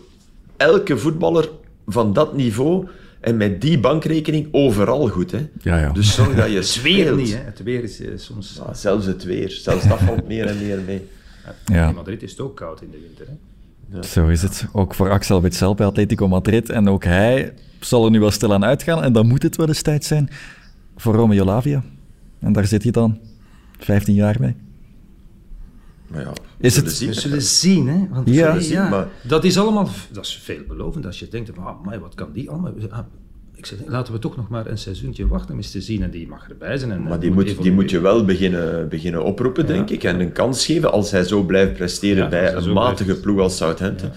elke 0.57 0.97
voetballer 0.97 1.49
van 1.87 2.13
dat 2.13 2.35
niveau 2.35 2.87
en 3.23 3.37
met 3.37 3.61
die 3.61 3.79
bankrekening 3.79 4.47
overal 4.51 5.07
goed. 5.07 5.31
Hè? 5.31 5.49
Ja, 5.61 5.77
ja. 5.77 5.91
Dus 5.91 6.13
zorg 6.13 6.35
dat 6.35 6.49
je 6.49 6.57
Het 6.63 6.81
weer 6.81 7.15
niet, 7.15 7.33
hè. 7.33 7.43
Het 7.43 7.63
weer 7.63 7.83
is 7.83 8.01
eh, 8.01 8.11
soms... 8.15 8.61
Ja, 8.65 8.73
zelfs 8.73 9.05
het 9.05 9.23
weer, 9.23 9.49
zelfs 9.49 9.87
dat 9.87 9.99
valt 9.99 10.27
meer 10.27 10.45
en 10.45 10.57
meer 10.57 10.79
mee. 10.85 11.07
Ja. 11.65 11.87
In 11.87 11.95
Madrid 11.95 12.23
is 12.23 12.31
het 12.31 12.39
ook 12.39 12.55
koud 12.55 12.81
in 12.81 12.91
de 12.91 12.99
winter, 12.99 13.25
hè. 13.27 14.03
Zo 14.03 14.27
is 14.27 14.41
het. 14.41 14.65
Ook 14.71 14.93
voor 14.93 15.09
Axel 15.09 15.41
Witsel 15.41 15.75
bij 15.75 15.85
Atletico 15.85 16.27
Madrid. 16.27 16.69
En 16.69 16.89
ook 16.89 17.03
hij 17.03 17.53
zal 17.79 18.05
er 18.05 18.11
nu 18.11 18.19
wel 18.19 18.31
stilaan 18.31 18.65
uitgaan. 18.65 19.03
En 19.03 19.13
dan 19.13 19.27
moet 19.27 19.43
het 19.43 19.55
wel 19.55 19.67
eens 19.67 19.81
tijd 19.81 20.05
zijn 20.05 20.29
voor 20.95 21.15
Romeo 21.15 21.45
Lavia. 21.45 21.83
En 22.39 22.53
daar 22.53 22.65
zit 22.65 22.83
hij 22.83 22.91
dan 22.91 23.19
15 23.79 24.13
jaar 24.13 24.35
mee. 24.39 24.55
Maar 26.13 26.21
ja, 26.21 26.31
Is 26.59 26.75
we 26.75 26.81
het- 26.85 26.91
zullen 26.93 27.13
We 27.13 27.19
zien. 27.19 27.21
zullen 27.21 27.41
zien, 27.41 27.87
hè. 27.87 28.07
Want 28.11 28.29
Ja. 28.29 28.53
ja, 28.53 28.59
zien, 28.59 28.89
maar- 28.89 29.07
dat 29.21 29.43
is 29.43 29.57
allemaal... 29.57 29.89
Dat 30.11 30.25
is 30.25 30.39
veelbelovend 30.43 31.05
als 31.05 31.19
je 31.19 31.27
denkt, 31.27 31.51
van, 31.55 31.63
ah, 31.65 31.75
amai, 31.81 31.99
wat 31.99 32.15
kan 32.15 32.29
die 32.33 32.49
allemaal... 32.49 32.73
Ah, 32.89 32.99
ik 33.55 33.65
zeg, 33.65 33.77
laten 33.87 34.13
we 34.13 34.19
toch 34.19 34.35
nog 34.35 34.49
maar 34.49 34.67
een 34.67 34.77
seizoentje 34.77 35.27
wachten 35.27 35.51
om 35.51 35.57
eens 35.57 35.71
te 35.71 35.81
zien. 35.81 36.03
En 36.03 36.11
die 36.11 36.27
mag 36.27 36.49
erbij 36.49 36.77
zijn. 36.77 36.91
En, 36.91 37.03
Maar 37.03 37.19
die 37.19 37.31
moet, 37.31 37.61
die 37.61 37.71
moet 37.71 37.89
je 37.89 37.99
wel 37.99 38.25
beginnen, 38.25 38.89
beginnen 38.89 39.23
oproepen, 39.23 39.65
denk 39.67 39.89
ik. 39.89 40.03
En 40.03 40.19
een 40.19 40.31
kans 40.31 40.65
geven 40.65 40.91
als 40.91 41.11
hij 41.11 41.23
zo 41.23 41.43
blijft 41.43 41.73
presteren 41.73 42.23
Ja, 42.23 42.29
bij 42.29 42.53
een 42.53 42.73
matige 42.73 43.03
blijft. 43.03 43.21
ploeg 43.21 43.39
als 43.39 43.57
Southampton. 43.57 44.09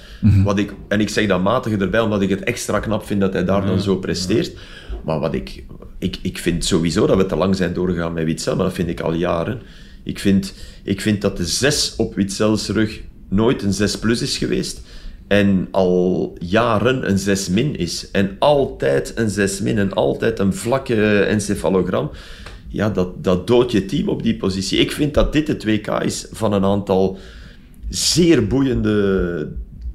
Wat 0.44 0.58
ik, 0.58 0.74
en 0.88 1.00
ik 1.00 1.08
zeg 1.08 1.26
dat 1.26 1.42
matige 1.42 1.76
erbij, 1.76 2.00
omdat 2.00 2.22
ik 2.22 2.28
het 2.30 2.40
extra 2.44 2.78
knap 2.80 3.04
vind 3.06 3.20
dat 3.20 3.32
hij 3.32 3.44
daar 3.44 3.66
dan 3.66 3.80
zo 3.80 3.96
presteert. 3.96 4.56
Maar 5.04 5.20
wat 5.20 5.34
ik, 5.34 5.64
ik, 5.98 6.18
ik 6.22 6.38
vind 6.38 6.64
sowieso 6.64 7.06
dat 7.06 7.16
we 7.16 7.26
te 7.26 7.36
lang 7.36 7.56
zijn 7.56 7.72
doorgegaan 7.72 8.12
met 8.12 8.24
Witzel, 8.24 8.56
maar 8.56 8.64
dat 8.64 8.74
vind 8.74 8.88
ik 8.88 9.00
al 9.00 9.12
jaren. 9.12 9.60
Ik 10.06 10.18
vind, 10.18 10.54
ik 10.82 11.00
vind 11.00 11.20
dat 11.20 11.36
de 11.36 11.46
6 11.46 11.94
op 11.96 12.14
Witzels 12.14 12.68
rug 12.68 13.00
nooit 13.28 13.62
een 13.62 13.72
6 13.72 13.98
plus 13.98 14.22
is 14.22 14.38
geweest. 14.38 14.80
En 15.28 15.68
al 15.70 16.36
jaren 16.38 17.08
een 17.08 17.18
6 17.18 17.48
min 17.48 17.76
is. 17.76 18.10
En 18.10 18.36
altijd 18.38 19.12
een 19.14 19.30
6 19.30 19.60
min. 19.60 19.78
En 19.78 19.92
altijd 19.92 20.38
een 20.38 20.54
vlakke 20.54 21.20
encefalogram. 21.20 22.10
Ja, 22.68 22.90
dat, 22.90 23.24
dat 23.24 23.46
doodt 23.46 23.72
je 23.72 23.84
team 23.84 24.08
op 24.08 24.22
die 24.22 24.36
positie. 24.36 24.78
Ik 24.78 24.92
vind 24.92 25.14
dat 25.14 25.32
dit 25.32 25.48
het 25.48 25.64
WK 25.64 25.88
is 25.88 26.26
van 26.32 26.52
een 26.52 26.64
aantal 26.64 27.18
zeer 27.88 28.46
boeiende 28.46 29.52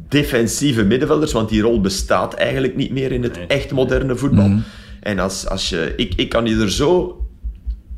defensieve 0.10 0.84
middenvelders, 0.84 1.32
want 1.32 1.50
die 1.50 1.62
rol 1.62 1.82
bestaat 1.82 2.34
eigenlijk 2.34 2.76
niet 2.76 2.92
meer 2.92 3.12
in 3.12 3.24
het 3.24 3.40
echt 3.48 3.72
moderne 3.72 4.16
voetbal. 4.16 4.52
En 5.00 5.20
als, 5.20 5.48
als 5.48 5.70
je, 5.70 5.94
ik, 5.96 6.14
ik 6.16 6.30
kan 6.30 6.46
je 6.46 6.56
er 6.56 6.72
zo 6.72 7.21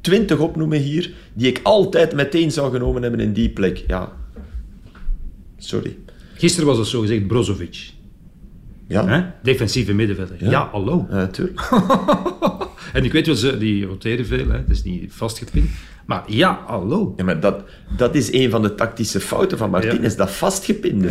twintig 0.04 0.40
opnoemen 0.40 0.80
hier, 0.80 1.12
die 1.34 1.48
ik 1.48 1.60
altijd 1.64 2.14
meteen 2.14 2.52
zou 2.52 2.72
genomen 2.72 3.02
hebben 3.02 3.20
in 3.20 3.34
die 3.34 3.50
plek. 3.50 3.84
Ja, 3.88 4.12
sorry. 5.58 5.98
Gisteren 6.34 6.68
was 6.68 6.78
het 6.78 6.88
zo 6.88 7.02
gezegd 7.02 7.28
Brozovic. 7.28 7.92
Ja, 8.88 9.08
Hè? 9.08 9.24
Defensieve 9.44 9.94
middenvelder. 9.94 10.50
Ja, 10.50 10.70
hallo. 10.72 11.08
Ja, 11.10 11.28
tuurlijk. 11.28 11.70
En 12.94 13.04
ik 13.04 13.12
weet 13.12 13.26
wel, 13.26 13.36
ze, 13.36 13.58
die 13.58 13.86
roteren 13.86 14.26
veel, 14.26 14.48
hè. 14.48 14.58
het 14.58 14.70
is 14.70 14.84
niet 14.84 15.14
vastgepind. 15.14 15.70
Maar 16.06 16.24
ja, 16.28 16.64
hallo. 16.68 17.14
Ja, 17.18 17.24
maar 17.24 17.40
dat, 17.40 17.62
dat 17.98 18.16
is 18.16 18.34
een 18.34 18.50
van 18.50 18.62
de 18.62 18.76
tactische 18.76 19.20
fouten 19.20 19.58
van 19.58 19.70
Martinez, 19.70 20.16
dat 20.16 20.32
vastgepinde. 20.32 21.10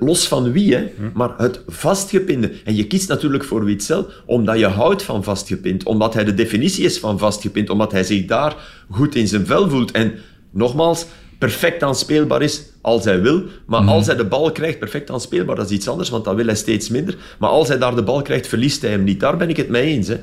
Los 0.00 0.28
van 0.28 0.52
wie, 0.52 0.74
hè, 0.74 0.92
maar 1.14 1.34
het 1.36 1.62
vastgepinde. 1.66 2.52
En 2.64 2.76
je 2.76 2.86
kiest 2.86 3.08
natuurlijk 3.08 3.44
voor 3.44 3.64
Witzel 3.64 4.06
omdat 4.26 4.58
je 4.58 4.66
houdt 4.66 5.02
van 5.02 5.24
vastgepind, 5.24 5.84
omdat 5.84 6.14
hij 6.14 6.24
de 6.24 6.34
definitie 6.34 6.84
is 6.84 6.98
van 6.98 7.18
vastgepind, 7.18 7.70
omdat 7.70 7.92
hij 7.92 8.04
zich 8.04 8.26
daar 8.26 8.56
goed 8.90 9.14
in 9.14 9.28
zijn 9.28 9.46
vel 9.46 9.68
voelt. 9.68 9.90
En 9.90 10.12
nogmaals, 10.50 11.06
perfect 11.38 11.82
aanspeelbaar 11.82 12.42
is 12.42 12.62
als 12.80 13.04
hij 13.04 13.20
wil, 13.20 13.42
maar 13.66 13.80
als 13.80 14.06
hij 14.06 14.16
de 14.16 14.24
bal 14.24 14.52
krijgt, 14.52 14.78
perfect 14.78 15.10
aanspeelbaar, 15.10 15.56
dat 15.56 15.70
is 15.70 15.76
iets 15.76 15.88
anders, 15.88 16.10
want 16.10 16.24
dat 16.24 16.34
wil 16.34 16.46
hij 16.46 16.54
steeds 16.54 16.88
minder. 16.88 17.16
Maar 17.38 17.50
als 17.50 17.68
hij 17.68 17.78
daar 17.78 17.94
de 17.94 18.02
bal 18.02 18.22
krijgt, 18.22 18.46
verliest 18.46 18.82
hij 18.82 18.90
hem 18.90 19.04
niet. 19.04 19.20
Daar 19.20 19.36
ben 19.36 19.48
ik 19.48 19.56
het 19.56 19.68
mee 19.68 19.82
eens. 19.82 20.08
Hè. 20.08 20.16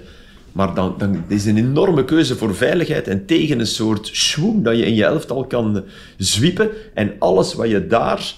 Maar 0.52 0.74
dan, 0.74 0.96
dan 0.98 1.24
is 1.28 1.46
een 1.46 1.58
enorme 1.58 2.06
keuze 2.06 2.36
voor 2.36 2.56
veiligheid 2.56 3.08
en 3.08 3.26
tegen 3.26 3.60
een 3.60 3.68
soort 3.68 4.10
schwung 4.12 4.64
dat 4.64 4.78
je 4.78 4.86
in 4.86 4.96
je 4.96 5.06
elftal 5.06 5.46
kan 5.48 5.84
zwiepen. 6.18 6.70
En 6.94 7.14
alles 7.20 7.54
wat 7.54 7.70
je 7.70 7.88
daar 7.88 8.36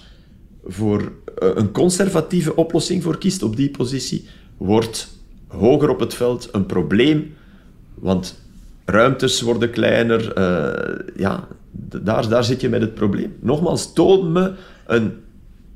voor 0.64 1.12
eh, 1.38 1.48
een 1.54 1.72
conservatieve 1.72 2.56
oplossing 2.56 3.02
voor 3.02 3.18
kiest 3.18 3.42
op 3.42 3.56
die 3.56 3.70
positie, 3.70 4.28
wordt 4.56 5.08
hoger 5.46 5.88
op 5.88 6.00
het 6.00 6.14
veld 6.14 6.48
een 6.52 6.66
probleem. 6.66 7.34
Want 7.94 8.42
ruimtes 8.84 9.40
worden 9.40 9.70
kleiner. 9.70 10.32
eh, 10.32 10.98
ja, 11.16 11.48
daar, 12.02 12.28
daar 12.28 12.44
zit 12.44 12.60
je 12.60 12.68
met 12.68 12.80
het 12.80 12.94
probleem. 12.94 13.36
Nogmaals, 13.40 13.92
toon 13.92 14.32
me 14.32 14.52
een 14.86 15.12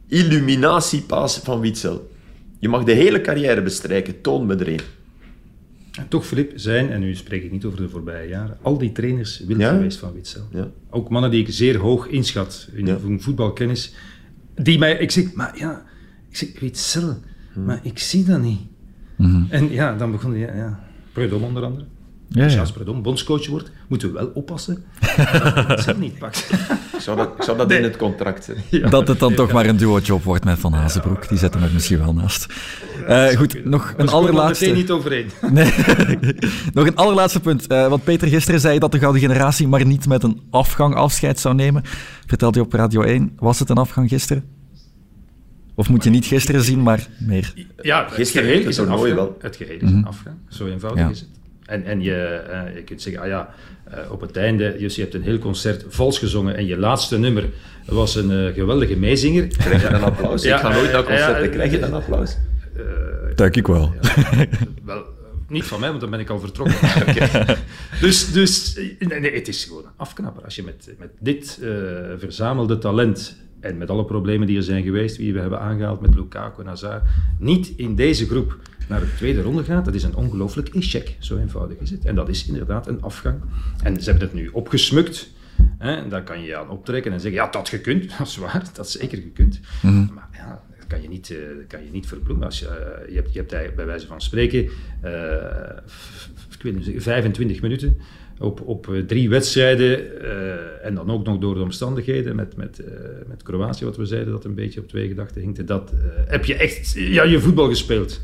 illuminatiepaas 0.09 1.39
van 1.39 1.61
Witzel. 1.61 2.11
Je 2.59 2.69
mag 2.69 2.85
de 2.85 2.93
hele 2.93 3.21
carrière 3.21 3.63
bestrijken, 3.63 4.21
toon 4.21 4.47
me 4.47 4.55
er 4.55 4.69
een. 4.69 4.81
En 5.99 6.09
toch, 6.09 6.27
Filip, 6.27 6.53
zijn, 6.55 6.91
en 6.91 7.01
nu 7.01 7.15
spreek 7.15 7.43
ik 7.45 7.51
niet 7.51 7.65
over 7.65 7.79
de 7.81 7.89
voorbije 7.89 8.29
jaren, 8.29 8.59
al 8.63 8.79
die 8.79 8.93
trainers 8.93 9.39
wild 9.47 9.61
Ja. 9.61 9.71
geweest 9.71 9.99
van 9.99 10.13
Witzel. 10.13 10.49
Ja. 10.53 10.71
Ook 10.91 11.09
mannen 11.09 11.31
die 11.31 11.41
ik 11.47 11.53
zeer 11.53 11.77
hoog 11.77 12.07
inschat 12.07 12.69
in 12.73 12.87
Ja. 12.87 12.99
hun 13.01 13.21
voetbalkennis. 13.23 13.95
Die 14.55 14.79
mij, 14.79 14.99
ik 14.99 15.11
zeg, 15.11 15.33
maar 15.33 15.59
ja, 15.59 15.85
ik 16.31 16.37
zeg, 16.37 16.61
Witzel, 16.61 17.17
Hm. 17.53 17.65
maar 17.65 17.81
ik 17.83 17.99
zie 17.99 18.25
dat 18.25 18.41
niet. 18.43 18.61
En 19.49 19.71
ja, 19.71 19.97
dan 19.97 20.11
begon 20.11 20.31
hij, 20.31 20.41
ja, 20.41 20.55
ja. 20.55 20.87
Onder 21.33 21.63
andere. 21.65 21.85
Ja, 22.31 22.45
Als 22.61 22.73
ja. 22.85 22.93
Bondscoach 22.93 23.47
wordt, 23.47 23.71
moeten 23.89 24.09
we 24.09 24.15
wel 24.15 24.31
oppassen. 24.35 24.85
dat 25.69 25.81
zelf 25.83 25.99
niet 25.99 26.19
pakt. 26.19 26.51
Ik 26.95 27.01
zou 27.01 27.17
dat, 27.17 27.31
ik 27.37 27.43
zou 27.43 27.57
dat 27.57 27.73
in 27.73 27.83
het 27.83 27.97
contract 27.97 28.45
zetten. 28.45 28.91
Dat 28.91 29.09
het 29.09 29.19
dan 29.19 29.35
toch 29.35 29.53
maar 29.53 29.67
een 29.67 29.77
duo-job 29.77 30.23
wordt 30.23 30.45
met 30.45 30.59
Van 30.59 30.73
Hazenbroek. 30.73 31.29
Die 31.29 31.39
zetten 31.39 31.61
we 31.61 31.69
misschien 31.73 31.99
wel 31.99 32.15
naast. 32.15 32.47
Eh, 33.07 33.27
goed, 33.29 33.65
nog 33.65 33.93
We 33.97 34.03
een 34.03 34.07
er 34.07 34.13
allerlaatste... 34.13 34.65
meteen 34.65 34.79
niet 34.81 34.91
overeen. 34.91 35.31
Nee. 35.53 35.73
Nog 36.73 36.87
een 36.87 36.97
allerlaatste 36.97 37.41
punt. 37.41 37.67
Eh, 37.67 37.89
want 37.89 38.05
Peter 38.05 38.29
gisteren 38.29 38.61
zei 38.61 38.79
dat 38.79 38.93
de 38.93 38.99
gouden 38.99 39.21
generatie 39.21 39.69
maar 39.69 39.87
niet 39.87 40.07
met 40.09 40.23
een 40.23 40.41
afgang 40.51 40.95
afscheid 40.95 41.39
zou 41.41 41.55
nemen. 41.55 41.83
Vertelde 42.27 42.59
je 42.59 42.65
op 42.65 42.73
Radio 42.73 43.03
1. 43.03 43.33
Was 43.37 43.59
het 43.59 43.71
een 43.71 43.77
afgang 43.77 44.09
gisteren? 44.09 44.45
Of 45.75 45.89
moet 45.89 46.05
je 46.05 46.11
niet 46.11 46.27
gisteren 46.27 46.63
zien, 46.63 46.83
maar 46.83 47.09
meer? 47.19 47.53
Ja, 47.83 48.05
het 48.05 48.13
Gisteren 48.15 48.43
geheel 48.47 48.61
het 48.61 48.69
is 48.69 48.77
een 48.77 48.89
afgang. 48.89 49.15
wel. 49.15 49.37
Het 49.41 49.57
geheel 49.57 49.79
is 49.81 49.91
een 49.91 50.07
afgang. 50.07 50.37
Zo 50.49 50.67
eenvoudig 50.67 51.01
Ja. 51.05 51.09
is 51.11 51.21
het. 51.21 51.29
En, 51.69 51.85
en 51.85 52.03
je, 52.03 52.25
eh, 52.25 52.75
je 52.75 52.83
kunt 52.83 53.03
zeggen, 53.03 53.23
ah 53.23 53.29
ja, 53.29 53.55
eh, 53.85 54.13
op 54.13 54.21
het 54.21 54.37
einde, 54.37 54.77
dus 54.79 54.95
je 54.95 55.01
hebt 55.01 55.15
een 55.15 55.23
heel 55.23 55.39
concert 55.39 55.85
vals 55.89 56.19
gezongen 56.19 56.57
en 56.57 56.67
je 56.67 56.79
laatste 56.79 57.19
nummer 57.19 57.45
was 57.95 58.15
een 58.15 58.31
eh, 58.31 58.55
geweldige 58.55 58.97
meezinger. 58.97 59.47
Krijg 59.47 59.83
je 59.83 59.89
een 59.89 60.03
applaus? 60.03 60.43
Ja, 60.43 60.55
ik 60.55 60.61
ga 60.61 60.73
nooit 60.73 60.93
naar 60.93 61.05
eh, 61.07 61.19
ja, 61.19 61.25
concerten. 61.27 61.51
Krijg 61.51 61.71
je 61.71 61.81
een 61.81 61.95
applaus? 61.95 62.37
Denk 63.35 63.57
ik 63.57 63.67
wel. 63.67 63.95
Wel, 64.85 65.05
niet 65.49 65.65
van 65.65 65.81
mij, 65.81 65.89
want 65.89 66.01
dan 66.01 66.11
ben 66.11 66.21
ik 66.21 66.31
al 66.31 66.41
vertrokken. 66.41 66.77
Dus, 68.01 68.33
dus 68.33 68.75
nee, 68.99 69.21
nee, 69.21 69.35
het 69.35 69.49
is 69.49 69.65
gewoon 69.65 69.85
een 69.85 69.91
afknapper. 69.97 70.45
Als 70.45 70.57
je 70.57 70.63
met, 70.63 70.95
met 70.99 71.11
dit 71.19 71.59
eh, 71.63 71.69
verzamelde 72.19 72.79
talent 72.79 73.37
en 73.61 73.79
met 73.79 73.91
alle 73.91 74.05
problemen 74.05 74.47
die 74.47 74.57
er 74.57 74.63
zijn 74.63 74.83
geweest, 74.83 75.17
wie 75.17 75.33
we 75.33 75.41
hebben 75.41 75.61
aangehaald 75.61 76.01
met 76.01 76.15
Lukaku 76.15 76.61
en 76.63 76.69
Hazard, 76.69 77.05
niet 77.39 77.73
in 77.77 77.95
deze 77.95 78.27
groep 78.27 78.59
naar 78.89 79.01
de 79.01 79.15
tweede 79.17 79.43
ronde 79.43 79.65
gaat, 79.65 79.85
dat 79.85 79.95
is 79.95 80.03
een 80.03 80.15
ongelooflijk 80.15 80.69
échec. 80.69 81.17
Zo 81.19 81.37
eenvoudig 81.37 81.79
is 81.79 81.91
het. 81.91 82.05
En 82.05 82.15
dat 82.15 82.29
is 82.29 82.47
inderdaad 82.47 82.87
een 82.87 83.03
afgang. 83.03 83.41
En 83.83 84.03
ze 84.03 84.11
hebben 84.11 84.29
het 84.29 84.37
nu 84.37 84.49
opgesmukt. 84.49 85.31
Hè, 85.79 85.97
en 85.97 86.09
daar 86.09 86.23
kan 86.23 86.43
je 86.43 86.57
aan 86.57 86.71
optrekken 86.71 87.13
en 87.13 87.21
zeggen, 87.21 87.41
ja, 87.41 87.51
dat 87.51 87.69
gekund. 87.69 88.09
Dat 88.19 88.27
is 88.27 88.37
waar, 88.37 88.71
dat 88.75 88.87
is 88.87 88.93
zeker 88.93 89.19
gekund. 89.19 89.61
Maar 89.83 90.29
ja, 90.33 90.63
dat 90.79 90.87
kan 90.87 91.03
je 91.03 91.09
niet, 91.09 91.31
eh, 91.31 91.37
dat 91.57 91.67
kan 91.67 91.85
je 91.85 91.91
niet 91.91 92.07
verbloemen. 92.07 92.47
Als 92.47 92.59
je, 92.59 92.67
eh, 92.67 93.09
je, 93.09 93.15
hebt, 93.15 93.33
je 93.33 93.39
hebt 93.39 93.75
bij 93.75 93.87
wijze 93.87 94.07
van 94.07 94.21
spreken 94.21 94.69
eh, 95.01 95.13
ik 96.59 96.65
weet 96.65 96.87
niet, 96.87 97.03
25 97.03 97.63
minuten 97.63 97.99
op, 98.39 98.61
op 98.67 98.89
eh, 98.89 99.01
drie 99.01 99.29
wedstrijden 99.29 100.23
eh, 100.23 100.87
en 100.87 100.95
dan 100.95 101.11
ook 101.11 101.25
nog 101.27 101.39
door 101.39 101.55
de 101.55 101.61
omstandigheden 101.63 102.37
met, 102.37 102.57
met, 102.57 102.79
eh, 102.79 102.93
met 103.29 103.43
Kroatië, 103.43 103.85
wat 103.85 103.97
we 103.97 104.07
zeiden, 104.07 104.33
dat 104.33 104.45
een 104.45 104.55
beetje 104.55 104.81
op 104.81 104.89
twee 104.89 105.09
gedachten 105.09 105.41
hinkte, 105.41 105.65
dat 105.65 105.93
eh, 105.93 105.99
heb 106.27 106.45
je 106.45 106.55
echt 106.55 106.93
ja, 106.93 107.23
je 107.23 107.41
voetbal 107.41 107.69
gespeeld. 107.69 108.21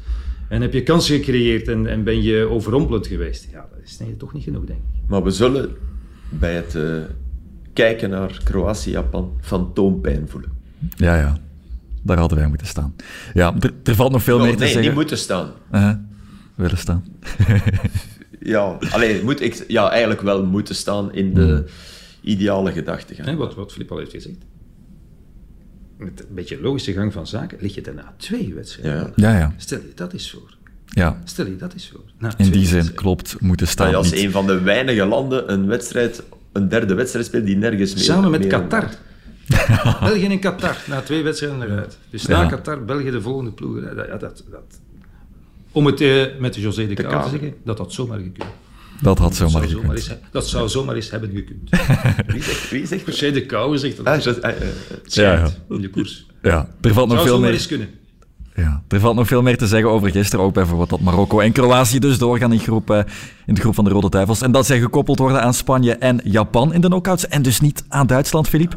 En 0.49 0.63
heb 0.63 0.73
je 0.73 0.83
kansen 0.83 1.17
gecreëerd 1.17 1.69
en, 1.69 1.87
en 1.87 2.05
ben 2.05 2.23
je 2.23 2.49
overrompelend 2.49 3.07
geweest. 3.07 3.49
Ja, 3.53 3.69
dat 3.71 3.81
is 3.85 3.99
nee, 3.99 4.17
toch 4.17 4.33
niet 4.33 4.45
genoeg, 4.45 4.65
denk 4.65 4.79
ik. 4.79 5.09
Maar 5.09 5.23
we 5.23 5.31
zullen 5.31 5.71
bij 6.29 6.55
het 6.55 6.75
eh, 6.75 6.83
kijken 7.73 8.11
naar 8.11 8.41
Kroatië-Japan 8.45 9.39
fantoompijn 9.41 10.29
voelen. 10.29 10.51
Ja, 10.97 11.17
ja. 11.17 11.39
Daar 12.03 12.19
hadden 12.19 12.39
wij 12.39 12.49
moeten 12.49 12.67
staan. 12.67 12.95
Ja, 13.35 13.55
er, 13.61 13.73
er 13.83 13.95
valt 13.95 14.13
nog 14.13 14.23
veel 14.23 14.37
Oh, 14.37 14.43
meer 14.43 14.53
te 14.53 14.59
nee, 14.59 14.67
zeggen. 14.67 14.87
niet 14.87 14.95
moeten 14.95 15.19
staan. 15.19 15.51
Uh-huh. 15.73 15.95
Willen 16.55 16.79
staan. 16.79 17.05
Ja, 18.41 18.79
alleen, 18.91 19.25
moet 19.25 19.41
ik, 19.41 19.65
ja, 19.69 19.91
eigenlijk 19.91 20.21
wel 20.21 20.45
moeten 20.45 20.75
staan 20.75 21.13
in 21.15 21.35
de 21.35 21.65
ideale 22.21 22.73
gedachtegang. 22.73 23.29
Hè, 23.29 23.37
wat, 23.37 23.55
wat 23.55 23.73
Filip 23.73 23.91
al 23.91 23.99
heeft 23.99 24.11
gezegd. 24.11 24.37
Met 25.99 26.21
een 26.29 26.35
beetje 26.35 26.61
logische 26.61 26.93
gang 26.93 27.13
van 27.13 27.27
zaken 27.27 27.59
lig 27.61 27.75
je 27.75 27.81
daarna 27.81 28.15
twee 28.17 28.55
wedstrijden. 28.55 29.13
Ja. 29.17 29.31
Ja, 29.33 29.39
ja. 29.39 29.55
Stel 29.57 29.79
je 29.79 29.93
dat 29.95 30.13
eens 30.13 30.31
voor. 30.31 30.57
ja. 30.87 31.21
Stel 31.25 31.47
je 31.47 31.57
dat 31.57 31.73
eens 31.73 31.89
voor. 31.93 32.05
Na 32.19 32.35
In 32.39 32.51
die 32.51 32.67
zin 32.67 32.95
klopt, 32.95 33.41
moeten 33.41 33.67
staan. 33.67 33.85
Dat 33.93 33.95
je 33.95 34.01
als 34.01 34.13
niet. 34.13 34.25
een 34.25 34.31
van 34.31 34.47
de 34.47 34.61
weinige 34.61 35.05
landen 35.05 35.53
een 35.53 35.67
wedstrijd, 35.67 36.23
een 36.53 36.69
derde 36.69 36.95
wedstrijd 36.95 37.27
speelt 37.27 37.47
die 37.47 37.57
nergens 37.57 37.95
meer... 37.95 38.03
Samen 38.05 38.31
met 38.31 38.41
meer- 38.41 38.49
Qatar. 38.49 38.89
België 40.01 40.27
en 40.27 40.39
Qatar, 40.39 40.77
na 40.87 41.01
twee 41.01 41.23
wedstrijden 41.23 41.63
eruit. 41.63 41.99
Dus 42.11 42.27
na 42.27 42.41
Ja. 42.43 42.49
Qatar, 42.49 42.85
België 42.85 43.11
de 43.11 43.21
volgende 43.21 43.51
ploeg. 43.53 43.81
Ja, 43.81 44.17
dat, 44.17 44.45
dat, 44.51 44.81
om 45.75 45.87
het 45.87 46.01
eh, 46.01 46.23
met 46.39 46.55
José 46.57 46.87
de 46.87 46.95
Cauw 46.95 47.23
te 47.23 47.29
zeggen, 47.29 47.55
dat 47.65 47.79
had 47.79 47.93
zomaar 47.93 48.19
gekund. 48.19 48.45
Dat 49.01 49.19
had 49.19 49.29
Dat 49.29 49.37
zomaar 49.37 49.51
zou 49.69 49.69
zomaar, 49.69 49.97
gekund. 49.99 50.11
eens, 50.11 50.31
dat 50.33 50.49
zou 50.49 50.69
zomaar 50.69 50.95
eens 50.95 51.11
hebben 51.11 51.31
gekund. 51.35 51.71
Wie 52.33 52.43
zegt, 52.43 52.71
wie 52.71 52.87
zegt 52.87 53.07
dat? 53.07 53.15
José 53.19 53.33
de 53.33 53.47
Cauw 53.47 53.77
zegt 53.77 53.97
dat 53.97 54.07
Ah, 54.07 54.13
het 54.15 54.23
zo- 54.23 54.31
ah, 54.41 54.51
eh, 54.51 54.57
schijnt 55.05 55.61
in 55.69 55.81
de 55.81 55.91
koers. 55.91 56.27
Ja, 56.43 56.69
er 56.81 56.93
valt 56.93 57.09
nog 57.09 57.17
Zou 57.17 57.21
veel 57.29 57.35
zomaar 57.35 57.41
meer... 57.41 57.59
eens 57.59 57.67
kunnen. 57.67 57.89
Ja, 58.57 58.83
er 58.89 59.01
valt 59.01 59.17
nog 59.17 59.27
veel 59.27 59.43
meer 59.43 59.57
te 59.59 59.67
zeggen 59.67 59.91
over 59.91 60.11
gisteren. 60.11 60.45
Ook 60.45 60.55
bijvoorbeeld 60.55 60.91
dat 60.91 61.01
Marokko 61.01 61.41
en 61.41 61.53
Kroatië 61.53 61.99
dus 61.99 62.19
doorgaan 62.19 62.53
in, 62.53 62.59
groep, 62.59 62.91
eh, 62.91 63.01
in 63.47 63.55
de 63.55 63.61
groep 63.61 63.75
van 63.75 63.85
de 63.85 63.91
Rode 63.91 64.09
Duivels. 64.11 64.41
En 64.43 64.53
dat 64.53 64.67
zij 64.67 64.81
gekoppeld 64.81 65.19
worden 65.19 65.43
aan 65.43 65.55
Spanje 65.55 65.93
en 65.95 66.21
Japan 66.25 66.73
in 66.75 66.81
de 66.81 66.87
knockouts. 66.87 67.29
En 67.29 67.43
dus 67.43 67.61
niet 67.61 67.85
aan 67.89 68.07
Duitsland, 68.07 68.49
Filip. 68.49 68.75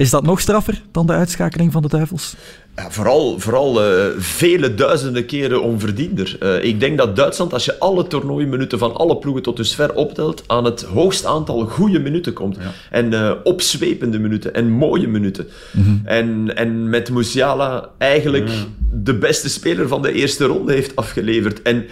Is 0.00 0.10
dat 0.10 0.22
nog 0.22 0.40
straffer 0.40 0.82
dan 0.92 1.06
de 1.06 1.12
uitschakeling 1.12 1.72
van 1.72 1.82
de 1.82 1.88
Duivels? 1.88 2.34
Ja, 2.76 2.90
vooral 2.90 3.40
vooral 3.40 3.84
eh, 3.84 4.06
vele 4.18 4.74
duizenden 4.74 5.26
keren 5.26 5.62
onverdiender. 5.62 6.36
Eh, 6.40 6.64
ik 6.64 6.80
denk 6.80 6.98
dat 6.98 7.16
Duitsland, 7.16 7.52
als 7.52 7.64
je 7.64 7.78
alle 7.78 8.06
toernooiminuten 8.06 8.78
van 8.78 8.94
alle 8.94 9.16
ploegen 9.16 9.42
tot 9.42 9.56
dusver 9.56 9.94
optelt, 9.94 10.44
aan 10.46 10.64
het 10.64 10.82
hoogste 10.82 11.28
aantal 11.28 11.66
goede 11.66 11.98
minuten 11.98 12.32
komt. 12.32 12.56
En 12.90 13.12
eh, 13.12 13.32
opzwepende 13.44 14.18
minuten 14.18 14.54
en 14.54 14.70
mooie 14.70 15.08
minuten. 15.08 15.48
En, 16.04 16.56
en 16.56 16.88
met 16.88 17.10
Musiala 17.10 17.90
eigenlijk 17.98 18.50
de 18.92 19.14
beste 19.14 19.48
speler 19.48 19.88
van 19.88 20.02
de 20.02 20.12
eerste 20.12 20.44
ronde 20.44 20.72
heeft 20.72 20.96
afgeleverd. 20.96 21.62
En, 21.62 21.86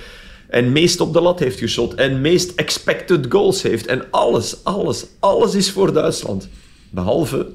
en 0.48 0.72
meest 0.72 1.00
op 1.00 1.12
de 1.12 1.20
lat 1.20 1.38
heeft 1.38 1.58
geschot. 1.58 1.94
En 1.94 2.20
meest 2.20 2.52
expected 2.54 3.26
goals 3.28 3.62
heeft. 3.62 3.86
En 3.86 4.02
alles, 4.10 4.64
alles, 4.64 5.06
alles 5.20 5.54
is 5.54 5.70
voor 5.70 5.92
Duitsland. 5.92 6.48
Behalve 6.90 7.46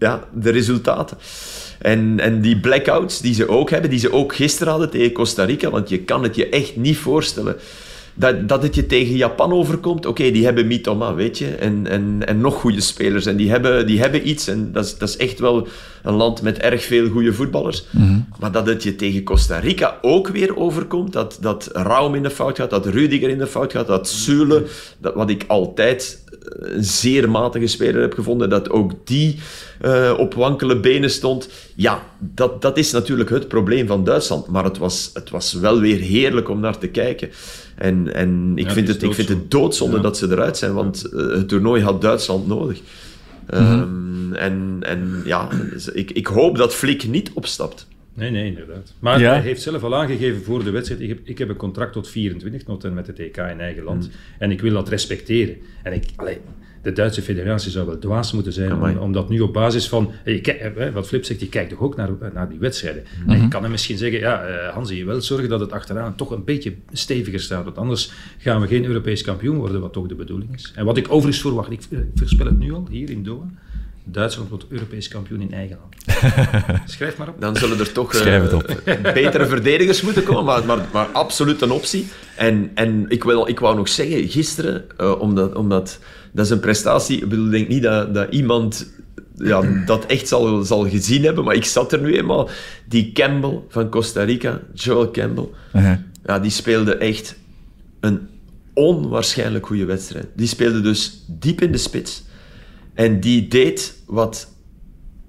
ja, 0.00 0.24
de 0.34 0.50
resultaten. 0.50 1.16
En, 1.78 2.20
en 2.20 2.40
die 2.40 2.60
blackouts 2.60 3.20
die 3.20 3.34
ze 3.34 3.48
ook 3.48 3.70
hebben, 3.70 3.90
die 3.90 3.98
ze 3.98 4.12
ook 4.12 4.34
gisteren 4.34 4.72
hadden 4.72 4.90
tegen 4.90 5.12
Costa 5.12 5.44
Rica, 5.44 5.70
want 5.70 5.88
je 5.88 5.98
kan 5.98 6.22
het 6.22 6.36
je 6.36 6.48
echt 6.48 6.76
niet 6.76 6.96
voorstellen 6.96 7.56
dat, 8.14 8.48
dat 8.48 8.62
het 8.62 8.74
je 8.74 8.86
tegen 8.86 9.16
Japan 9.16 9.52
overkomt. 9.52 10.06
Oké, 10.06 10.30
die 10.30 10.44
hebben 10.44 10.66
Mitoma, 10.66 11.14
weet 11.14 11.38
je, 11.38 11.46
en, 11.46 11.86
en, 11.86 12.26
en 12.26 12.40
nog 12.40 12.54
goede 12.54 12.80
spelers. 12.80 13.26
En 13.26 13.36
die 13.36 13.50
hebben, 13.50 13.86
die 13.86 14.00
hebben 14.00 14.28
iets, 14.28 14.48
en 14.48 14.72
dat 14.72 14.84
is, 14.84 14.98
dat 14.98 15.08
is 15.08 15.16
echt 15.16 15.38
wel 15.38 15.68
een 16.02 16.14
land 16.14 16.42
met 16.42 16.58
erg 16.58 16.82
veel 16.82 17.08
goede 17.08 17.32
voetballers. 17.32 17.84
Maar 18.38 18.52
dat 18.52 18.66
het 18.66 18.82
je 18.82 18.96
tegen 18.96 19.22
Costa 19.22 19.58
Rica 19.58 19.98
ook 20.02 20.28
weer 20.28 20.56
overkomt, 20.56 21.12
dat, 21.12 21.38
dat 21.40 21.68
Raum 21.72 22.14
in 22.14 22.22
de 22.22 22.30
fout 22.30 22.56
gaat, 22.56 22.70
dat 22.70 22.86
Rudiger 22.86 23.28
in 23.28 23.38
de 23.38 23.46
fout 23.46 23.72
gaat, 23.72 23.86
dat 23.86 24.08
Zule, 24.08 24.66
dat, 24.98 25.14
wat 25.14 25.30
ik 25.30 25.44
altijd 25.46 26.19
een 26.48 26.84
zeer 26.84 27.30
matige 27.30 27.66
speler 27.66 28.00
heb 28.00 28.14
gevonden, 28.14 28.50
dat 28.50 28.70
ook 28.70 28.92
die 29.04 29.38
eh, 29.80 30.14
op 30.18 30.34
wankele 30.34 30.80
benen 30.80 31.10
stond. 31.10 31.48
Ja, 31.74 32.02
dat, 32.18 32.62
dat 32.62 32.78
is 32.78 32.90
natuurlijk 32.90 33.30
het 33.30 33.48
probleem 33.48 33.86
van 33.86 34.04
Duitsland. 34.04 34.46
Maar 34.46 34.64
het 34.64 34.78
was, 34.78 35.10
het 35.14 35.30
was 35.30 35.52
wel 35.52 35.80
weer 35.80 35.98
heerlijk 35.98 36.48
om 36.48 36.60
naar 36.60 36.78
te 36.78 36.88
kijken. 36.88 37.28
En, 37.76 38.14
en 38.14 38.52
ik, 38.54 38.66
Ja, 38.66 38.72
vind 38.72 38.88
het 38.88 39.02
ik 39.02 39.14
vind 39.14 39.28
het 39.28 39.50
doodzonde. 39.50 39.58
doodzonde 39.58 39.96
Ja. 39.96 40.02
dat 40.02 40.16
ze 40.16 40.28
eruit 40.30 40.56
zijn, 40.56 40.72
want 40.72 41.04
eh, 41.04 41.26
het 41.26 41.48
toernooi 41.48 41.82
had 41.82 42.00
Duitsland 42.00 42.46
nodig. 42.46 42.80
Ehm, 43.46 44.32
en, 44.32 44.76
en 44.80 45.22
ja, 45.24 45.48
dus 45.70 45.88
ik, 45.88 46.10
ik 46.10 46.26
hoop 46.26 46.56
dat 46.56 46.74
Flick 46.74 47.08
niet 47.08 47.30
opstapt. 47.34 47.86
Nee, 48.20 48.30
nee, 48.30 48.46
inderdaad. 48.46 48.94
Maar 48.98 49.20
Ja. 49.20 49.32
hij 49.32 49.40
heeft 49.40 49.62
zelf 49.62 49.82
al 49.82 49.96
aangegeven 49.96 50.42
voor 50.42 50.64
de 50.64 50.70
wedstrijd, 50.70 51.00
ik 51.00 51.08
heb, 51.08 51.18
ik 51.24 51.38
heb 51.38 51.48
een 51.48 51.56
contract 51.56 51.92
tot 51.92 52.08
24, 52.08 52.62
tot 52.62 52.84
en 52.84 52.94
met 52.94 53.06
het 53.06 53.18
EK 53.18 53.36
in 53.36 53.60
eigen 53.60 53.82
land. 53.82 54.04
Hmm. 54.04 54.14
En 54.38 54.50
ik 54.50 54.60
wil 54.60 54.72
dat 54.72 54.88
respecteren. 54.88 55.56
En 55.82 55.92
ik, 55.92 56.04
allee, 56.16 56.38
de 56.82 56.92
Duitse 56.92 57.22
federatie 57.22 57.70
zou 57.70 57.86
wel 57.86 57.98
dwaas 57.98 58.32
moeten 58.32 58.52
zijn 58.52 58.98
om, 58.98 59.12
dat 59.12 59.28
nu 59.28 59.40
op 59.40 59.52
basis 59.52 59.88
van... 59.88 60.12
Je, 60.24 60.90
wat 60.94 61.06
Flip 61.06 61.24
zegt, 61.24 61.40
je 61.40 61.48
kijkt 61.48 61.70
toch 61.70 61.80
ook 61.80 61.96
naar, 61.96 62.10
naar 62.34 62.48
die 62.48 62.58
wedstrijden. 62.58 63.02
Mhm. 63.20 63.30
En 63.30 63.40
je 63.40 63.48
kan 63.48 63.62
hem 63.62 63.70
misschien 63.70 63.98
zeggen, 63.98 64.20
ja, 64.20 64.44
eh, 64.46 64.74
Hans, 64.74 64.90
je 64.90 65.04
wel 65.04 65.20
zorgen 65.20 65.48
dat 65.48 65.60
het 65.60 65.72
achteraan 65.72 66.16
toch 66.16 66.30
een 66.30 66.44
beetje 66.44 66.74
steviger 66.92 67.40
staat. 67.40 67.64
Want 67.64 67.78
anders 67.78 68.12
gaan 68.38 68.60
we 68.60 68.66
geen 68.66 68.84
Europees 68.84 69.22
kampioen 69.22 69.56
worden, 69.56 69.80
wat 69.80 69.92
toch 69.92 70.06
de 70.06 70.14
bedoeling 70.14 70.54
is. 70.54 70.72
En 70.74 70.84
wat 70.84 70.96
ik 70.96 71.06
overigens 71.12 71.40
verwacht, 71.40 71.70
ik, 71.70 71.80
ik 71.90 72.04
voorspel 72.14 72.46
het 72.46 72.58
nu 72.58 72.72
al, 72.72 72.86
hier 72.90 73.10
in 73.10 73.22
Doha, 73.22 73.50
Duitsland 74.12 74.48
wordt 74.48 74.64
Europees 74.68 75.08
kampioen 75.08 75.40
in 75.40 75.52
eigen 75.52 75.78
land. 75.80 75.94
Schrijf 76.90 77.16
maar 77.16 77.28
op. 77.28 77.40
Dan 77.40 77.56
zullen 77.56 77.78
er 77.78 77.92
toch 77.92 78.14
eh, 78.14 78.20
Schrijf 78.20 78.42
het 78.42 78.52
op. 78.52 78.82
betere 79.02 79.46
verdedigers 79.46 80.02
moeten 80.02 80.22
komen, 80.22 80.44
maar, 80.44 80.64
maar, 80.64 80.88
maar 80.92 81.06
absoluut 81.06 81.60
een 81.60 81.70
optie. 81.70 82.06
En, 82.36 82.70
en 82.74 83.04
ik, 83.08 83.24
wil, 83.24 83.48
ik 83.48 83.60
wou 83.60 83.76
nog 83.76 83.88
zeggen, 83.88 84.28
gisteren, 84.28 84.84
eh, 84.96 85.20
omdat, 85.20 85.54
omdat 85.54 85.98
dat 86.32 86.44
is 86.44 86.50
een 86.50 86.60
prestatie, 86.60 87.22
ik 87.22 87.28
bedoel, 87.28 87.44
ik 87.44 87.50
denk 87.50 87.68
niet 87.68 87.82
dat, 87.82 88.14
dat 88.14 88.26
iemand 88.30 88.86
ja, 89.36 89.82
dat 89.86 90.06
echt 90.06 90.28
zal, 90.28 90.62
zal 90.62 90.88
gezien 90.88 91.24
hebben, 91.24 91.44
maar 91.44 91.54
ik 91.54 91.64
zat 91.64 91.92
er 91.92 92.00
nu 92.00 92.16
eenmaal. 92.16 92.48
Die 92.88 93.12
Campbell 93.12 93.60
van 93.68 93.88
Costa 93.88 94.22
Rica, 94.22 94.60
Joel 94.74 95.10
Campbell, 95.10 95.48
Uh-huh. 95.74 95.96
ja, 96.24 96.38
die 96.38 96.50
speelde 96.50 96.94
echt 96.94 97.36
een 98.00 98.28
onwaarschijnlijk 98.74 99.66
goede 99.66 99.84
wedstrijd. 99.84 100.26
Die 100.34 100.46
speelde 100.46 100.80
dus 100.80 101.24
diep 101.26 101.60
in 101.60 101.72
de 101.72 101.78
spits. 101.78 102.22
En 102.94 103.20
die 103.20 103.48
deed 103.48 103.94
wat 104.06 104.48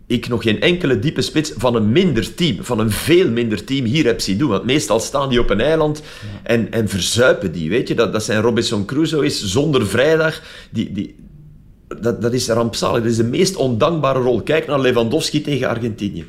ik 0.07 0.27
nog 0.27 0.43
geen 0.43 0.61
enkele 0.61 0.99
diepe 0.99 1.21
spits 1.21 1.51
van 1.57 1.75
een 1.75 1.91
minder 1.91 2.33
team, 2.33 2.63
van 2.63 2.79
een 2.79 2.91
veel 2.91 3.29
minder 3.29 3.63
team 3.63 3.85
hier 3.85 4.05
heb 4.05 4.21
zien 4.21 4.37
doen. 4.37 4.49
Want 4.49 4.65
meestal 4.65 4.99
staan 4.99 5.29
die 5.29 5.39
op 5.39 5.49
een 5.49 5.61
eiland 5.61 6.01
en, 6.43 6.71
en 6.71 6.89
verzuipen 6.89 7.51
die, 7.51 7.69
weet 7.69 7.87
je. 7.87 7.95
Dat, 7.95 8.13
dat 8.13 8.23
zijn 8.23 8.41
Robinson 8.41 8.85
Crusoe 8.85 9.25
is 9.25 9.43
zonder 9.43 9.87
vrijdag. 9.87 10.41
Die, 10.71 10.91
die, 10.91 11.15
dat, 12.01 12.21
dat 12.21 12.33
is 12.33 12.47
rampzalig. 12.47 13.01
Dat 13.01 13.11
is 13.11 13.17
de 13.17 13.23
meest 13.23 13.55
ondankbare 13.55 14.19
rol. 14.19 14.41
Kijk 14.41 14.67
naar 14.67 14.79
Lewandowski 14.79 15.41
tegen 15.41 15.67
Argentinië. 15.67 16.25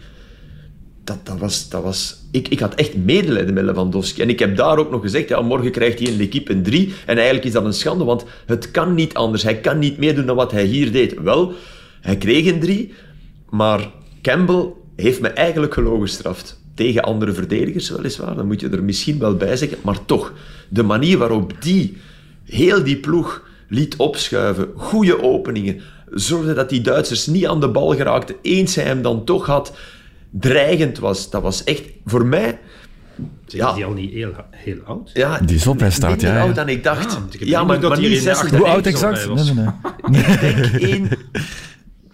Dat, 1.05 1.27
dat 1.27 1.39
was... 1.39 1.69
Dat 1.69 1.83
was 1.83 2.21
ik, 2.33 2.49
ik 2.49 2.61
had 2.61 2.75
echt 2.75 2.97
medelijden 2.97 3.55
met 3.55 3.65
Lewandowski. 3.65 4.23
En 4.23 4.29
ik 4.29 4.39
heb 4.39 4.57
daar 4.57 4.79
ook 4.79 4.91
nog 4.91 5.01
gezegd, 5.01 5.29
ja, 5.29 5.41
morgen 5.41 5.71
krijgt 5.71 5.99
hij 5.99 6.09
in 6.09 6.17
de 6.17 6.25
equipe 6.25 6.53
een 6.53 6.63
3. 6.63 6.95
En 7.07 7.17
eigenlijk 7.17 7.45
is 7.45 7.53
dat 7.53 7.65
een 7.65 7.73
schande, 7.73 8.05
want 8.05 8.25
het 8.47 8.71
kan 8.71 8.95
niet 8.95 9.15
anders. 9.15 9.43
Hij 9.43 9.61
kan 9.61 9.79
niet 9.79 9.99
meer 9.99 10.15
doen 10.15 10.27
dan 10.27 10.37
wat 10.37 10.53
hij 10.53 10.65
hier 10.65 10.93
deed. 10.93 11.21
Wel, 11.21 11.53
hij 12.01 12.17
kreeg 12.17 12.47
een 12.47 12.61
3, 12.61 12.93
maar 13.51 13.91
Campbell 14.23 14.67
heeft 14.97 15.21
me 15.21 15.29
eigenlijk 15.29 15.75
gelogen 15.75 16.07
gestraft. 16.07 16.61
Tegen 16.75 17.03
andere 17.03 17.33
verdedigers 17.33 17.91
weliswaar, 17.91 18.35
dat 18.35 18.45
moet 18.45 18.61
je 18.61 18.69
er 18.69 18.83
misschien 18.83 19.19
wel 19.19 19.37
bij 19.37 19.57
zeggen. 19.57 19.79
Maar 19.83 20.05
toch, 20.05 20.33
de 20.69 20.83
manier 20.83 21.19
waarop 21.19 21.53
die 21.61 21.97
heel 22.45 22.85
die 22.85 22.97
ploeg 22.97 23.43
liet 23.69 23.97
opschuiven, 23.97 24.69
goede 24.77 25.23
openingen, 25.23 25.81
zorgde 26.11 26.55
dat 26.55 26.69
die 26.69 26.81
Duitsers 26.81 27.27
niet 27.27 27.47
aan 27.47 27.61
de 27.61 27.69
bal 27.69 27.95
geraakten. 27.95 28.37
Eens 28.43 28.75
hij 28.75 28.85
hem 28.85 29.03
dan 29.03 29.25
toch 29.25 29.47
had, 29.47 29.73
dreigend 30.33 30.99
was. 30.99 31.31
Dat 31.31 31.43
was 31.43 31.65
echt, 31.65 31.83
voor 32.05 32.27
mij... 32.27 32.59
Is 33.47 33.53
die 33.75 33.85
al 33.85 33.93
niet 33.93 34.13
heel, 34.13 34.33
heel 34.51 34.79
oud? 34.85 35.11
Ja, 35.15 35.39
Die 35.39 35.57
is 35.57 35.67
op, 35.67 35.81
hij 35.81 35.91
staat, 35.91 36.21
ja, 36.21 36.35
ja. 36.35 36.41
oud 36.41 36.55
dan 36.55 36.69
ik 36.69 36.85
dacht. 36.85 37.17
Ah, 37.17 37.23
ik 37.31 37.45
ja, 37.45 37.65
maar, 37.65 37.81
dat 37.81 37.91
maar 37.91 38.01
niet 38.01 38.09
in 38.09 38.15
de 38.15 38.21
36. 38.21 38.59
Hoe 38.59 38.69
oud 38.69 38.87
exact? 38.87 39.27
bij 39.27 39.27
Nee, 39.27 39.37
was. 39.37 39.53
nee, 39.53 39.65
nee. 40.11 40.23
Ik 40.23 40.41
denk 40.41 40.83
één... 40.83 41.09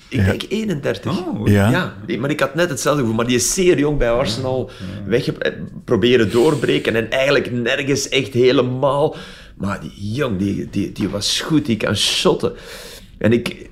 Ik 0.08 0.24
denk 0.24 0.42
31. 0.48 1.18
Oh, 1.18 1.48
Ja. 1.48 1.70
Ja, 1.70 1.94
nee, 2.06 2.18
maar 2.18 2.30
ik 2.30 2.40
had 2.40 2.54
net 2.54 2.70
hetzelfde 2.70 3.00
gevoel. 3.00 3.16
Maar 3.16 3.26
die 3.26 3.36
is 3.36 3.54
zeer 3.54 3.78
jong 3.78 3.98
bij 3.98 4.10
Arsenal 4.10 4.70
wegge 5.06 5.32
eh, 5.32 5.52
proberen 5.84 6.30
doorbreken 6.30 6.96
en 6.96 7.10
eigenlijk 7.10 7.52
nergens 7.52 8.08
echt 8.08 8.32
helemaal. 8.32 9.16
Maar 9.56 9.80
die 9.80 10.12
jong, 10.14 10.38
die, 10.38 10.68
die, 10.70 10.92
die 10.92 11.08
was 11.08 11.40
goed, 11.40 11.66
die 11.66 11.76
kan 11.76 11.96
shotten. 11.96 12.52
En 13.18 13.32
ik, 13.32 13.70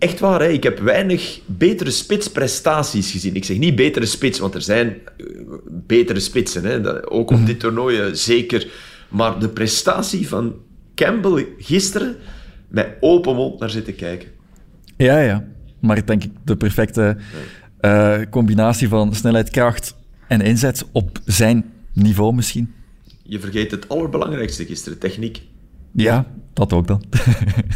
echt 0.00 0.20
waar, 0.20 0.40
hè, 0.40 0.48
ik 0.48 0.62
heb 0.62 0.78
weinig 0.78 1.40
betere 1.46 1.90
spitsprestaties 1.90 3.10
gezien. 3.10 3.34
Ik 3.34 3.44
zeg 3.44 3.58
niet 3.58 3.76
betere 3.76 4.06
spits, 4.06 4.38
want 4.38 4.54
er 4.54 4.62
zijn 4.62 4.96
eh, 5.16 5.26
betere 5.66 6.20
spitsen. 6.20 6.64
Hè, 6.64 7.10
ook 7.10 7.30
op 7.30 7.46
dit 7.46 7.60
toernooi 7.60 8.00
eh, 8.00 8.12
zeker. 8.12 8.68
Maar 9.08 9.38
de 9.38 9.48
prestatie 9.48 10.28
van 10.28 10.54
Campbell 10.94 11.46
gisteren, 11.58 12.16
met 12.68 12.88
open 13.00 13.34
mond 13.34 13.60
naar 13.60 13.70
zitten 13.70 13.96
kijken. 13.96 14.28
Ja, 14.96 15.18
ja. 15.18 15.44
Maar 15.80 16.06
denk 16.06 16.24
ik 16.24 16.30
de 16.44 16.56
perfecte 16.56 17.16
eh, 17.80 18.18
combinatie 18.30 18.88
van 18.88 19.14
snelheid, 19.14 19.50
kracht 19.50 19.96
en 20.28 20.40
inzet 20.40 20.84
op 20.92 21.18
zijn 21.24 21.72
niveau 21.92 22.34
misschien. 22.34 22.72
Je 23.22 23.40
vergeet 23.40 23.70
het 23.70 23.88
allerbelangrijkste 23.88 24.64
gisteren, 24.64 24.98
techniek. 24.98 25.42
Ja, 25.92 26.26
dat 26.52 26.72
ook 26.72 26.86
dan. 26.86 27.02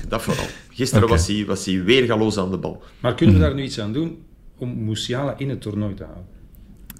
Dat 0.08 0.22
vooral. 0.22 0.46
Gisteren 0.74 1.08
was, 1.08 1.26
hij, 1.26 1.44
was 1.46 1.64
hij 1.64 1.82
weergaloos 1.84 2.38
aan 2.38 2.50
de 2.50 2.58
bal. 2.58 2.82
Maar 3.00 3.14
kunnen 3.14 3.34
we 3.34 3.40
daar 3.40 3.54
nu 3.54 3.62
iets 3.62 3.80
aan 3.80 3.92
doen 3.92 4.18
om 4.58 4.84
Musiala 4.84 5.34
in 5.38 5.48
het 5.48 5.60
toernooi 5.60 5.94
te 5.94 6.04
houden? 6.04 6.24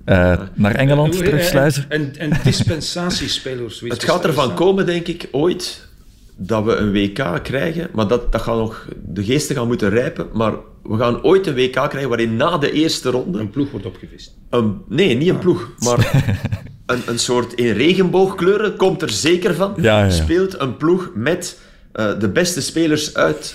Eh, 0.04 0.46
naar 0.54 0.74
Engeland 0.74 1.14
Hoe- 1.14 1.24
terugsluizen. 1.24 1.84
En, 1.88 2.12
en, 2.18 2.30
en 2.30 2.40
dispensatiespelers. 2.44 3.78
zoiets 3.78 3.96
Het 4.00 4.10
gaat 4.10 4.24
ervan 4.24 4.54
komen, 4.54 4.86
denk 4.86 5.06
ik, 5.06 5.28
ooit 5.30 5.88
dat 6.36 6.64
we 6.64 6.74
een 6.74 6.92
WK 6.92 7.40
krijgen. 7.42 7.88
Maar 7.92 8.08
dat, 8.08 8.32
dat 8.32 8.40
gaat 8.42 8.56
nog, 8.56 8.88
de 9.04 9.24
geesten 9.24 9.56
gaan 9.56 9.66
moeten 9.66 9.90
rijpen. 9.90 10.26
Maar 10.32 10.52
we 10.82 10.96
gaan 10.96 11.22
ooit 11.22 11.46
een 11.46 11.54
WK 11.54 11.72
krijgen 11.72 12.08
waarin 12.08 12.36
na 12.36 12.58
de 12.58 12.72
eerste 12.72 13.10
ronde. 13.10 13.38
Een 13.38 13.50
ploeg 13.50 13.70
wordt 13.70 13.86
opgevist. 13.86 14.36
Een, 14.50 14.80
nee, 14.88 15.16
niet 15.16 15.28
een 15.28 15.38
ploeg, 15.38 15.70
maar 15.78 16.22
een, 16.86 17.02
een 17.06 17.18
soort 17.18 17.52
in 17.52 17.72
regenboogkleuren 17.72 18.76
komt 18.76 19.02
er 19.02 19.10
zeker 19.10 19.54
van. 19.54 19.74
Ja, 19.76 19.98
ja, 19.98 20.04
ja. 20.04 20.10
Speelt 20.10 20.60
een 20.60 20.76
ploeg 20.76 21.10
met 21.14 21.60
eh, 21.92 22.18
de 22.18 22.28
beste 22.28 22.60
spelers 22.60 23.14
uit 23.14 23.54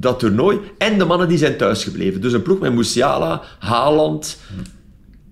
dat 0.00 0.18
toernooi 0.18 0.58
en 0.78 0.98
de 0.98 1.04
mannen 1.04 1.28
die 1.28 1.38
zijn 1.38 1.56
thuisgebleven. 1.56 2.20
Dus 2.20 2.32
een 2.32 2.42
ploeg 2.42 2.58
met 2.58 2.74
Musiala, 2.74 3.42
Haaland, 3.58 4.38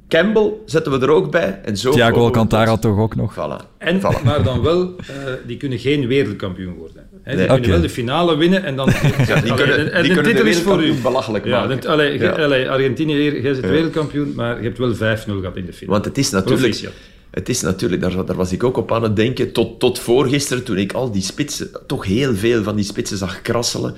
Campbell 0.09 0.53
zetten 0.67 0.93
we 0.93 0.99
er 1.07 1.11
ook 1.11 1.31
bij. 1.31 1.61
En 1.65 1.77
zo 1.77 1.91
Thiago 1.93 2.19
Alcantara 2.25 2.77
toch 2.77 2.99
ook 2.99 3.17
nog. 3.17 3.35
Voilà. 3.35 3.79
En, 3.79 3.99
Voilà. 4.01 4.23
Maar 4.25 4.43
dan 4.43 4.63
wel, 4.63 4.83
eh, 4.83 5.15
die 5.47 5.57
kunnen 5.57 5.79
geen 5.79 6.07
wereldkampioen 6.07 6.75
worden. 6.75 7.07
Hè, 7.23 7.31
die 7.31 7.39
Nee. 7.41 7.47
kunnen 7.49 7.71
wel 7.71 7.81
de 7.81 7.89
finale 7.89 8.37
winnen 8.37 8.65
en 8.65 8.77
dan... 8.77 8.89
Ja, 9.27 9.41
die 9.41 9.53
Allee, 9.53 9.65
kunnen, 9.67 9.93
en 9.93 10.03
die 10.03 10.15
de 10.15 10.15
kunnen 10.15 10.25
titel 10.25 10.45
de 10.45 10.51
is 10.51 10.61
voor 10.61 10.85
u. 10.85 10.95
belachelijk 11.03 11.45
Ja, 11.45 11.67
maken. 11.67 11.89
allee, 11.91 12.19
ge- 12.19 12.25
Ja. 12.25 12.31
allee, 12.31 12.71
Argentinië, 12.71 13.15
jij 13.23 13.41
bent 13.43 13.61
wereldkampioen, 13.61 14.33
maar 14.37 14.57
je 14.57 14.63
hebt 14.63 14.79
wel 14.79 14.95
5-0 14.95 15.39
gehad 15.39 15.57
in 15.57 15.67
de 15.67 15.73
finale. 15.73 15.93
Want 15.93 16.05
het 16.05 16.19
is 16.19 16.31
natuurlijk, 16.31 16.61
Proficiat. 16.61 16.93
Het 17.35 17.49
is 17.49 17.61
natuurlijk 17.61 18.03
daar, 18.03 18.25
daar 18.27 18.37
was 18.37 18.53
ik 18.53 18.65
ook 18.65 18.77
op 18.77 18.93
aan 18.93 19.03
het 19.03 19.17
denken, 19.17 19.53
tot, 19.53 19.81
tot 19.81 19.99
voorgisteren, 19.99 20.65
toen 20.65 20.77
ik 20.79 20.93
al 20.93 21.11
die 21.11 21.23
spitsen, 21.23 21.71
toch 21.87 22.05
heel 22.05 22.35
veel 22.35 22.63
van 22.63 22.77
die 22.77 22.85
spitsen 22.85 23.17
zag 23.19 23.43
krasselen. 23.43 23.95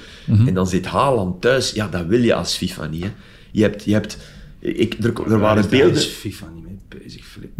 En 0.46 0.54
dan 0.54 0.66
zit 0.66 0.86
Haaland 0.86 1.40
thuis. 1.40 1.70
Ja, 1.72 1.88
dat 1.88 2.06
wil 2.06 2.20
je 2.20 2.34
als 2.34 2.56
FIFA 2.56 2.86
niet. 2.86 3.02
Hè. 3.02 3.10
Je 3.52 3.62
hebt... 3.62 3.84
Je 3.84 3.92
hebt 3.92 4.18
ik, 4.60 4.96
er, 5.00 5.12
er 5.32 5.38
waren 5.38 5.62
Daar 5.62 5.70
beelden... 5.70 5.96
is 5.96 6.06
FIFA 6.06 6.46
niet 6.54 6.64
mee 6.64 7.00
bezig, 7.00 7.24
Filip. 7.24 7.50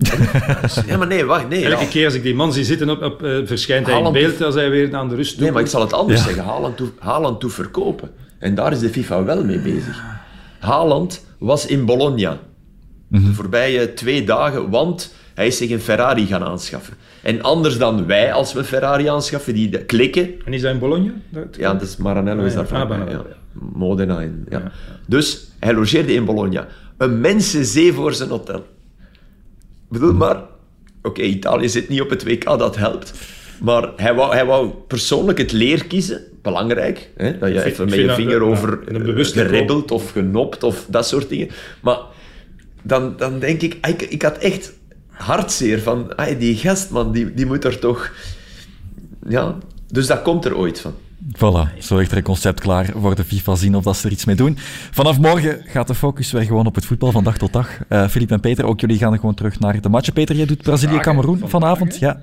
Ja, 0.91 0.97
maar 0.97 1.07
nee, 1.07 1.24
wacht. 1.24 1.49
Nee, 1.49 1.64
Elke 1.64 1.85
ja. 1.85 1.91
keer 1.91 2.05
als 2.05 2.14
ik 2.14 2.22
die 2.22 2.35
man 2.35 2.53
zie 2.53 2.64
zitten, 2.64 2.91
op, 2.91 3.03
op, 3.03 3.22
eh, 3.22 3.39
verschijnt 3.45 3.87
hij 3.87 4.01
in 4.03 4.12
beeld 4.12 4.43
als 4.43 4.55
hij 4.55 4.70
weer 4.70 4.95
aan 4.95 5.09
de 5.09 5.14
rust 5.14 5.41
nee, 5.41 5.53
maar 5.53 5.62
ik 5.62 5.68
zal 5.68 5.81
het 5.81 5.93
anders 5.93 6.18
Ja. 6.20 6.27
zeggen. 6.27 6.45
Haaland 6.45 6.77
toe, 6.77 6.89
Haaland 6.99 7.41
toe 7.41 7.51
verkopen. 7.51 8.11
En 8.39 8.55
daar 8.55 8.72
is 8.72 8.79
de 8.79 8.89
FIFA 8.89 9.24
wel 9.24 9.45
mee 9.45 9.59
bezig. 9.59 10.03
Haaland 10.59 11.24
was 11.39 11.66
in 11.66 11.85
Bologna 11.85 12.39
de 13.09 13.33
voorbije 13.33 13.95
twee 13.95 14.24
dagen, 14.24 14.70
want 14.70 15.14
hij 15.37 15.47
is 15.47 15.57
zich 15.57 15.70
een 15.70 15.80
Ferrari 15.80 16.26
gaan 16.26 16.43
aanschaffen. 16.43 16.95
En 17.22 17.43
anders 17.43 17.78
dan 17.78 18.07
wij, 18.07 18.32
als 18.32 18.53
we 18.53 18.59
een 18.59 18.64
Ferrari 18.64 19.07
aanschaffen, 19.07 19.55
die 19.55 19.68
de- 19.68 19.84
klikken, 19.84 20.30
En 20.45 20.53
is 20.53 20.62
hij 20.62 20.72
in 20.72 20.78
Bologna? 20.78 21.12
Dat- 21.28 21.57
Ja, 21.59 21.74
dus 21.74 21.97
Maranello 21.97 22.45
is 22.45 22.57
Ah, 22.57 22.70
daar 22.70 22.91
Ah, 23.01 23.11
ja. 23.11 23.24
Modena. 23.72 24.20
In, 24.20 24.47
ja. 24.49 24.72
Dus 25.07 25.51
hij 25.59 25.74
logeerde 25.74 26.12
in 26.14 26.24
Bologna. 26.24 26.66
Een 26.99 27.20
mensenzee 27.20 27.93
voor 27.93 28.12
zijn 28.14 28.28
hotel. 28.28 28.59
Ik 28.59 29.89
bedoel 29.89 30.12
maar, 30.14 30.43
oké, 31.03 31.22
Italië 31.22 31.68
zit 31.68 31.89
niet 31.89 32.01
op 32.01 32.11
het 32.11 32.24
WK, 32.24 32.45
dat 32.45 32.76
helpt. 32.76 33.12
Maar 33.62 33.89
hij 33.97 34.14
wou, 34.14 34.32
hij 34.34 34.45
wou 34.47 34.70
persoonlijk 34.87 35.39
het 35.39 35.53
leer 35.53 35.87
kiezen. 35.87 36.20
Belangrijk, 36.43 37.11
hè? 37.16 37.39
dat 37.39 37.49
je 37.53 37.64
even 37.64 37.84
met 37.84 37.95
je 37.95 38.07
dat- 38.07 38.16
vinger 38.16 38.41
over 38.43 38.78
een 38.84 39.16
eh, 39.16 39.24
geribbeld 39.24 39.91
of 39.91 40.11
genopt 40.11 40.62
of 40.62 40.87
dat 40.89 41.07
soort 41.07 41.28
dingen. 41.28 41.49
Maar 41.82 41.99
dan, 42.82 43.14
dan 43.16 43.39
denk 43.39 43.62
ik, 43.62 43.87
ik, 43.87 44.03
ik 44.03 44.22
had 44.22 44.39
echt 44.39 44.72
hartzeer 45.16 45.80
van, 45.82 46.12
die 46.38 46.56
gast, 46.56 46.90
man, 46.90 47.12
die, 47.12 47.34
die 47.34 47.46
moet 47.46 47.64
er 47.64 47.78
toch... 47.78 48.10
Ja, 49.28 49.54
dus 49.92 50.06
dat 50.06 50.22
komt 50.22 50.44
er 50.44 50.56
ooit 50.56 50.80
van. 50.80 50.94
Voilà, 51.36 51.78
zo 51.78 51.96
ligt 51.96 52.10
er 52.10 52.16
een 52.16 52.22
concept 52.22 52.60
klaar 52.60 52.90
voor 52.96 53.14
de 53.14 53.24
FIFA 53.24 53.54
zien 53.54 53.74
of 53.76 53.84
dat 53.84 53.96
ze 53.96 54.06
er 54.06 54.12
iets 54.12 54.24
mee 54.24 54.36
doen. 54.36 54.56
Vanaf 54.90 55.18
morgen 55.18 55.62
gaat 55.66 55.86
de 55.86 55.94
focus 55.94 56.32
weer 56.32 56.42
gewoon 56.42 56.66
op 56.66 56.74
het 56.74 56.84
voetbal 56.86 57.10
van 57.12 57.24
dag 57.24 57.38
tot 57.38 57.52
dag. 57.52 57.68
Eh 57.88 58.08
Filip 58.08 58.30
en 58.30 58.40
Peter, 58.40 58.64
ook 58.64 58.80
jullie 58.80 58.98
gaan 58.98 59.14
gewoon 59.18 59.34
terug 59.34 59.60
naar 59.60 59.80
de 59.80 59.88
matchen. 59.88 60.12
Peter, 60.12 60.36
jij 60.36 60.46
doet 60.46 60.62
Brazilië-Cameroen 60.62 61.42
vanavond. 61.48 61.98
Ja. 61.98 62.22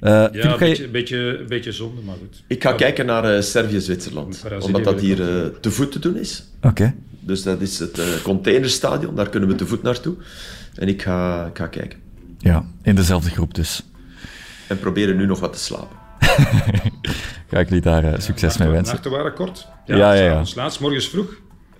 Eh 0.00 0.10
Ja, 0.10 0.28
een 0.32 0.42
ga 0.42 0.48
je- 0.50 0.58
beetje, 0.58 0.84
een 0.84 0.90
beetje, 0.90 1.16
een 1.40 1.46
beetje 1.48 1.72
zonde, 1.72 2.00
maar 2.02 2.14
goed. 2.18 2.42
Ik 2.46 2.62
ga 2.62 2.70
Ja, 2.70 2.76
kijken 2.76 3.06
naar 3.06 3.24
eh, 3.36 3.42
Servië-Zwitserland, 3.42 4.44
omdat 4.60 4.84
dat 4.84 5.00
hier 5.00 5.20
eh, 5.42 5.46
te 5.60 5.70
voet 5.70 5.92
te 5.92 5.98
doen 5.98 6.16
is. 6.16 6.44
Oké. 6.62 6.94
Dus 7.20 7.42
dat 7.42 7.60
is 7.60 7.78
het 7.78 7.98
eh, 7.98 8.06
containerstadion, 8.22 9.14
daar 9.14 9.28
kunnen 9.28 9.48
we 9.48 9.54
te 9.54 9.66
voet 9.66 9.82
naartoe. 9.82 10.14
En 10.74 10.88
ik 10.88 11.02
ga, 11.02 11.46
ik 11.46 11.56
ga 11.58 11.66
kijken. 11.66 11.98
Ja, 12.38 12.64
in 12.82 12.94
dezelfde 12.94 13.30
groep 13.30 13.54
dus. 13.54 13.82
En 14.66 14.78
proberen 14.78 15.16
nu 15.16 15.26
nog 15.26 15.40
wat 15.40 15.52
te 15.52 15.58
slapen. 15.58 15.96
Ga 17.50 17.58
ik 17.58 17.68
jullie 17.68 17.82
daar 17.82 18.04
eh, 18.04 18.20
succes 18.20 18.56
mee 18.56 18.68
wensen. 18.68 18.94
Nachten 18.94 19.10
waren 19.10 19.34
kort. 19.34 19.68
Ja, 19.84 19.96
ja, 19.96 20.12
ja. 20.12 20.22
s'avonds 20.28 20.54
Laatst, 20.54 20.80
morgens 20.80 21.08
vroeg. 21.08 21.34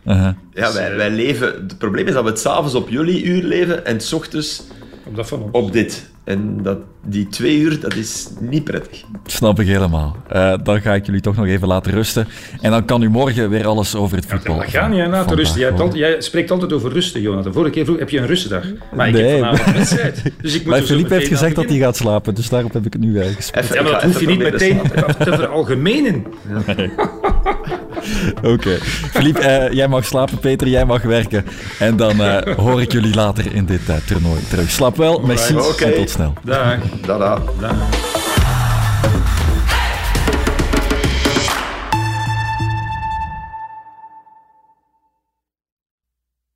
Uh-huh. 0.06 0.34
Ja, 0.54 0.72
wij, 0.72 0.96
wij 0.96 1.10
leven... 1.10 1.46
Het 1.52 1.78
probleem 1.78 2.06
is 2.06 2.12
dat 2.12 2.22
we 2.22 2.30
het 2.30 2.40
s'avonds 2.40 2.74
op 2.74 2.88
jullie 2.88 3.24
uur 3.24 3.42
leven 3.42 3.86
en 3.86 4.00
s 4.00 4.12
ochtends 4.12 4.62
Op 5.04 5.16
dat 5.16 5.28
van 5.28 5.42
ons. 5.42 5.52
op 5.52 5.72
dit. 5.72 6.10
En 6.26 6.62
dat, 6.62 6.78
die 7.04 7.28
twee 7.28 7.58
uur, 7.58 7.80
dat 7.80 7.94
is 7.94 8.28
niet 8.40 8.64
prettig. 8.64 9.04
Snap 9.26 9.60
ik 9.60 9.66
helemaal. 9.66 10.16
Eh, 10.28 10.54
dan 10.62 10.80
ga 10.80 10.94
ik 10.94 11.06
jullie 11.06 11.20
toch 11.20 11.36
nog 11.36 11.46
even 11.46 11.68
laten 11.68 11.92
rusten. 11.92 12.28
En 12.60 12.70
dan 12.70 12.84
kan 12.84 13.02
u 13.02 13.08
morgen 13.08 13.50
weer 13.50 13.66
alles 13.66 13.94
over 13.94 14.16
het 14.16 14.26
voetbal. 14.26 14.56
Dat 14.56 14.66
gaat 14.68 14.90
niet, 14.90 15.06
laten 15.06 15.36
rusten. 15.36 15.90
Jij, 15.92 16.20
spreekt 16.20 16.50
altijd 16.50 16.72
over 16.72 16.92
rusten, 16.92 17.20
Jonathan. 17.20 17.52
Vorige 17.52 17.70
keer 17.70 17.84
vroeg, 17.84 17.98
heb 17.98 18.10
je 18.10 18.18
een 18.18 18.26
rustdag? 18.26 18.64
Maar 18.94 19.08
ik 19.08 19.14
Nee, 19.14 19.24
heb 19.24 19.38
vanavond 19.38 19.66
een 19.66 19.74
wedstrijd. 19.74 20.22
Dus 20.42 20.54
ik 20.54 20.60
moet 20.60 20.70
Maar 20.70 20.82
Philippe 20.82 21.14
heeft 21.14 21.28
gezegd 21.28 21.54
dat 21.54 21.68
hij 21.68 21.78
gaat 21.78 21.96
slapen, 21.96 22.34
dus 22.34 22.48
daarop 22.48 22.72
heb 22.72 22.86
ik 22.86 22.92
het 22.92 23.02
nu 23.02 23.12
uh, 23.12 23.24
gesproken. 23.24 23.74
Ja, 23.74 23.82
maar 23.82 23.92
dat 23.92 24.02
hoef 24.02 24.20
je 24.20 24.26
niet 24.26 24.38
meteen 24.38 24.80
te 25.18 25.32
veralgemenen. 25.32 26.24
Oké. 28.54 28.78
Philippe, 29.12 29.40
eh, 29.40 29.72
jij 29.72 29.88
mag 29.88 30.04
slapen, 30.04 30.38
Peter, 30.38 30.68
jij 30.68 30.84
mag 30.84 31.02
werken. 31.02 31.44
En 31.78 31.96
dan 31.96 32.22
eh, 32.22 32.56
hoor 32.56 32.82
ik 32.82 32.92
jullie 32.92 33.14
later 33.14 33.54
in 33.54 33.64
dit 33.64 33.88
eh, 33.88 33.96
toernooi 34.06 34.40
terug. 34.48 34.70
Slaap 34.70 34.96
wel, 34.96 35.20
merci 35.20 35.56
Oké. 35.56 35.84
en 35.84 35.94
tot 35.94 36.10
snel. 36.10 36.32
Dag. 36.44 36.78
Tada. 37.06 37.38
Dag. 37.60 38.05